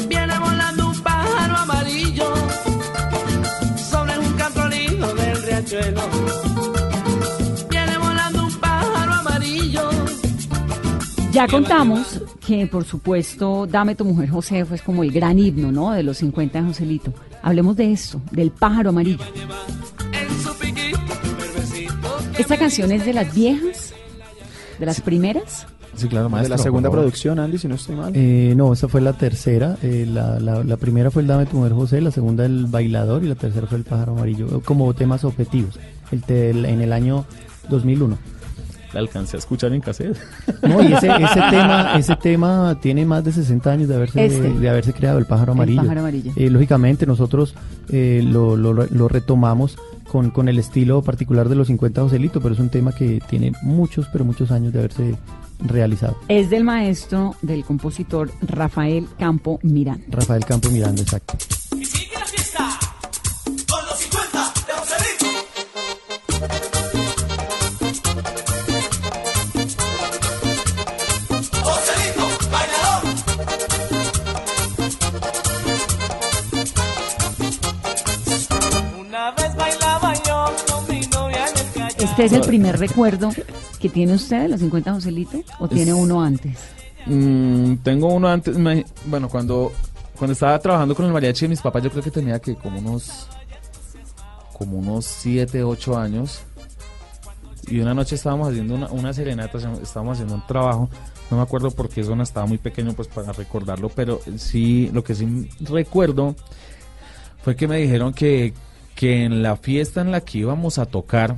Viene 0.07 0.39
volando 0.39 0.89
un 0.91 1.01
pájaro 1.01 1.57
amarillo 1.57 2.27
sobre 3.91 4.19
un 4.19 4.33
cantonito 4.35 5.15
del 5.15 5.43
riachuelo. 5.43 6.03
Viene 7.71 7.97
volando 7.97 8.45
un 8.45 8.55
pájaro 8.57 9.13
amarillo. 9.15 9.89
Ya 11.33 11.49
contamos 11.49 12.21
que 12.47 12.67
por 12.67 12.85
supuesto 12.85 13.67
Dame 13.67 13.95
tu 13.95 14.05
mujer 14.05 14.29
José 14.29 14.67
fue 14.67 14.79
como 14.81 15.05
el 15.05 15.11
gran 15.11 15.39
himno, 15.39 15.73
¿no? 15.73 15.93
De 15.93 16.03
los 16.03 16.19
50 16.19 16.61
de 16.61 16.67
Joselito. 16.67 17.15
Hablemos 17.43 17.77
de 17.77 17.93
esto, 17.93 18.21
del 18.31 18.51
pájaro 18.51 18.91
amarillo. 18.91 19.25
Esta 22.39 22.57
canción 22.57 22.93
es 22.93 23.05
de 23.05 23.13
las 23.13 23.35
viejas, 23.35 23.93
de 24.79 24.87
las 24.87 25.01
primeras. 25.01 25.67
Sí, 25.97 26.07
claro, 26.07 26.27
de 26.27 26.31
maestro. 26.31 26.57
la 26.57 26.63
segunda 26.63 26.91
producción, 26.91 27.41
Andy, 27.41 27.59
si 27.59 27.67
no 27.67 27.75
estoy 27.75 27.97
mal. 27.97 28.13
Eh, 28.15 28.55
no, 28.57 28.73
esa 28.73 28.87
fue 28.87 29.01
la 29.01 29.15
tercera. 29.15 29.77
eh, 29.83 30.07
la, 30.09 30.39
la- 30.39 30.63
la 30.63 30.77
primera 30.77 31.11
fue 31.11 31.23
el 31.23 31.29
Dame 31.29 31.47
tu 31.47 31.57
mujer 31.57 31.73
José, 31.73 32.01
la 32.01 32.13
segunda 32.13 32.47
el 32.47 32.67
Bailador 32.67 33.25
y 33.25 33.29
la 33.29 33.35
tercera 33.35 33.67
fue 33.67 33.79
el 33.79 33.85
Pájaro 33.85 34.13
Amarillo, 34.13 34.61
como 34.65 34.95
temas 34.95 35.25
objetivos, 35.25 35.79
el 36.13 36.23
el- 36.29 36.65
en 36.67 36.81
el 36.81 36.93
año 36.93 37.25
2001. 37.69 38.17
La 38.93 39.01
alcancé 39.01 39.37
a 39.37 39.41
escuchar 39.41 39.73
en 39.73 39.81
cassette. 39.81 40.17
No, 40.63 40.83
y 40.83 40.93
ese, 40.93 41.09
ese 41.23 41.41
tema 41.51 41.99
ese 41.99 42.17
tema 42.17 42.79
tiene 42.81 43.05
más 43.05 43.23
de 43.25 43.33
60 43.33 43.71
años 43.71 43.89
de 43.89 43.97
haberse, 43.97 44.25
Este. 44.25 44.51
de 44.51 44.69
haberse 44.69 44.93
creado, 44.95 45.19
el 45.19 45.27
Pájaro 45.27 45.53
El 45.53 45.59
Amarillo. 45.59 45.83
Pájaro 45.83 46.01
Amarillo. 46.01 46.33
Eh, 46.37 46.49
lógicamente 46.51 47.05
nosotros 47.07 47.55
eh, 47.91 48.23
lo, 48.25 48.57
lo- 48.57 48.73
lo 48.73 49.09
retomamos 49.09 49.77
con, 50.11 50.31
con 50.31 50.49
el 50.49 50.59
estilo 50.59 51.03
particular 51.03 51.49
de 51.51 51.55
los 51.57 51.67
50 51.67 52.01
Joselito, 52.03 52.41
pero 52.41 52.55
es 52.55 52.61
un 52.61 52.71
tema 52.71 52.93
que 52.93 53.21
tiene 53.29 53.53
muchos, 53.63 54.07
pero 54.11 54.25
muchos 54.25 54.51
años 54.51 54.73
de 54.73 54.79
haberse 54.79 55.15
realizado. 55.61 56.17
Es 56.29 56.49
del 56.49 56.65
maestro, 56.65 57.35
del 57.43 57.65
compositor 57.65 58.31
Rafael 58.41 59.07
Campo 59.19 59.59
Miranda. 59.63 60.05
Rafael 60.09 60.45
Campo 60.47 60.71
Miranda, 60.71 61.03
exacto. 61.03 61.37
Y 61.79 61.85
sigue 61.85 62.15
la 62.19 62.25
fiesta 62.25 62.69
¿Este 81.99 82.25
es 82.25 82.33
el 82.33 82.41
primer 82.43 82.79
recuerdo 82.79 83.31
que 83.81 83.89
tiene 83.89 84.15
usted 84.15 84.43
de 84.43 84.49
los 84.49 84.61
50 84.61 84.91
de 84.91 84.95
Joselito 84.97 85.43
o 85.59 85.69
tiene 85.69 85.93
uno 85.93 86.23
antes? 86.23 86.57
Mm, 87.07 87.77
tengo 87.77 88.09
uno 88.15 88.29
antes, 88.29 88.57
me- 88.57 88.85
bueno, 89.07 89.29
cuando, 89.29 89.73
cuando 90.17 90.33
estaba 90.33 90.59
trabajando 90.59 90.95
con 90.95 91.07
el 91.07 91.13
mariachi 91.13 91.47
de 91.47 91.49
mis 91.51 91.61
papás, 91.61 91.83
yo 91.83 91.91
creo 91.91 92.03
que 92.03 92.11
tenía 92.11 92.39
que 92.39 92.55
como 92.55 92.79
unos, 92.79 93.27
como 94.53 94.79
unos 94.79 95.07
7, 95.07 95.63
8 95.65 95.99
años. 95.99 96.41
Y 97.67 97.81
una 97.81 97.93
noche 97.95 98.15
estábamos 98.15 98.49
haciendo 98.49 98.75
una, 98.75 98.87
una 98.89 99.13
serenata, 99.13 99.59
estábamos 99.83 100.15
haciendo 100.15 100.35
un 100.37 100.47
trabajo, 100.47 100.89
no 101.31 101.37
me 101.37 101.43
acuerdo 101.43 101.71
por 101.71 101.89
qué 101.91 102.03
zona, 102.03 102.23
estaba 102.23 102.47
muy 102.47 102.57
pequeño 102.59 102.95
pues 102.95 103.09
para 103.09 103.33
recordarlo, 103.33 103.91
pero 103.91 104.21
sí, 104.39 104.89
lo 104.95 105.05
que 105.05 105.15
sí 105.15 105.51
recuerdo 105.61 106.35
fue 107.43 107.57
que 107.57 107.69
me 107.69 107.77
dijeron 107.77 108.15
que, 108.15 108.55
que 108.95 109.25
en 109.25 109.43
la 109.43 109.57
fiesta 109.57 110.01
en 110.01 110.13
la 110.13 110.23
que 110.23 110.39
íbamos 110.39 110.79
a 110.79 110.87
tocar, 110.87 111.37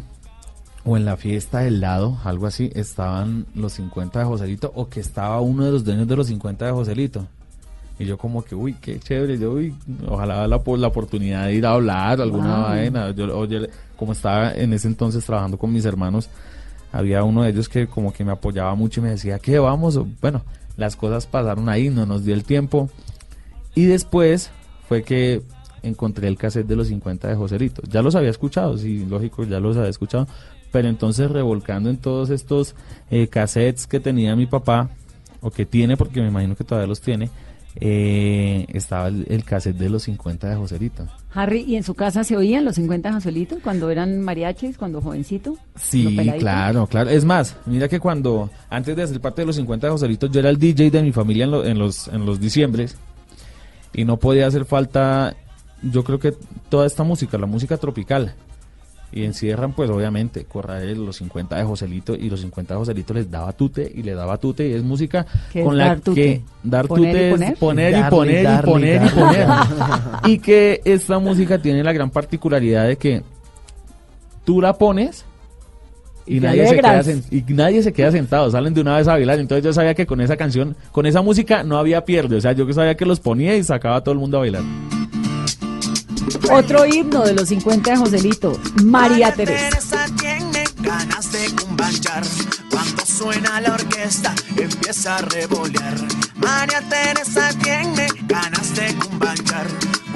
o 0.84 0.96
en 0.96 1.04
la 1.04 1.16
fiesta 1.16 1.60
del 1.60 1.80
lado, 1.80 2.18
algo 2.24 2.46
así, 2.46 2.70
estaban 2.74 3.46
los 3.54 3.74
50 3.74 4.18
de 4.20 4.24
Joselito 4.24 4.72
o 4.74 4.88
que 4.88 5.00
estaba 5.00 5.40
uno 5.40 5.64
de 5.64 5.72
los 5.72 5.84
dueños 5.84 6.08
de 6.08 6.16
los 6.16 6.26
50 6.28 6.64
de 6.66 6.72
Joselito. 6.72 7.26
Y 7.98 8.06
yo 8.06 8.16
como 8.16 8.42
que, 8.42 8.54
uy, 8.54 8.74
qué 8.80 8.98
chévere, 8.98 9.38
yo, 9.38 9.52
uy, 9.52 9.74
ojalá 10.08 10.46
la, 10.48 10.58
la 10.58 10.86
oportunidad 10.86 11.44
de 11.46 11.54
ir 11.54 11.66
a 11.66 11.72
hablar 11.72 12.18
o 12.18 12.22
alguna 12.22 12.56
Wow. 12.56 12.64
vaina. 12.68 13.10
Yo, 13.10 13.36
oye, 13.38 13.68
como 13.96 14.12
estaba 14.12 14.52
en 14.54 14.72
ese 14.72 14.88
entonces 14.88 15.22
trabajando 15.26 15.58
con 15.58 15.70
mis 15.70 15.84
hermanos, 15.84 16.30
había 16.92 17.22
uno 17.24 17.42
de 17.42 17.50
ellos 17.50 17.68
que 17.68 17.86
como 17.86 18.12
que 18.14 18.24
me 18.24 18.32
apoyaba 18.32 18.74
mucho 18.74 19.00
y 19.00 19.02
me 19.02 19.10
decía, 19.10 19.38
¿qué 19.38 19.58
vamos? 19.58 20.00
Bueno, 20.22 20.42
las 20.78 20.96
cosas 20.96 21.26
pasaron 21.26 21.68
ahí, 21.68 21.90
no 21.90 22.06
nos 22.06 22.24
dio 22.24 22.32
el 22.32 22.42
tiempo. 22.44 22.88
Y 23.74 23.84
después 23.84 24.50
fue 24.88 25.02
que 25.02 25.42
encontré 25.82 26.26
el 26.26 26.38
cassette 26.38 26.66
de 26.66 26.76
los 26.76 26.88
50 26.88 27.28
de 27.28 27.34
Joselito. 27.36 27.82
Ya 27.86 28.00
los 28.00 28.14
había 28.14 28.30
escuchado, 28.30 28.78
sí, 28.78 29.04
lógico, 29.08 29.44
ya 29.44 29.60
los 29.60 29.76
había 29.76 29.90
escuchado. 29.90 30.26
Pero 30.72 30.88
entonces 30.88 31.30
revolcando 31.30 31.90
en 31.90 31.96
todos 31.96 32.30
estos 32.30 32.74
eh, 33.10 33.26
cassettes 33.28 33.86
que 33.86 34.00
tenía 34.00 34.36
mi 34.36 34.46
papá, 34.46 34.90
o 35.40 35.50
que 35.50 35.64
tiene, 35.66 35.96
porque 35.96 36.20
me 36.20 36.28
imagino 36.28 36.54
que 36.54 36.64
todavía 36.64 36.86
los 36.86 37.00
tiene, 37.00 37.30
eh, 37.76 38.66
estaba 38.68 39.08
el, 39.08 39.26
el 39.30 39.44
cassette 39.44 39.76
de 39.76 39.88
los 39.88 40.02
50 40.02 40.48
de 40.50 40.56
Joselito. 40.56 41.06
Harry, 41.32 41.60
¿y 41.62 41.76
en 41.76 41.82
su 41.84 41.94
casa 41.94 42.24
se 42.24 42.36
oían 42.36 42.64
los 42.64 42.74
50 42.74 43.08
de 43.08 43.14
Joselito 43.14 43.56
cuando 43.62 43.88
eran 43.90 44.20
mariachis, 44.20 44.76
cuando 44.76 45.00
jovencito? 45.00 45.50
¿Lo 45.52 45.80
Sí, 45.80 46.04
claro, 46.38 46.86
claro. 46.88 47.10
Es 47.10 47.24
más, 47.24 47.56
mira 47.66 47.88
que 47.88 48.00
cuando, 48.00 48.50
antes 48.68 48.94
de 48.96 49.06
ser 49.06 49.20
parte 49.20 49.42
de 49.42 49.46
los 49.46 49.56
50 49.56 49.86
de 49.86 49.90
Joselito, 49.92 50.26
yo 50.26 50.40
era 50.40 50.50
el 50.50 50.58
DJ 50.58 50.90
de 50.90 51.02
mi 51.02 51.12
familia 51.12 51.44
en, 51.44 51.50
lo- 51.52 51.64
en 51.64 51.78
los, 51.78 52.08
en 52.08 52.26
los 52.26 52.38
diciembres 52.40 52.96
y 53.94 54.04
no 54.04 54.18
podía 54.18 54.46
hacer 54.46 54.64
falta, 54.64 55.36
yo 55.82 56.04
creo 56.04 56.18
que 56.18 56.34
toda 56.68 56.86
esta 56.86 57.02
música, 57.04 57.38
la 57.38 57.46
música 57.46 57.76
tropical. 57.76 58.34
Y 59.12 59.24
encierran, 59.24 59.72
pues 59.72 59.90
obviamente, 59.90 60.44
Corrael, 60.44 61.04
los 61.04 61.16
50 61.16 61.56
de 61.56 61.64
Joselito, 61.64 62.14
y 62.14 62.30
los 62.30 62.40
50 62.40 62.74
de 62.74 62.78
Joselito 62.78 63.14
les 63.14 63.30
daba 63.30 63.52
tute 63.52 63.90
y 63.92 64.02
les 64.02 64.14
daba 64.16 64.38
tute, 64.38 64.68
y 64.68 64.74
es 64.74 64.82
música 64.82 65.26
¿Qué 65.52 65.64
con 65.64 65.72
es 65.72 65.78
la 65.78 65.84
dar 65.86 66.00
tute? 66.00 66.22
que 66.22 66.42
dar 66.62 66.86
¿Poner 66.86 67.08
y 67.08 67.12
tute 67.12 67.30
poner? 67.30 67.52
es 67.52 67.58
poner 67.58 67.98
y 67.98 68.02
poner 68.10 68.44
y 68.44 68.64
poner 68.64 69.02
y 69.04 69.08
poner. 69.08 69.48
y 70.26 70.38
que 70.38 70.80
esta 70.84 71.18
música 71.18 71.58
tiene 71.58 71.82
la 71.82 71.92
gran 71.92 72.10
particularidad 72.10 72.86
de 72.86 72.96
que 72.96 73.22
tú 74.44 74.60
la 74.60 74.78
pones 74.78 75.24
y, 76.26 76.38
nadie, 76.38 76.66
se 76.68 76.76
queda 76.76 77.02
y 77.30 77.44
nadie 77.52 77.82
se 77.82 77.92
queda 77.92 78.12
sentado, 78.12 78.50
salen 78.50 78.72
de 78.72 78.80
una 78.80 78.96
vez 78.96 79.08
a 79.08 79.12
bailar. 79.12 79.40
Entonces 79.40 79.64
yo 79.64 79.72
sabía 79.72 79.94
que 79.94 80.06
con 80.06 80.20
esa 80.20 80.36
canción, 80.36 80.76
con 80.92 81.06
esa 81.06 81.22
música 81.22 81.64
no 81.64 81.76
había 81.76 82.04
pierde. 82.04 82.36
O 82.36 82.40
sea, 82.40 82.52
yo 82.52 82.66
que 82.66 82.72
sabía 82.72 82.96
que 82.96 83.04
los 83.04 83.18
ponía 83.18 83.56
y 83.56 83.64
sacaba 83.64 83.96
a 83.96 84.00
todo 84.02 84.12
el 84.12 84.20
mundo 84.20 84.36
a 84.36 84.40
bailar. 84.40 84.62
Otro 86.50 86.86
himno 86.86 87.22
de 87.24 87.34
los 87.34 87.48
50 87.48 87.90
de 87.90 87.96
Joselito, 87.96 88.60
María 88.84 89.32
Teresa. 89.32 90.06
tiene 90.18 90.64
ganas 90.80 91.32
de 91.32 91.50
cumbanchar. 91.54 92.22
Cuando 92.70 93.04
suena 93.06 93.60
la 93.60 93.74
orquesta, 93.74 94.34
empieza 94.56 95.16
a 95.16 95.22
revolear. 95.22 95.96
María 96.36 96.80
Teresa 96.88 97.50
tiene 97.62 98.08
ganas 98.26 98.74
de 98.74 98.94
cumbanchar. 98.96 99.66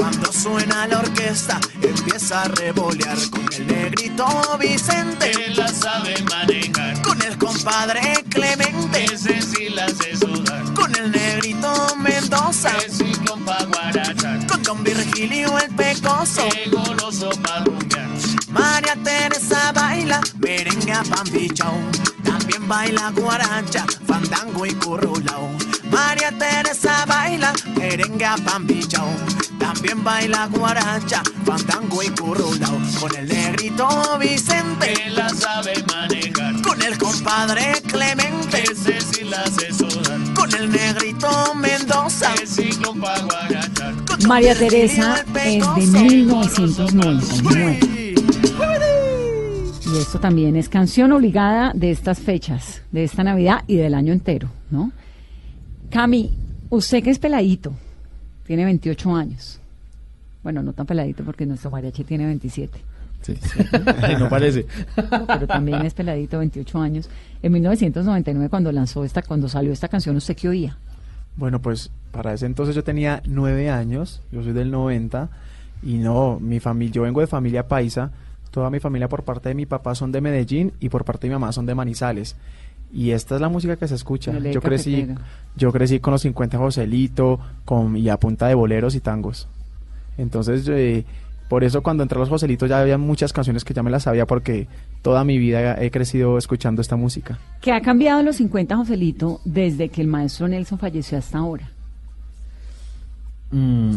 Cuando 0.04 0.30
suena 0.34 0.86
la 0.86 0.98
orquesta, 0.98 1.58
empieza 1.80 2.42
a 2.42 2.48
revolear. 2.48 3.16
Con 3.30 3.48
el 3.54 3.66
negrito 3.66 4.26
Vicente, 4.60 5.30
él 5.30 5.56
la 5.56 5.66
sabe 5.66 6.14
manejar. 6.24 7.00
Con 7.00 7.22
el 7.22 7.38
compadre 7.38 8.22
Clemente, 8.28 9.04
ese 9.06 9.40
sí 9.40 9.70
la 9.70 9.86
hace 9.86 10.14
sudar. 10.14 10.62
Con 10.74 10.94
el 10.94 11.10
negrito 11.10 11.96
Mendoza, 11.96 12.70
ese 12.86 13.12
compa 13.26 13.56
guarachar. 13.64 14.46
Con 14.46 14.62
Don 14.62 14.84
Virgilio 14.84 15.58
el 15.58 15.74
pecoso, 15.74 16.50
que 16.50 16.68
goloso 16.68 17.30
pa'. 17.42 17.64
María 18.54 18.94
Teresa 19.02 19.72
baila 19.72 20.20
merengue 20.38 20.92
a 20.92 21.02
pambichao. 21.02 21.74
También 22.22 22.68
baila 22.68 23.10
guaracha, 23.10 23.84
fandango 24.06 24.64
y 24.64 24.72
currulao. 24.74 25.50
María 25.90 26.30
Teresa 26.38 27.04
baila 27.06 27.52
merengue 27.76 28.24
a 28.24 28.36
pambichao. 28.36 29.08
También 29.58 30.04
baila 30.04 30.46
guaracha, 30.46 31.20
fandango 31.44 32.00
y 32.04 32.10
currulao. 32.10 32.78
Con 33.00 33.16
el 33.16 33.26
negrito 33.26 33.88
Vicente, 34.20 34.94
que 34.94 35.10
la 35.10 35.28
sabe 35.30 35.82
manejar. 35.88 36.62
Con 36.62 36.80
el 36.80 36.96
compadre 36.96 37.82
Clemente, 37.88 38.62
ese 38.70 39.00
sí 39.00 39.24
la 39.24 39.42
hace 39.42 39.72
sudar. 39.72 40.20
Con 40.34 40.54
el 40.54 40.70
negrito 40.70 41.56
Mendoza, 41.56 42.32
ese 42.40 42.68
compa 42.80 43.18
guarachar. 43.20 43.94
María 44.28 44.54
Teresa 44.54 45.16
es 45.18 45.26
de 45.26 45.32
pecoso, 45.32 45.80
1999. 45.80 48.03
Y 49.86 49.98
esto 49.98 50.18
también 50.18 50.56
es 50.56 50.68
canción 50.68 51.12
obligada 51.12 51.72
de 51.74 51.90
estas 51.90 52.18
fechas, 52.18 52.82
de 52.90 53.04
esta 53.04 53.22
Navidad 53.22 53.62
y 53.66 53.76
del 53.76 53.94
año 53.94 54.12
entero, 54.12 54.48
¿no? 54.70 54.92
Cami, 55.90 56.32
usted 56.70 57.02
que 57.02 57.10
es 57.10 57.18
peladito, 57.18 57.72
tiene 58.46 58.64
28 58.64 59.14
años. 59.14 59.60
Bueno, 60.42 60.62
no 60.62 60.72
tan 60.72 60.86
peladito 60.86 61.24
porque 61.24 61.46
nuestro 61.46 61.70
mariachi 61.70 62.04
tiene 62.04 62.26
27. 62.26 62.78
Sí, 63.22 63.36
sí. 63.36 63.64
No 64.18 64.28
parece. 64.28 64.66
Pero 64.94 65.46
también 65.46 65.84
es 65.86 65.94
peladito, 65.94 66.38
28 66.38 66.78
años. 66.80 67.08
En 67.42 67.52
1999 67.52 68.50
cuando 68.50 68.70
lanzó 68.72 69.04
esta, 69.04 69.22
cuando 69.22 69.48
salió 69.48 69.72
esta 69.72 69.88
canción, 69.88 70.16
¿usted 70.16 70.36
qué 70.36 70.48
oía? 70.48 70.76
Bueno, 71.36 71.60
pues 71.60 71.90
para 72.10 72.34
ese 72.34 72.46
entonces 72.46 72.74
yo 72.74 72.84
tenía 72.84 73.22
nueve 73.26 73.70
años, 73.70 74.22
yo 74.30 74.42
soy 74.42 74.52
del 74.52 74.70
90 74.70 75.30
y 75.82 75.94
no, 75.94 76.38
mi 76.40 76.60
familia, 76.60 76.94
yo 76.94 77.02
vengo 77.02 77.20
de 77.20 77.26
familia 77.26 77.66
paisa, 77.66 78.12
toda 78.54 78.70
mi 78.70 78.78
familia 78.78 79.08
por 79.08 79.24
parte 79.24 79.48
de 79.48 79.56
mi 79.56 79.66
papá 79.66 79.96
son 79.96 80.12
de 80.12 80.20
Medellín 80.20 80.72
y 80.78 80.88
por 80.88 81.04
parte 81.04 81.26
de 81.26 81.30
mi 81.30 81.40
mamá 81.40 81.50
son 81.50 81.66
de 81.66 81.74
Manizales. 81.74 82.36
Y 82.92 83.10
esta 83.10 83.34
es 83.34 83.40
la 83.40 83.48
música 83.48 83.74
que 83.74 83.88
se 83.88 83.96
escucha. 83.96 84.30
Yo 84.38 84.60
crecí, 84.62 85.08
yo 85.56 85.72
crecí 85.72 85.98
con 85.98 86.12
los 86.12 86.22
50 86.22 86.56
Joselito, 86.56 87.40
con 87.64 87.96
y 87.96 88.08
a 88.08 88.16
punta 88.16 88.46
de 88.46 88.54
boleros 88.54 88.94
y 88.94 89.00
tangos. 89.00 89.48
Entonces, 90.18 90.64
yo, 90.64 90.74
eh, 90.76 91.04
Por 91.48 91.64
eso 91.64 91.82
cuando 91.82 92.04
entré 92.04 92.16
a 92.16 92.20
los 92.20 92.28
Joselitos 92.28 92.68
ya 92.68 92.78
había 92.80 92.96
muchas 92.96 93.32
canciones 93.32 93.64
que 93.64 93.74
ya 93.74 93.82
me 93.82 93.90
las 93.90 94.04
sabía 94.04 94.24
porque 94.24 94.68
toda 95.02 95.24
mi 95.24 95.36
vida 95.36 95.82
he 95.82 95.90
crecido 95.90 96.38
escuchando 96.38 96.80
esta 96.80 96.94
música. 96.94 97.40
¿Qué 97.60 97.72
ha 97.72 97.80
cambiado 97.80 98.20
en 98.20 98.26
los 98.26 98.36
50, 98.36 98.76
Joselito, 98.76 99.40
desde 99.44 99.88
que 99.88 100.00
el 100.00 100.06
maestro 100.06 100.46
Nelson 100.46 100.78
falleció 100.78 101.18
hasta 101.18 101.38
ahora? 101.38 101.68
Mm. 103.50 103.96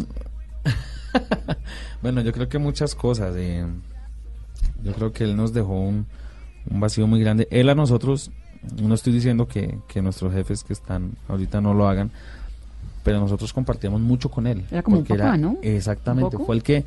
bueno, 2.02 2.20
yo 2.22 2.32
creo 2.32 2.48
que 2.48 2.58
muchas 2.58 2.96
cosas. 2.96 3.34
eh. 3.36 3.64
Yo 4.82 4.92
creo 4.92 5.12
que 5.12 5.24
él 5.24 5.36
nos 5.36 5.52
dejó 5.52 5.80
un, 5.80 6.06
un 6.70 6.80
vacío 6.80 7.06
muy 7.06 7.20
grande. 7.20 7.48
Él 7.50 7.68
a 7.68 7.74
nosotros, 7.74 8.30
no 8.80 8.94
estoy 8.94 9.12
diciendo 9.12 9.48
que, 9.48 9.78
que 9.88 10.02
nuestros 10.02 10.32
jefes 10.32 10.64
que 10.64 10.72
están 10.72 11.12
ahorita 11.28 11.60
no 11.60 11.74
lo 11.74 11.88
hagan, 11.88 12.10
pero 13.02 13.20
nosotros 13.20 13.52
compartíamos 13.52 14.00
mucho 14.00 14.30
con 14.30 14.46
él. 14.46 14.64
Era 14.70 14.82
como 14.82 14.98
un 14.98 15.04
papá, 15.04 15.36
¿no? 15.36 15.56
Exactamente, 15.62 16.36
fue 16.38 16.56
el 16.56 16.62
que, 16.62 16.84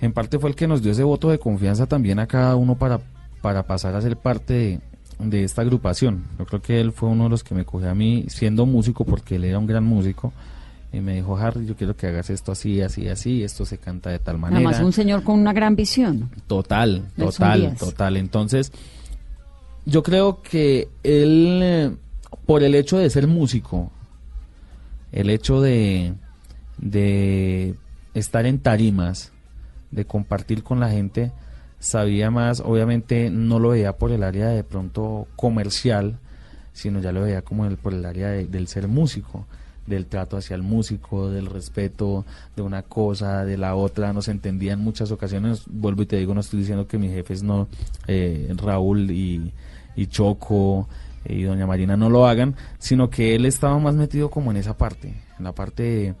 en 0.00 0.12
parte 0.12 0.38
fue 0.38 0.50
el 0.50 0.56
que 0.56 0.66
nos 0.66 0.82
dio 0.82 0.92
ese 0.92 1.04
voto 1.04 1.30
de 1.30 1.38
confianza 1.38 1.86
también 1.86 2.18
a 2.18 2.26
cada 2.26 2.56
uno 2.56 2.76
para, 2.76 3.00
para 3.40 3.64
pasar 3.64 3.94
a 3.94 4.00
ser 4.00 4.16
parte 4.16 4.54
de, 4.54 4.80
de 5.18 5.44
esta 5.44 5.62
agrupación. 5.62 6.24
Yo 6.38 6.46
creo 6.46 6.62
que 6.62 6.80
él 6.80 6.92
fue 6.92 7.08
uno 7.08 7.24
de 7.24 7.30
los 7.30 7.44
que 7.44 7.54
me 7.54 7.64
cogió 7.64 7.90
a 7.90 7.94
mí 7.94 8.24
siendo 8.28 8.66
músico, 8.66 9.04
porque 9.04 9.36
él 9.36 9.44
era 9.44 9.58
un 9.58 9.66
gran 9.66 9.84
músico, 9.84 10.32
y 10.92 11.00
me 11.00 11.14
dijo, 11.14 11.36
Harry, 11.36 11.64
yo 11.66 11.74
quiero 11.76 11.96
que 11.96 12.06
hagas 12.08 12.28
esto 12.30 12.52
así, 12.52 12.82
así, 12.82 13.08
así, 13.08 13.42
esto 13.42 13.64
se 13.64 13.78
canta 13.78 14.10
de 14.10 14.18
tal 14.18 14.38
manera. 14.38 14.58
Además, 14.68 14.80
un 14.84 14.92
señor 14.92 15.22
con 15.22 15.38
una 15.40 15.52
gran 15.52 15.74
visión. 15.74 16.30
Total, 16.46 17.08
total, 17.16 17.60
total. 17.78 18.16
Entonces, 18.18 18.72
yo 19.86 20.02
creo 20.02 20.42
que 20.42 20.88
él, 21.02 21.60
eh, 21.62 21.90
por 22.46 22.62
el 22.62 22.74
hecho 22.74 22.98
de 22.98 23.08
ser 23.10 23.26
músico, 23.26 23.90
el 25.12 25.30
hecho 25.30 25.60
de, 25.60 26.14
de 26.78 27.74
estar 28.14 28.46
en 28.46 28.58
tarimas, 28.58 29.32
de 29.90 30.04
compartir 30.04 30.62
con 30.62 30.80
la 30.80 30.90
gente, 30.90 31.32
sabía 31.78 32.30
más, 32.30 32.60
obviamente 32.60 33.30
no 33.30 33.58
lo 33.58 33.70
veía 33.70 33.96
por 33.96 34.10
el 34.12 34.22
área 34.22 34.48
de 34.48 34.62
pronto 34.64 35.26
comercial, 35.36 36.18
sino 36.72 37.00
ya 37.00 37.12
lo 37.12 37.22
veía 37.22 37.42
como 37.42 37.66
el, 37.66 37.76
por 37.76 37.92
el 37.92 38.04
área 38.04 38.28
de- 38.28 38.46
del 38.46 38.68
ser 38.68 38.88
músico, 38.88 39.46
del 39.86 40.06
trato 40.06 40.36
hacia 40.36 40.54
el 40.54 40.62
músico, 40.62 41.28
del 41.30 41.46
respeto 41.46 42.24
de 42.56 42.62
una 42.62 42.82
cosa, 42.82 43.44
de 43.44 43.58
la 43.58 43.74
otra, 43.74 44.12
nos 44.12 44.28
entendía 44.28 44.72
en 44.74 44.80
muchas 44.80 45.10
ocasiones, 45.10 45.64
vuelvo 45.66 46.02
y 46.02 46.06
te 46.06 46.16
digo, 46.16 46.34
no 46.34 46.40
estoy 46.40 46.60
diciendo 46.60 46.86
que 46.86 46.98
mis 46.98 47.12
jefes 47.12 47.42
no, 47.42 47.68
eh, 48.06 48.52
Raúl 48.56 49.10
y, 49.10 49.52
y 49.96 50.06
Choco 50.06 50.88
eh, 51.24 51.34
y 51.34 51.42
doña 51.42 51.66
Marina 51.66 51.96
no 51.96 52.10
lo 52.10 52.26
hagan, 52.26 52.54
sino 52.78 53.10
que 53.10 53.34
él 53.34 53.46
estaba 53.46 53.78
más 53.78 53.94
metido 53.94 54.30
como 54.30 54.50
en 54.50 54.56
esa 54.56 54.76
parte, 54.76 55.14
en 55.38 55.44
la 55.44 55.52
parte 55.52 55.82
de, 55.82 56.14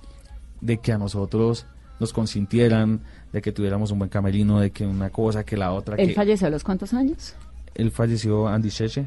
de 0.60 0.78
que 0.78 0.92
a 0.92 0.98
nosotros 0.98 1.66
nos 2.00 2.12
consintieran, 2.12 3.00
de 3.32 3.40
que 3.40 3.52
tuviéramos 3.52 3.92
un 3.92 3.98
buen 3.98 4.10
camerino, 4.10 4.58
de 4.58 4.70
que 4.72 4.84
una 4.84 5.10
cosa, 5.10 5.44
que 5.44 5.56
la 5.56 5.72
otra, 5.72 5.96
¿Él 5.96 6.08
que 6.08 6.14
falleció 6.14 6.48
a 6.48 6.50
los 6.50 6.64
cuántos 6.64 6.92
años? 6.94 7.34
él 7.74 7.90
falleció 7.90 8.48
Andy 8.48 8.70
Cheche, 8.70 9.06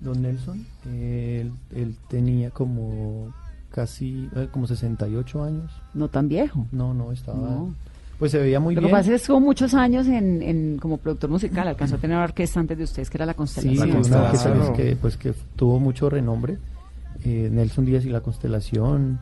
Don 0.00 0.22
Nelson, 0.22 0.64
él, 0.86 1.50
él 1.74 1.96
tenía 2.08 2.50
como 2.50 3.32
casi, 3.70 4.28
eh, 4.36 4.48
como 4.52 4.66
68 4.66 5.42
años. 5.44 5.72
No 5.94 6.08
tan 6.08 6.28
viejo. 6.28 6.66
No, 6.72 6.94
no, 6.94 7.12
estaba... 7.12 7.38
No. 7.38 7.74
Pues 8.18 8.32
se 8.32 8.38
veía 8.38 8.58
muy 8.58 8.74
Lo 8.74 8.80
bien. 8.80 8.90
que 8.90 8.92
pasa 8.92 9.02
es 9.04 9.08
que 9.10 9.14
estuvo 9.16 9.38
muchos 9.40 9.74
años 9.74 10.06
en, 10.08 10.42
en- 10.42 10.78
como 10.78 10.96
productor 10.98 11.30
musical. 11.30 11.68
Alcanzó 11.68 11.96
a 11.96 11.98
tener 11.98 12.16
una 12.16 12.24
orquesta 12.24 12.58
antes 12.58 12.76
de 12.76 12.82
ustedes, 12.84 13.10
que 13.10 13.16
era 13.16 13.26
la 13.26 13.32
Sí, 13.32 13.36
Constelación. 13.36 13.90
una 13.90 14.22
orquesta 14.24 14.52
Claro. 14.52 14.72
que, 14.72 14.96
pues, 14.96 15.16
que 15.16 15.34
tuvo 15.54 15.78
mucho 15.78 16.10
renombre, 16.10 16.58
eh, 17.24 17.48
Nelson 17.52 17.84
Díaz 17.84 18.04
y 18.04 18.08
la 18.08 18.20
Constelación, 18.20 19.20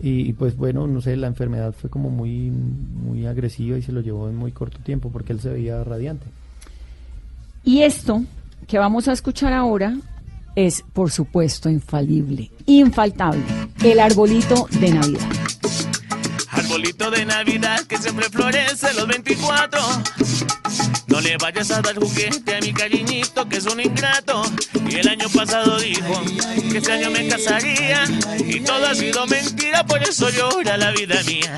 y, 0.00 0.28
y, 0.28 0.32
pues 0.32 0.56
bueno, 0.56 0.86
no 0.86 1.02
sé, 1.02 1.14
la 1.18 1.26
enfermedad 1.26 1.74
fue 1.74 1.90
como 1.90 2.08
muy, 2.08 2.50
muy 2.50 3.26
agresiva 3.26 3.76
y 3.76 3.82
se 3.82 3.92
lo 3.92 4.00
llevó 4.00 4.28
en 4.30 4.36
muy 4.36 4.50
corto 4.50 4.78
tiempo 4.78 5.10
porque 5.10 5.32
él 5.34 5.40
se 5.40 5.50
veía 5.50 5.84
radiante. 5.84 6.26
Y 7.64 7.82
esto 7.82 8.22
que 8.72 8.78
vamos 8.78 9.06
a 9.06 9.12
escuchar 9.12 9.52
ahora 9.52 9.94
es, 10.56 10.82
por 10.94 11.10
supuesto, 11.10 11.68
infalible, 11.68 12.50
infaltable. 12.64 13.44
El 13.84 14.00
arbolito 14.00 14.66
de 14.70 14.94
Navidad. 14.94 15.28
Arbolito 16.48 17.10
de 17.10 17.26
Navidad 17.26 17.80
que 17.86 17.98
siempre 17.98 18.30
florece 18.30 18.94
los 18.94 19.06
24. 19.06 19.78
No 21.12 21.20
le 21.20 21.36
vayas 21.36 21.70
a 21.70 21.82
dar 21.82 21.94
juguete 21.96 22.56
a 22.56 22.60
mi 22.60 22.72
cariñito 22.72 23.46
que 23.46 23.58
es 23.58 23.66
un 23.66 23.78
ingrato. 23.78 24.44
Y 24.88 24.96
el 24.96 25.06
año 25.06 25.28
pasado 25.28 25.78
dijo 25.78 26.22
que 26.70 26.78
este 26.78 26.90
año 26.90 27.10
me 27.10 27.28
casaría. 27.28 28.04
Y 28.38 28.60
todo 28.60 28.86
ha 28.86 28.94
sido 28.94 29.26
mentira, 29.26 29.84
por 29.84 30.02
eso 30.02 30.30
llora 30.30 30.78
la 30.78 30.90
vida 30.92 31.22
mía. 31.24 31.54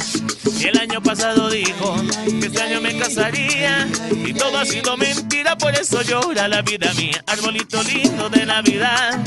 Y 0.59 0.65
el 0.65 0.77
año 0.77 1.01
pasado 1.01 1.49
dijo 1.51 1.95
que 2.27 2.47
este 2.47 2.63
año 2.63 2.81
me 2.81 2.99
casaría. 2.99 3.87
Y 4.27 4.35
todo 4.35 4.59
ha 4.59 4.65
sido 4.65 4.97
mentira, 4.97 5.57
por 5.57 5.73
eso 5.73 6.03
llora 6.03 6.49
la 6.49 6.61
vida 6.63 6.93
mía. 6.95 7.23
Arbolito 7.29 7.81
lindo 7.85 8.29
de 8.31 8.47
Navidad, 8.47 9.23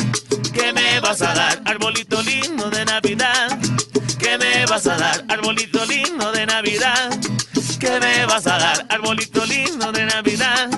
¿qué 0.53 0.73
me 0.73 0.99
vas 0.99 1.21
a 1.21 1.34
dar? 1.34 1.61
Arbolito 1.63 2.21
lindo 2.21 2.69
de 2.69 2.84
Navidad. 2.84 3.57
¿Qué 4.19 4.38
me 4.38 4.65
vas 4.65 4.86
a 4.88 4.97
dar, 4.97 5.23
arbolito 5.30 5.86
lindo 5.86 6.34
de 6.34 6.45
Navidad? 6.45 7.17
¿Qué 7.88 7.99
me 8.01 8.25
vas 8.25 8.45
a 8.45 8.57
dar, 8.57 8.85
arbolito 8.89 9.45
lindo 9.45 9.93
de 9.93 10.05
Navidad? 10.05 10.69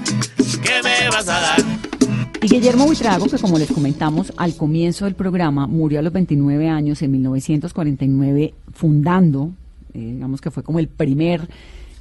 ¿Qué 0.61 0.83
me 0.83 1.09
vas 1.09 1.27
a 1.27 1.39
dar? 1.39 1.59
Y 2.39 2.47
Guillermo 2.47 2.85
Buitrago, 2.85 3.25
que 3.25 3.39
como 3.39 3.57
les 3.57 3.71
comentamos 3.71 4.31
al 4.37 4.55
comienzo 4.55 5.05
del 5.05 5.15
programa, 5.15 5.65
murió 5.65 5.97
a 5.99 6.01
los 6.03 6.13
29 6.13 6.69
años 6.69 7.01
en 7.01 7.11
1949 7.13 8.53
fundando, 8.73 9.49
eh, 9.95 10.11
digamos 10.13 10.39
que 10.39 10.51
fue 10.51 10.61
como 10.61 10.77
el 10.77 10.87
primer, 10.87 11.49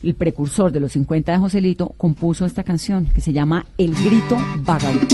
el 0.03 0.15
precursor 0.15 0.73
de 0.73 0.81
los 0.81 0.93
50 0.93 1.33
de 1.33 1.39
Joselito, 1.39 1.95
compuso 1.97 2.45
esta 2.45 2.63
canción 2.63 3.07
que 3.07 3.23
se 3.23 3.33
llama 3.33 3.65
El 3.79 3.95
Grito 3.95 4.37
Vagabundo. 4.59 5.07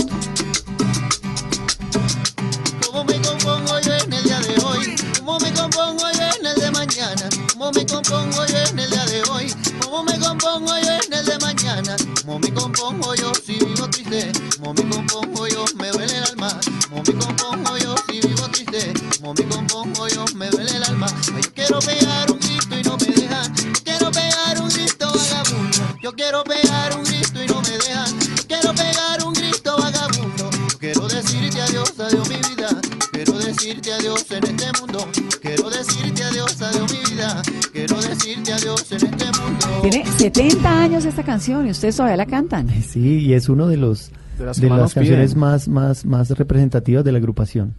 Me 12.25 12.51
compongo 12.53 13.13
yo 13.15 13.31
si 13.35 13.53
vivo 13.53 13.87
triste? 13.89 14.31
¿Cómo 14.57 14.73
me 14.73 14.89
compongo 14.89 15.47
yo? 15.47 15.63
Me 15.75 15.91
duele 15.91 16.17
el 16.17 16.23
alma. 16.23 16.59
¿Cómo 16.89 17.03
me 17.03 17.13
compongo 17.13 17.77
yo 17.77 17.95
si 18.07 18.19
vivo 18.19 18.47
triste? 18.49 18.93
¿Cómo 19.19 19.33
me 19.35 19.47
compongo 19.47 20.07
yo? 20.07 20.25
Me 20.35 20.49
duele 20.49 20.71
el 20.75 20.83
alma. 20.83 21.05
Ay, 21.35 21.43
quiero 21.53 21.79
pegar 21.79 22.31
un 22.31 22.39
grito 22.39 22.79
y 22.79 22.83
no 22.83 22.97
me 22.97 23.05
dejan. 23.05 23.53
Quiero 23.83 24.11
pegar 24.11 24.59
un 24.59 24.69
grito 24.69 25.07
vagabundo. 25.13 25.97
Yo 26.01 26.11
quiero 26.13 26.43
pegar 26.43 26.97
un 26.97 27.03
grito 27.03 27.43
y 27.43 27.47
no 27.47 27.61
me 27.61 27.77
dejan. 27.77 28.19
Quiero 28.47 28.73
pegar 28.73 29.23
un 29.23 29.33
grito 29.33 29.77
vagabundo. 29.77 30.49
Yo 30.51 30.79
quiero 30.79 31.07
decirte 31.07 31.61
adiós, 31.61 31.93
adiós 31.99 32.27
mi 32.27 32.37
vida. 32.37 32.69
Quiero 33.11 33.33
decirte 33.33 33.93
adiós 33.93 34.25
en 34.31 34.43
este 34.45 34.71
mundo. 34.81 35.07
Quiero 35.41 35.69
decirte 35.69 36.23
adiós, 36.23 36.59
adiós 36.59 36.91
mi 36.91 36.99
vida. 37.09 37.41
Quiero 37.71 38.01
decirte 38.01 38.51
adiós 38.53 38.91
en 38.91 39.05
este 39.05 39.25
mundo. 39.39 39.74
Tiene 39.87 40.03
70 40.03 40.81
años 40.81 41.05
esta 41.05 41.21
canción 41.21 41.67
y 41.67 41.69
ustedes 41.69 41.95
todavía 41.95 42.17
la 42.17 42.25
cantan. 42.25 42.67
Sí, 42.81 43.19
y 43.19 43.33
es 43.33 43.49
uno 43.49 43.67
de 43.67 43.77
los 43.77 44.11
De 44.39 44.45
las 44.45 44.59
de 44.59 44.67
canciones 44.67 45.31
piden. 45.31 45.39
más, 45.39 45.67
más, 45.67 46.05
más 46.05 46.31
representativas 46.31 47.03
de 47.05 47.11
la 47.11 47.19
agrupación. 47.19 47.75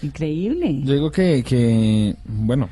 Increíble. 0.00 0.80
Yo 0.84 0.94
digo 0.94 1.10
que, 1.10 1.42
que, 1.42 2.16
bueno, 2.24 2.70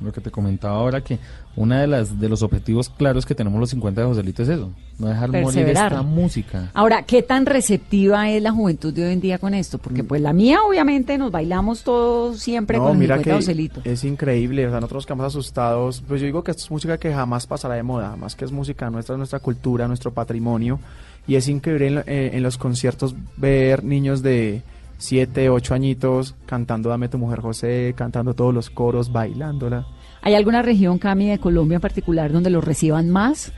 lo 0.00 0.12
que 0.12 0.20
te 0.20 0.30
comentaba 0.30 0.76
ahora, 0.76 1.02
que 1.02 1.18
una 1.56 1.80
de 1.80 1.86
las 1.86 2.18
de 2.20 2.28
los 2.28 2.42
objetivos 2.42 2.88
claros 2.88 3.26
que 3.26 3.34
tenemos 3.34 3.60
los 3.60 3.70
50 3.70 4.00
de 4.00 4.06
Joselito 4.06 4.42
es 4.42 4.48
eso, 4.48 4.72
no 4.98 5.08
dejar 5.08 5.30
morir 5.30 5.68
esta 5.68 6.02
música. 6.02 6.70
Ahora, 6.74 7.02
¿qué 7.02 7.22
tan 7.22 7.46
receptiva 7.46 8.30
es 8.30 8.42
la 8.42 8.52
juventud 8.52 8.92
de 8.92 9.06
hoy 9.06 9.12
en 9.12 9.20
día 9.20 9.38
con 9.38 9.54
esto? 9.54 9.78
Porque 9.78 10.04
pues 10.04 10.20
la 10.20 10.32
mía 10.32 10.58
obviamente 10.66 11.18
nos 11.18 11.30
bailamos 11.30 11.82
todos 11.82 12.38
siempre 12.38 12.78
No, 12.78 12.84
con 12.84 12.92
el 12.92 12.98
mira 12.98 13.16
50 13.16 13.30
que 13.30 13.36
Joselito. 13.36 13.80
es 13.84 14.04
increíble, 14.04 14.66
o 14.66 14.70
sea, 14.70 14.80
nosotros 14.80 15.06
quedamos 15.06 15.26
asustados, 15.26 16.02
pues 16.06 16.20
yo 16.20 16.26
digo 16.26 16.42
que 16.44 16.50
esto 16.52 16.62
es 16.64 16.70
música 16.70 16.98
que 16.98 17.12
jamás 17.12 17.46
pasará 17.46 17.74
de 17.74 17.82
moda, 17.82 18.16
más 18.16 18.34
que 18.36 18.44
es 18.44 18.52
música 18.52 18.90
nuestra, 18.90 19.16
nuestra 19.16 19.40
cultura, 19.40 19.86
nuestro 19.88 20.12
patrimonio, 20.12 20.78
y 21.26 21.34
es 21.34 21.48
increíble 21.48 21.86
en, 21.86 21.98
eh, 22.06 22.30
en 22.34 22.42
los 22.42 22.56
conciertos 22.58 23.14
ver 23.36 23.84
niños 23.84 24.22
de 24.22 24.62
7, 25.00 25.48
8 25.48 25.74
añitos 25.74 26.36
cantando 26.46 26.90
Dame 26.90 27.08
tu 27.08 27.18
mujer 27.18 27.40
José, 27.40 27.94
cantando 27.96 28.34
todos 28.34 28.54
los 28.54 28.70
coros, 28.70 29.10
bailándola. 29.10 29.86
¿Hay 30.22 30.34
alguna 30.34 30.60
región, 30.60 30.98
Cami, 30.98 31.28
de 31.28 31.38
Colombia 31.38 31.76
en 31.76 31.80
particular 31.80 32.30
donde 32.30 32.50
lo 32.50 32.60
reciban 32.60 33.08
más 33.08 33.52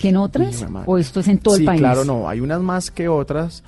que 0.00 0.08
en 0.08 0.16
otras? 0.16 0.66
¿O 0.86 0.98
esto 0.98 1.20
es 1.20 1.28
en 1.28 1.38
todo 1.38 1.54
sí, 1.54 1.62
el 1.62 1.66
país? 1.66 1.80
claro, 1.80 2.04
no, 2.04 2.28
hay 2.28 2.40
unas 2.40 2.60
más 2.60 2.90
que 2.90 3.08
otras, 3.08 3.62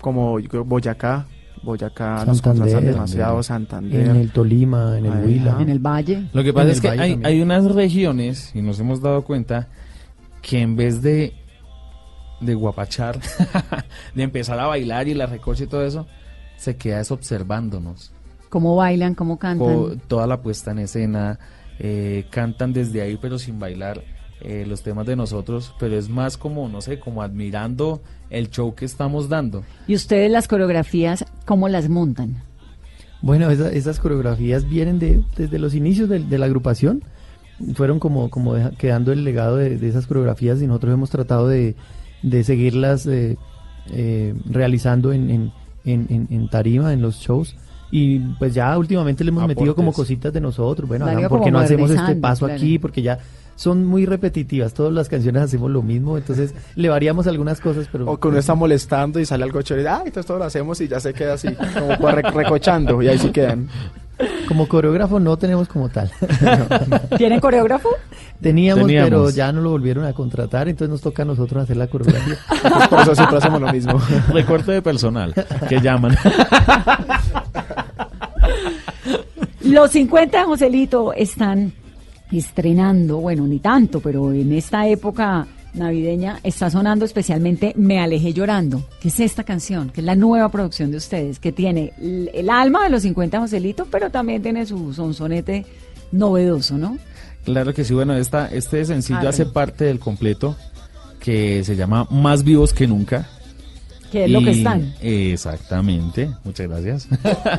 como 0.00 0.38
Boyacá, 0.66 1.26
Boyacá 1.62 2.26
nos 2.26 2.38
Santander. 2.38 2.62
contratan 2.62 2.84
demasiado, 2.84 3.42
Santander. 3.42 4.06
En 4.06 4.16
el 4.16 4.30
Tolima, 4.30 4.98
en 4.98 5.06
el 5.06 5.24
Huila. 5.24 5.56
En 5.60 5.70
el 5.70 5.78
Valle. 5.78 6.28
Lo 6.34 6.44
que 6.44 6.52
pasa 6.52 6.70
es 6.70 6.80
que 6.82 6.90
hay 6.90 7.40
unas 7.40 7.64
regiones, 7.74 8.52
y 8.54 8.60
nos 8.60 8.78
hemos 8.78 9.00
dado 9.00 9.22
cuenta, 9.22 9.68
que 10.42 10.60
en 10.60 10.76
vez 10.76 11.00
de, 11.00 11.32
de 12.42 12.54
guapachar, 12.54 13.18
de 14.14 14.22
empezar 14.22 14.60
a 14.60 14.66
bailar 14.66 15.08
y 15.08 15.14
la 15.14 15.24
recocha 15.24 15.64
y 15.64 15.66
todo 15.66 15.82
eso, 15.82 16.06
se 16.56 16.76
queda 16.76 17.00
es 17.00 17.10
observándonos. 17.10 18.12
¿Cómo 18.48 18.76
bailan? 18.76 19.14
¿Cómo 19.14 19.38
cantan? 19.38 19.66
Co- 19.74 19.96
toda 20.06 20.26
la 20.26 20.40
puesta 20.42 20.70
en 20.70 20.78
escena, 20.80 21.38
eh, 21.78 22.24
cantan 22.30 22.72
desde 22.72 23.02
ahí 23.02 23.18
pero 23.20 23.38
sin 23.38 23.58
bailar 23.58 24.02
eh, 24.40 24.64
los 24.66 24.82
temas 24.82 25.06
de 25.06 25.16
nosotros, 25.16 25.74
pero 25.80 25.96
es 25.96 26.08
más 26.08 26.36
como, 26.36 26.68
no 26.68 26.80
sé, 26.80 27.00
como 27.00 27.22
admirando 27.22 28.00
el 28.30 28.50
show 28.50 28.74
que 28.74 28.84
estamos 28.84 29.28
dando. 29.28 29.64
¿Y 29.86 29.94
ustedes 29.94 30.30
las 30.30 30.46
coreografías, 30.48 31.24
cómo 31.46 31.68
las 31.68 31.88
montan? 31.88 32.42
Bueno, 33.22 33.48
esa- 33.50 33.72
esas 33.72 33.98
coreografías 34.00 34.68
vienen 34.68 34.98
de, 34.98 35.24
desde 35.36 35.58
los 35.58 35.74
inicios 35.74 36.08
de, 36.08 36.18
de 36.20 36.38
la 36.38 36.46
agrupación. 36.46 37.02
Fueron 37.74 37.98
como, 38.00 38.28
como 38.30 38.54
deja- 38.54 38.72
quedando 38.72 39.12
el 39.12 39.24
legado 39.24 39.56
de, 39.56 39.78
de 39.78 39.88
esas 39.88 40.06
coreografías 40.06 40.60
y 40.60 40.66
nosotros 40.66 40.92
hemos 40.92 41.10
tratado 41.10 41.48
de, 41.48 41.74
de 42.22 42.44
seguirlas 42.44 43.06
eh, 43.06 43.38
eh, 43.92 44.34
realizando 44.46 45.12
en, 45.12 45.30
en, 45.30 45.52
en- 45.84 46.06
en- 46.10 46.26
en 46.30 46.48
tarima, 46.48 46.92
en 46.92 47.02
los 47.02 47.16
shows. 47.16 47.54
Y 47.90 48.18
pues 48.38 48.54
ya 48.54 48.76
últimamente 48.76 49.22
le 49.22 49.28
hemos 49.30 49.46
metido 49.46 49.74
como 49.74 49.92
cositas 49.92 50.32
de 50.32 50.40
nosotros. 50.40 50.88
Bueno, 50.88 51.06
ido 51.18 51.28
¿por 51.28 51.44
qué 51.44 51.50
no 51.50 51.60
hacemos 51.60 51.90
este 51.90 52.16
paso 52.16 52.46
claro. 52.46 52.58
aquí? 52.58 52.78
Porque 52.80 53.02
ya 53.02 53.18
son 53.54 53.84
muy 53.84 54.04
repetitivas. 54.04 54.74
Todas 54.74 54.92
las 54.92 55.08
canciones 55.08 55.42
hacemos 55.42 55.70
lo 55.70 55.80
mismo. 55.80 56.18
Entonces 56.18 56.54
le 56.74 56.88
variamos 56.88 57.28
algunas 57.28 57.60
cosas, 57.60 57.88
pero... 57.92 58.10
O 58.10 58.18
que 58.18 58.26
uno 58.28 58.38
está 58.38 58.54
molestando 58.56 59.20
y 59.20 59.26
sale 59.26 59.44
algo 59.44 59.62
chévere. 59.62 59.88
Ah, 59.88 60.02
entonces 60.04 60.26
todo 60.26 60.38
lo 60.38 60.44
hacemos 60.44 60.80
y 60.80 60.88
ya 60.88 60.98
se 60.98 61.12
queda 61.14 61.34
así, 61.34 61.48
como 61.54 62.10
re- 62.10 62.22
recochando. 62.22 63.00
Y 63.00 63.06
ahí 63.08 63.18
sí 63.18 63.30
quedan. 63.30 63.68
Como 64.48 64.68
coreógrafo 64.68 65.18
no 65.18 65.36
tenemos 65.36 65.68
como 65.68 65.88
tal. 65.88 66.10
¿Tienen 67.16 67.40
coreógrafo? 67.40 67.88
Teníamos, 68.40 68.86
Teníamos. 68.86 69.10
pero 69.10 69.30
ya 69.30 69.50
no 69.52 69.60
lo 69.60 69.70
volvieron 69.70 70.04
a 70.04 70.12
contratar, 70.12 70.68
entonces 70.68 70.90
nos 70.90 71.00
toca 71.00 71.22
a 71.22 71.26
nosotros 71.26 71.64
hacer 71.64 71.76
la 71.76 71.86
coreografía. 71.86 72.36
Por 72.90 73.00
eso 73.00 73.14
siempre 73.14 73.38
hacemos 73.38 73.60
lo 73.60 73.72
mismo. 73.72 74.00
Recorte 74.32 74.72
de 74.72 74.82
personal 74.82 75.34
que 75.68 75.80
llaman. 75.80 76.16
Los 79.62 79.90
50 79.92 80.38
de 80.38 80.44
Joselito 80.44 81.12
están 81.14 81.72
estrenando, 82.30 83.18
bueno, 83.18 83.46
ni 83.46 83.58
tanto, 83.60 84.00
pero 84.00 84.32
en 84.32 84.52
esta 84.52 84.86
época 84.86 85.46
navideña 85.74 86.40
está 86.42 86.70
sonando 86.70 87.04
especialmente 87.04 87.72
Me 87.76 87.98
Alejé 87.98 88.32
Llorando, 88.32 88.82
que 89.00 89.08
es 89.08 89.20
esta 89.20 89.44
canción, 89.44 89.90
que 89.90 90.00
es 90.00 90.04
la 90.04 90.14
nueva 90.14 90.48
producción 90.50 90.90
de 90.90 90.96
ustedes, 90.96 91.38
que 91.38 91.52
tiene 91.52 91.92
el, 92.00 92.48
alma 92.48 92.84
de 92.84 92.90
los 92.90 93.02
50 93.02 93.36
de 93.36 93.40
Joselito, 93.42 93.86
pero 93.90 94.10
también 94.10 94.42
tiene 94.42 94.66
su 94.66 94.92
sonsonete 94.92 95.66
novedoso, 96.12 96.78
¿no? 96.78 96.98
Claro 97.44 97.74
que 97.74 97.84
sí, 97.84 97.92
bueno, 97.92 98.16
esta, 98.16 98.48
este 98.48 98.84
sencillo 98.84 99.28
hace 99.28 99.44
parte 99.44 99.84
del 99.84 99.98
completo 99.98 100.56
que 101.20 101.62
se 101.64 101.76
llama 101.76 102.06
Más 102.10 102.44
vivos 102.44 102.72
que 102.72 102.86
nunca. 102.86 103.28
Que 104.10 104.26
es 104.26 104.30
lo 104.30 104.40
que 104.40 104.52
están. 104.52 104.94
Exactamente, 105.00 106.30
muchas 106.44 106.68
gracias. 106.68 107.08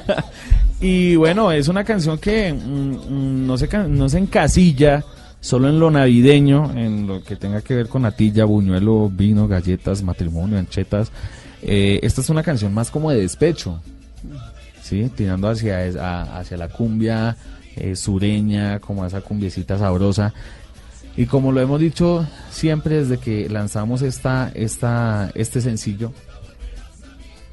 y 0.80 1.16
bueno, 1.18 1.52
es 1.52 1.68
una 1.68 1.84
canción 1.84 2.18
que 2.18 2.54
mm, 2.54 2.58
mm, 2.58 3.48
no, 3.48 3.58
se, 3.58 3.68
no 3.90 4.08
se 4.08 4.18
encasilla 4.18 5.04
solo 5.46 5.70
en 5.70 5.80
lo 5.80 5.92
navideño, 5.92 6.72
en 6.76 7.06
lo 7.06 7.24
que 7.24 7.36
tenga 7.36 7.62
que 7.62 7.76
ver 7.76 7.88
con 7.88 8.02
natilla, 8.02 8.46
buñuelo, 8.46 9.10
vino, 9.14 9.48
galletas, 9.48 10.02
matrimonio, 10.02 10.58
anchetas. 10.58 11.12
Eh, 11.62 12.00
esta 12.02 12.22
es 12.22 12.30
una 12.32 12.42
canción 12.42 12.74
más 12.74 12.90
como 12.90 13.12
de 13.12 13.22
despecho, 13.22 13.80
¿sí? 14.82 15.12
Tirando 15.16 15.48
hacia, 15.48 15.78
a- 16.02 16.40
hacia 16.40 16.58
la 16.58 16.70
cumbia 16.70 17.38
eh, 17.76 17.96
sureña, 17.96 18.80
como 18.80 19.06
esa 19.06 19.22
cumbiecita 19.22 19.78
sabrosa. 19.78 20.34
Y 21.16 21.28
como 21.28 21.52
lo 21.52 21.62
hemos 21.62 21.80
dicho 21.80 22.28
siempre 22.50 22.98
desde 22.98 23.18
que 23.20 23.48
lanzamos 23.48 24.02
esta, 24.02 24.52
esta, 24.56 25.32
este 25.36 25.62
sencillo, 25.62 26.12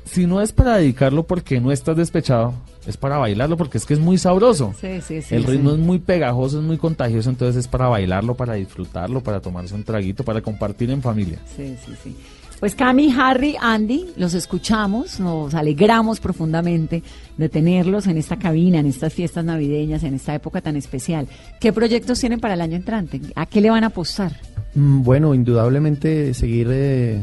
si 0.05 0.27
no 0.27 0.41
es 0.41 0.53
para 0.53 0.77
dedicarlo 0.79 1.25
porque 1.25 1.61
no 1.61 1.73
estás 1.73 1.97
despechado, 1.97 2.55
es 2.87 2.97
para 2.97 3.19
bailarlo 3.19 3.57
porque 3.57 3.79
es 3.79 3.87
que 3.87 3.95
es 3.95 4.01
muy 4.01 4.19
sabroso. 4.19 4.75
Sí, 4.81 5.01
sí, 5.01 5.23
sí. 5.23 5.35
El 5.35 5.45
ritmo 5.45 5.71
sí. 5.71 5.77
es 5.77 5.83
muy 5.83 5.99
pegajoso, 5.99 6.59
es 6.59 6.65
muy 6.65 6.79
contagioso, 6.79 7.31
entonces 7.31 7.57
es 7.57 7.69
para 7.69 7.89
bailarlo, 7.89 8.35
para 8.35 8.55
disfrutarlo, 8.55 9.23
para 9.23 9.41
tomarse 9.41 9.75
un 9.75 9.85
traguito, 9.85 10.25
para 10.25 10.41
compartir 10.41 10.91
en 10.91 11.03
familia. 11.03 11.39
Sí, 11.57 11.77
sí, 11.85 11.93
sí. 12.03 12.17
Pues 12.63 12.77
Cami, 12.77 13.13
Harry, 13.19 13.57
Andy, 13.61 14.13
los 14.17 14.35
escuchamos, 14.35 15.19
nos 15.19 15.53
alegramos 15.53 16.21
profundamente 16.21 17.03
de 17.37 17.49
tenerlos 17.49 18.07
en 18.07 18.19
esta 18.19 18.39
cabina, 18.39 18.79
en 18.79 18.87
estas 18.87 19.13
fiestas 19.13 19.45
navideñas, 19.45 20.05
en 20.05 20.15
esta 20.15 20.33
época 20.33 20.61
tan 20.61 20.77
especial. 20.77 21.27
¿Qué 21.59 21.73
proyectos 21.73 22.21
tienen 22.21 22.39
para 22.39 22.55
el 22.55 22.61
año 22.61 22.77
entrante? 22.77 23.21
¿A 23.35 23.47
qué 23.47 23.61
le 23.61 23.71
van 23.71 23.83
a 23.83 23.89
apostar? 23.89 24.37
Mm, 24.77 25.03
Bueno, 25.03 25.35
indudablemente 25.35 26.35
seguir 26.35 26.69
eh, 26.71 27.21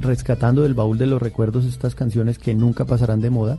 rescatando 0.00 0.62
del 0.62 0.74
baúl 0.74 0.96
de 0.96 1.06
los 1.06 1.20
recuerdos 1.20 1.64
estas 1.64 1.96
canciones 1.96 2.38
que 2.38 2.54
nunca 2.54 2.84
pasarán 2.84 3.20
de 3.20 3.30
moda. 3.30 3.58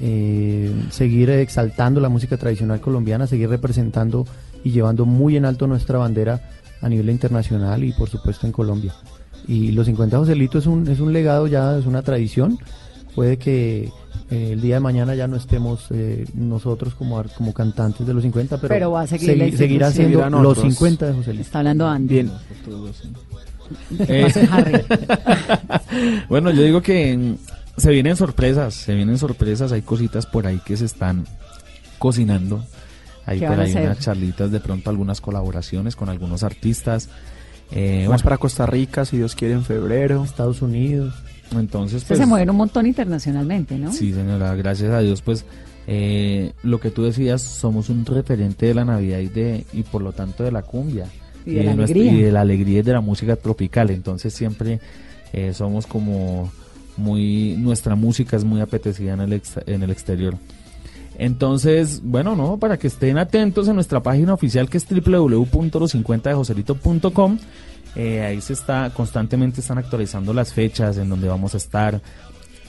Eh, 0.00 0.72
seguir 0.90 1.30
exaltando 1.30 2.00
la 2.00 2.08
música 2.08 2.36
tradicional 2.36 2.80
colombiana, 2.80 3.26
seguir 3.26 3.48
representando 3.48 4.26
y 4.64 4.70
llevando 4.70 5.06
muy 5.06 5.36
en 5.36 5.44
alto 5.44 5.66
nuestra 5.66 5.98
bandera 5.98 6.40
a 6.80 6.88
nivel 6.88 7.10
internacional 7.10 7.84
y 7.84 7.92
por 7.92 8.08
supuesto 8.10 8.46
en 8.46 8.52
Colombia. 8.52 8.92
Y 9.46 9.72
los 9.72 9.86
50 9.86 10.18
Joselito 10.18 10.58
es 10.58 10.66
un, 10.66 10.88
es 10.88 11.00
un 11.00 11.12
legado 11.12 11.46
ya, 11.46 11.76
es 11.78 11.86
una 11.86 12.02
tradición. 12.02 12.58
Puede 13.14 13.36
que 13.36 13.90
eh, 14.30 14.50
el 14.52 14.60
día 14.60 14.76
de 14.76 14.80
mañana 14.80 15.14
ya 15.14 15.28
no 15.28 15.36
estemos 15.36 15.86
eh, 15.90 16.24
nosotros 16.34 16.94
como, 16.94 17.22
como 17.36 17.52
cantantes 17.52 18.04
de 18.06 18.12
los 18.14 18.22
50, 18.24 18.56
pero, 18.56 18.68
Pero 18.74 18.90
va 18.90 19.02
a 19.02 19.06
seguir 19.06 19.36
la 19.38 19.44
segui- 19.46 19.56
seguirá 19.56 19.90
siendo 19.92 20.28
los 20.30 20.58
otros. 20.58 20.74
50 20.74 21.06
de 21.06 21.12
Joselito. 21.12 21.42
Está 21.42 21.58
hablando 21.60 21.86
Andy. 21.86 22.14
Bien. 22.14 22.30
¿Qué 24.06 24.22
pasa, 24.24 24.40
Harry? 24.50 24.80
Bueno, 26.28 26.50
yo 26.50 26.62
digo 26.62 26.82
que 26.82 27.36
se 27.76 27.90
vienen 27.90 28.16
sorpresas, 28.16 28.74
se 28.74 28.94
vienen 28.94 29.18
sorpresas, 29.18 29.72
hay 29.72 29.82
cositas 29.82 30.26
por 30.26 30.46
ahí 30.46 30.60
que 30.64 30.76
se 30.76 30.84
están 30.84 31.24
cocinando. 31.98 32.64
Hay 33.26 33.40
¿Qué 33.40 33.46
por 33.46 33.58
ahí 33.58 33.72
unas 33.72 34.00
charlitas, 34.00 34.50
de 34.50 34.60
pronto 34.60 34.90
algunas 34.90 35.20
colaboraciones 35.20 35.96
con 35.96 36.08
algunos 36.10 36.42
artistas. 36.42 37.08
Eh, 37.70 38.02
Vamos 38.04 38.08
bueno, 38.08 38.24
para 38.24 38.38
Costa 38.38 38.66
Rica, 38.66 39.04
si 39.04 39.16
Dios 39.16 39.34
quiere, 39.34 39.54
en 39.54 39.64
febrero. 39.64 40.22
Estados 40.24 40.60
Unidos. 40.62 41.14
entonces 41.52 42.04
pues, 42.04 42.18
se 42.20 42.26
mueven 42.26 42.50
un 42.50 42.56
montón 42.56 42.86
internacionalmente, 42.86 43.78
¿no? 43.78 43.92
Sí, 43.92 44.12
señora, 44.12 44.54
gracias 44.54 44.90
a 44.92 45.00
Dios, 45.00 45.22
pues 45.22 45.44
eh, 45.86 46.52
lo 46.62 46.80
que 46.80 46.90
tú 46.90 47.04
decías, 47.04 47.40
somos 47.42 47.88
un 47.88 48.04
referente 48.04 48.66
de 48.66 48.74
la 48.74 48.84
Navidad 48.84 49.18
y, 49.20 49.28
de, 49.28 49.64
y 49.72 49.82
por 49.84 50.02
lo 50.02 50.12
tanto 50.12 50.44
de 50.44 50.52
la 50.52 50.62
cumbia. 50.62 51.06
Y 51.46 51.54
de 51.54 51.64
la 51.64 51.74
nuestra- 51.74 51.94
alegría. 52.00 52.18
y 52.20 52.22
de 52.22 52.32
la 52.32 52.40
alegría 52.42 52.78
y 52.80 52.82
de 52.82 52.92
la 52.92 53.00
música 53.00 53.36
tropical. 53.36 53.90
Entonces 53.90 54.32
siempre 54.34 54.80
eh, 55.32 55.52
somos 55.54 55.86
como 55.86 56.50
muy, 56.96 57.56
nuestra 57.58 57.94
música 57.94 58.36
es 58.36 58.44
muy 58.44 58.60
apetecida 58.60 59.12
en 59.14 59.20
el, 59.20 59.32
ex- 59.34 59.60
en 59.66 59.82
el 59.82 59.90
exterior. 59.90 60.36
Entonces, 61.16 62.00
bueno, 62.02 62.34
no, 62.34 62.56
para 62.58 62.76
que 62.76 62.88
estén 62.88 63.18
atentos 63.18 63.68
en 63.68 63.76
nuestra 63.76 64.02
página 64.02 64.34
oficial 64.34 64.68
que 64.68 64.78
es 64.78 64.86
www.los50dejoselito.com. 64.88 67.38
Eh, 67.96 68.22
ahí 68.22 68.40
se 68.40 68.52
está, 68.54 68.90
constantemente 68.90 69.60
están 69.60 69.78
actualizando 69.78 70.34
las 70.34 70.52
fechas 70.52 70.98
en 70.98 71.08
donde 71.08 71.28
vamos 71.28 71.54
a 71.54 71.58
estar, 71.58 72.00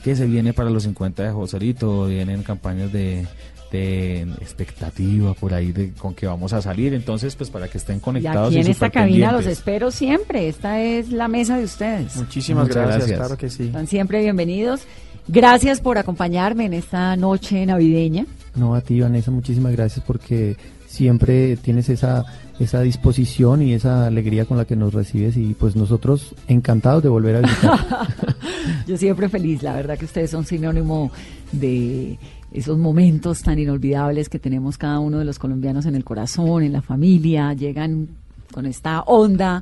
qué 0.04 0.16
se 0.16 0.28
viene 0.28 0.54
para 0.54 0.70
los 0.70 0.84
50 0.84 1.24
de 1.24 1.32
Joselito, 1.32 2.06
vienen 2.06 2.44
campañas 2.44 2.94
de, 2.94 3.26
de 3.72 4.22
expectativa 4.42 5.34
por 5.34 5.54
ahí 5.54 5.72
de 5.72 5.92
con 5.94 6.14
que 6.14 6.28
vamos 6.28 6.54
a 6.54 6.62
salir, 6.62 6.94
entonces 6.94 7.36
pues 7.36 7.50
para 7.50 7.68
que 7.68 7.78
estén 7.78 7.98
Y 7.98 8.00
conectados 8.00 8.48
aquí 8.48 8.58
y, 8.58 8.62
en 8.62 8.68
esta 8.68 8.90
cabina 8.90 9.32
los 9.32 9.46
espero 9.46 9.92
siempre. 9.92 10.48
Esta 10.48 10.82
es 10.82 11.10
la 11.10 11.28
mesa 11.28 11.58
de 11.58 11.66
ustedes. 11.66 12.16
Muchísimas 12.16 12.68
gracias, 12.68 12.98
gracias. 12.98 13.20
claro 13.20 13.38
que 13.38 13.50
sí. 13.50 13.64
Están 13.64 13.88
siempre 13.88 14.22
bienvenidos. 14.22 14.82
Gracias 15.28 15.82
por 15.82 15.98
acompañarme 15.98 16.66
en 16.66 16.74
esta 16.74 17.16
noche 17.16 17.66
navideña. 17.66 18.26
No, 18.56 18.76
a 18.76 18.82
ti, 18.82 19.02
Vanessa, 19.02 19.32
muchísimas 19.32 19.72
gracias 19.72 20.06
porque 20.06 20.56
siempre 20.86 21.58
tienes 21.58 21.90
esa, 21.90 22.24
esa 22.60 22.82
disposición 22.82 23.62
y 23.62 23.74
esa 23.74 24.06
alegría 24.06 24.46
con 24.46 24.58
la 24.58 24.66
que 24.66 24.76
nos 24.76 24.94
recibes 24.94 25.36
y 25.36 25.54
pues 25.54 25.76
nosotros 25.76 26.36
encantados 26.48 27.04
de 27.04 27.10
volver 27.10 27.38
a 27.38 27.42
visitar. 27.42 28.08
Yo 28.88 28.98
siempre 28.98 29.28
feliz, 29.28 29.62
la 29.64 29.74
verdad 29.74 29.98
que 29.98 30.06
ustedes 30.06 30.32
son 30.32 30.46
sinónimo 30.46 31.12
de 31.52 32.18
esos 32.56 32.78
momentos 32.78 33.42
tan 33.42 33.60
inolvidables 33.60 34.30
que 34.30 34.40
tenemos 34.40 34.78
cada 34.78 35.00
uno 35.00 35.20
de 35.20 35.26
los 35.26 35.40
colombianos 35.40 35.86
en 35.86 35.96
el 35.96 36.06
corazón, 36.06 36.64
en 36.64 36.72
la 36.72 36.82
familia, 36.82 37.54
llegan 37.54 38.08
con 38.54 38.66
esta 38.66 39.02
onda 39.02 39.62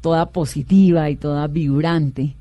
toda 0.00 0.26
positiva 0.30 1.08
y 1.10 1.16
toda 1.16 1.46
vibrante 1.46 2.34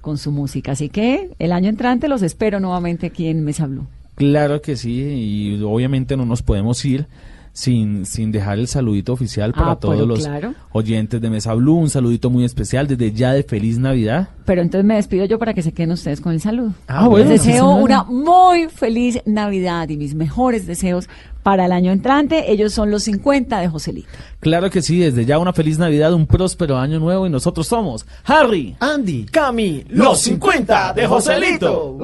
con 0.00 0.16
su 0.16 0.30
música. 0.30 0.72
Así 0.72 0.88
que 0.88 1.30
el 1.40 1.50
año 1.50 1.68
entrante 1.68 2.06
los 2.06 2.22
espero 2.22 2.60
nuevamente 2.60 3.08
aquí 3.08 3.26
en 3.26 3.44
Mesa 3.44 3.66
Blue. 3.66 3.86
Claro 4.14 4.62
que 4.62 4.76
sí, 4.76 5.00
y 5.00 5.62
obviamente 5.62 6.16
no 6.16 6.24
nos 6.24 6.42
podemos 6.42 6.84
ir 6.84 7.06
sin, 7.52 8.06
sin 8.06 8.32
dejar 8.32 8.58
el 8.58 8.66
saludito 8.66 9.12
oficial 9.12 9.52
para 9.52 9.72
Ah, 9.72 9.76
todos 9.76 10.06
los 10.08 10.20
claro. 10.26 10.54
oyentes 10.72 11.20
de 11.20 11.28
Mesa 11.30 11.52
Blue, 11.54 11.74
un 11.76 11.90
saludito 11.90 12.30
muy 12.30 12.44
especial 12.44 12.86
desde 12.86 13.12
ya 13.12 13.32
de 13.32 13.42
Feliz 13.42 13.78
Navidad. 13.78 14.28
Pero 14.46 14.62
entonces 14.62 14.86
me 14.86 14.94
despido 14.96 15.24
yo 15.26 15.38
para 15.38 15.52
que 15.54 15.62
se 15.62 15.72
queden 15.72 15.92
ustedes 15.92 16.20
con 16.20 16.32
el 16.32 16.40
saludo. 16.40 16.72
Ah, 16.88 17.08
bueno, 17.08 17.28
Les 17.28 17.44
deseo 17.44 17.70
una 17.76 18.04
muy 18.04 18.68
feliz 18.68 19.20
Navidad 19.26 19.88
y 19.90 19.96
mis 19.96 20.14
mejores 20.14 20.66
deseos 20.66 21.08
para 21.42 21.66
el 21.66 21.72
año 21.72 21.92
entrante. 21.92 22.50
Ellos 22.52 22.72
son 22.72 22.90
los 22.90 23.02
50 23.04 23.60
de 23.60 23.68
Joselito. 23.68 24.08
Claro 24.40 24.70
que 24.70 24.80
sí, 24.80 24.98
desde 24.98 25.24
ya 25.26 25.38
una 25.38 25.52
feliz 25.52 25.78
Navidad, 25.78 26.14
un 26.14 26.26
próspero 26.26 26.78
año 26.78 26.98
nuevo 26.98 27.26
y 27.26 27.30
nosotros 27.30 27.66
somos 27.66 28.06
Harry, 28.24 28.74
Andy, 28.80 29.26
Cami, 29.26 29.84
los 29.90 30.20
50 30.22 30.94
de 30.94 31.06
Joselito. 31.06 31.98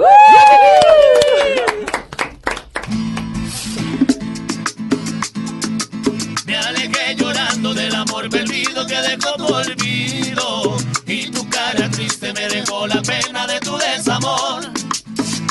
Que 8.88 9.00
dejó 9.02 9.34
tu 9.36 9.46
olvido. 9.46 10.76
Y 11.06 11.30
tu 11.30 11.48
cara 11.48 11.88
triste 11.90 12.32
me 12.32 12.48
dejó 12.48 12.86
la 12.86 13.00
pena 13.02 13.46
de 13.46 13.60
tu 13.60 13.76
desamor. 13.76 14.62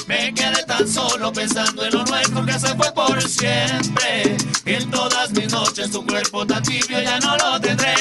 Me 0.07 0.33
quedé 0.33 0.63
tan 0.63 0.87
solo 0.87 1.31
pensando 1.31 1.85
en 1.85 1.93
lo 1.93 2.03
nuestro 2.05 2.45
que 2.45 2.53
se 2.53 2.75
fue 2.75 2.91
por 2.93 3.21
siempre. 3.21 4.37
En 4.65 4.89
todas 4.89 5.31
mis 5.31 5.51
noches 5.51 5.91
tu 5.91 6.05
cuerpo 6.05 6.45
tan 6.45 6.63
tibio 6.63 6.99
ya 7.01 7.19
no 7.19 7.37
lo 7.37 7.61
tendré. 7.61 7.93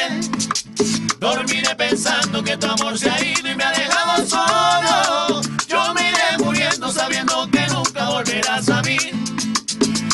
Dormiré 1.21 1.75
pensando 1.77 2.43
que 2.43 2.57
tu 2.57 2.67
amor 2.67 2.99
se 2.99 3.11
ha 3.11 3.23
ido 3.23 3.51
y 3.51 3.55
me 3.55 3.65
ha 3.65 3.73
dejado 3.73 4.27
solo. 4.27 5.41
Yo 5.69 5.95
me 5.95 6.09
iré 6.09 6.45
muriendo 6.45 6.91
sabiendo 6.91 7.49
que 7.51 7.67
nunca 7.69 8.09
volverás 8.09 8.69
a 8.69 8.81
mí. 8.83 8.99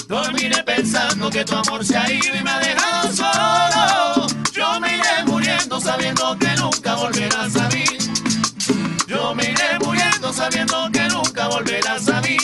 Dormiré 0.09 0.63
pensando 0.65 1.31
que 1.31 1.45
tu 1.45 1.55
amor 1.55 1.85
se 1.85 1.97
ha 1.97 2.11
ido 2.11 2.37
y 2.37 2.43
me 2.43 2.51
ha 2.51 2.59
dejado 2.59 3.13
solo. 3.13 4.22
Muriendo 5.63 5.81
sabiendo 5.81 6.39
que 6.41 6.57
nunca 6.57 6.95
volverás 6.97 7.55
a 7.55 7.69
mí. 7.69 7.85
Yo 9.07 9.33
me 9.33 9.45
iré 9.45 9.79
muriendo 9.79 10.33
sabiendo 10.33 10.91
que 10.91 11.07
nunca 11.09 11.47
volverás 11.47 12.09
a 12.09 12.21
mí. 12.21 12.37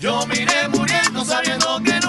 Yo 0.00 0.26
me 0.26 0.40
iré 0.40 0.66
muriendo 0.68 1.24
sabiendo 1.24 1.80
que 1.84 2.00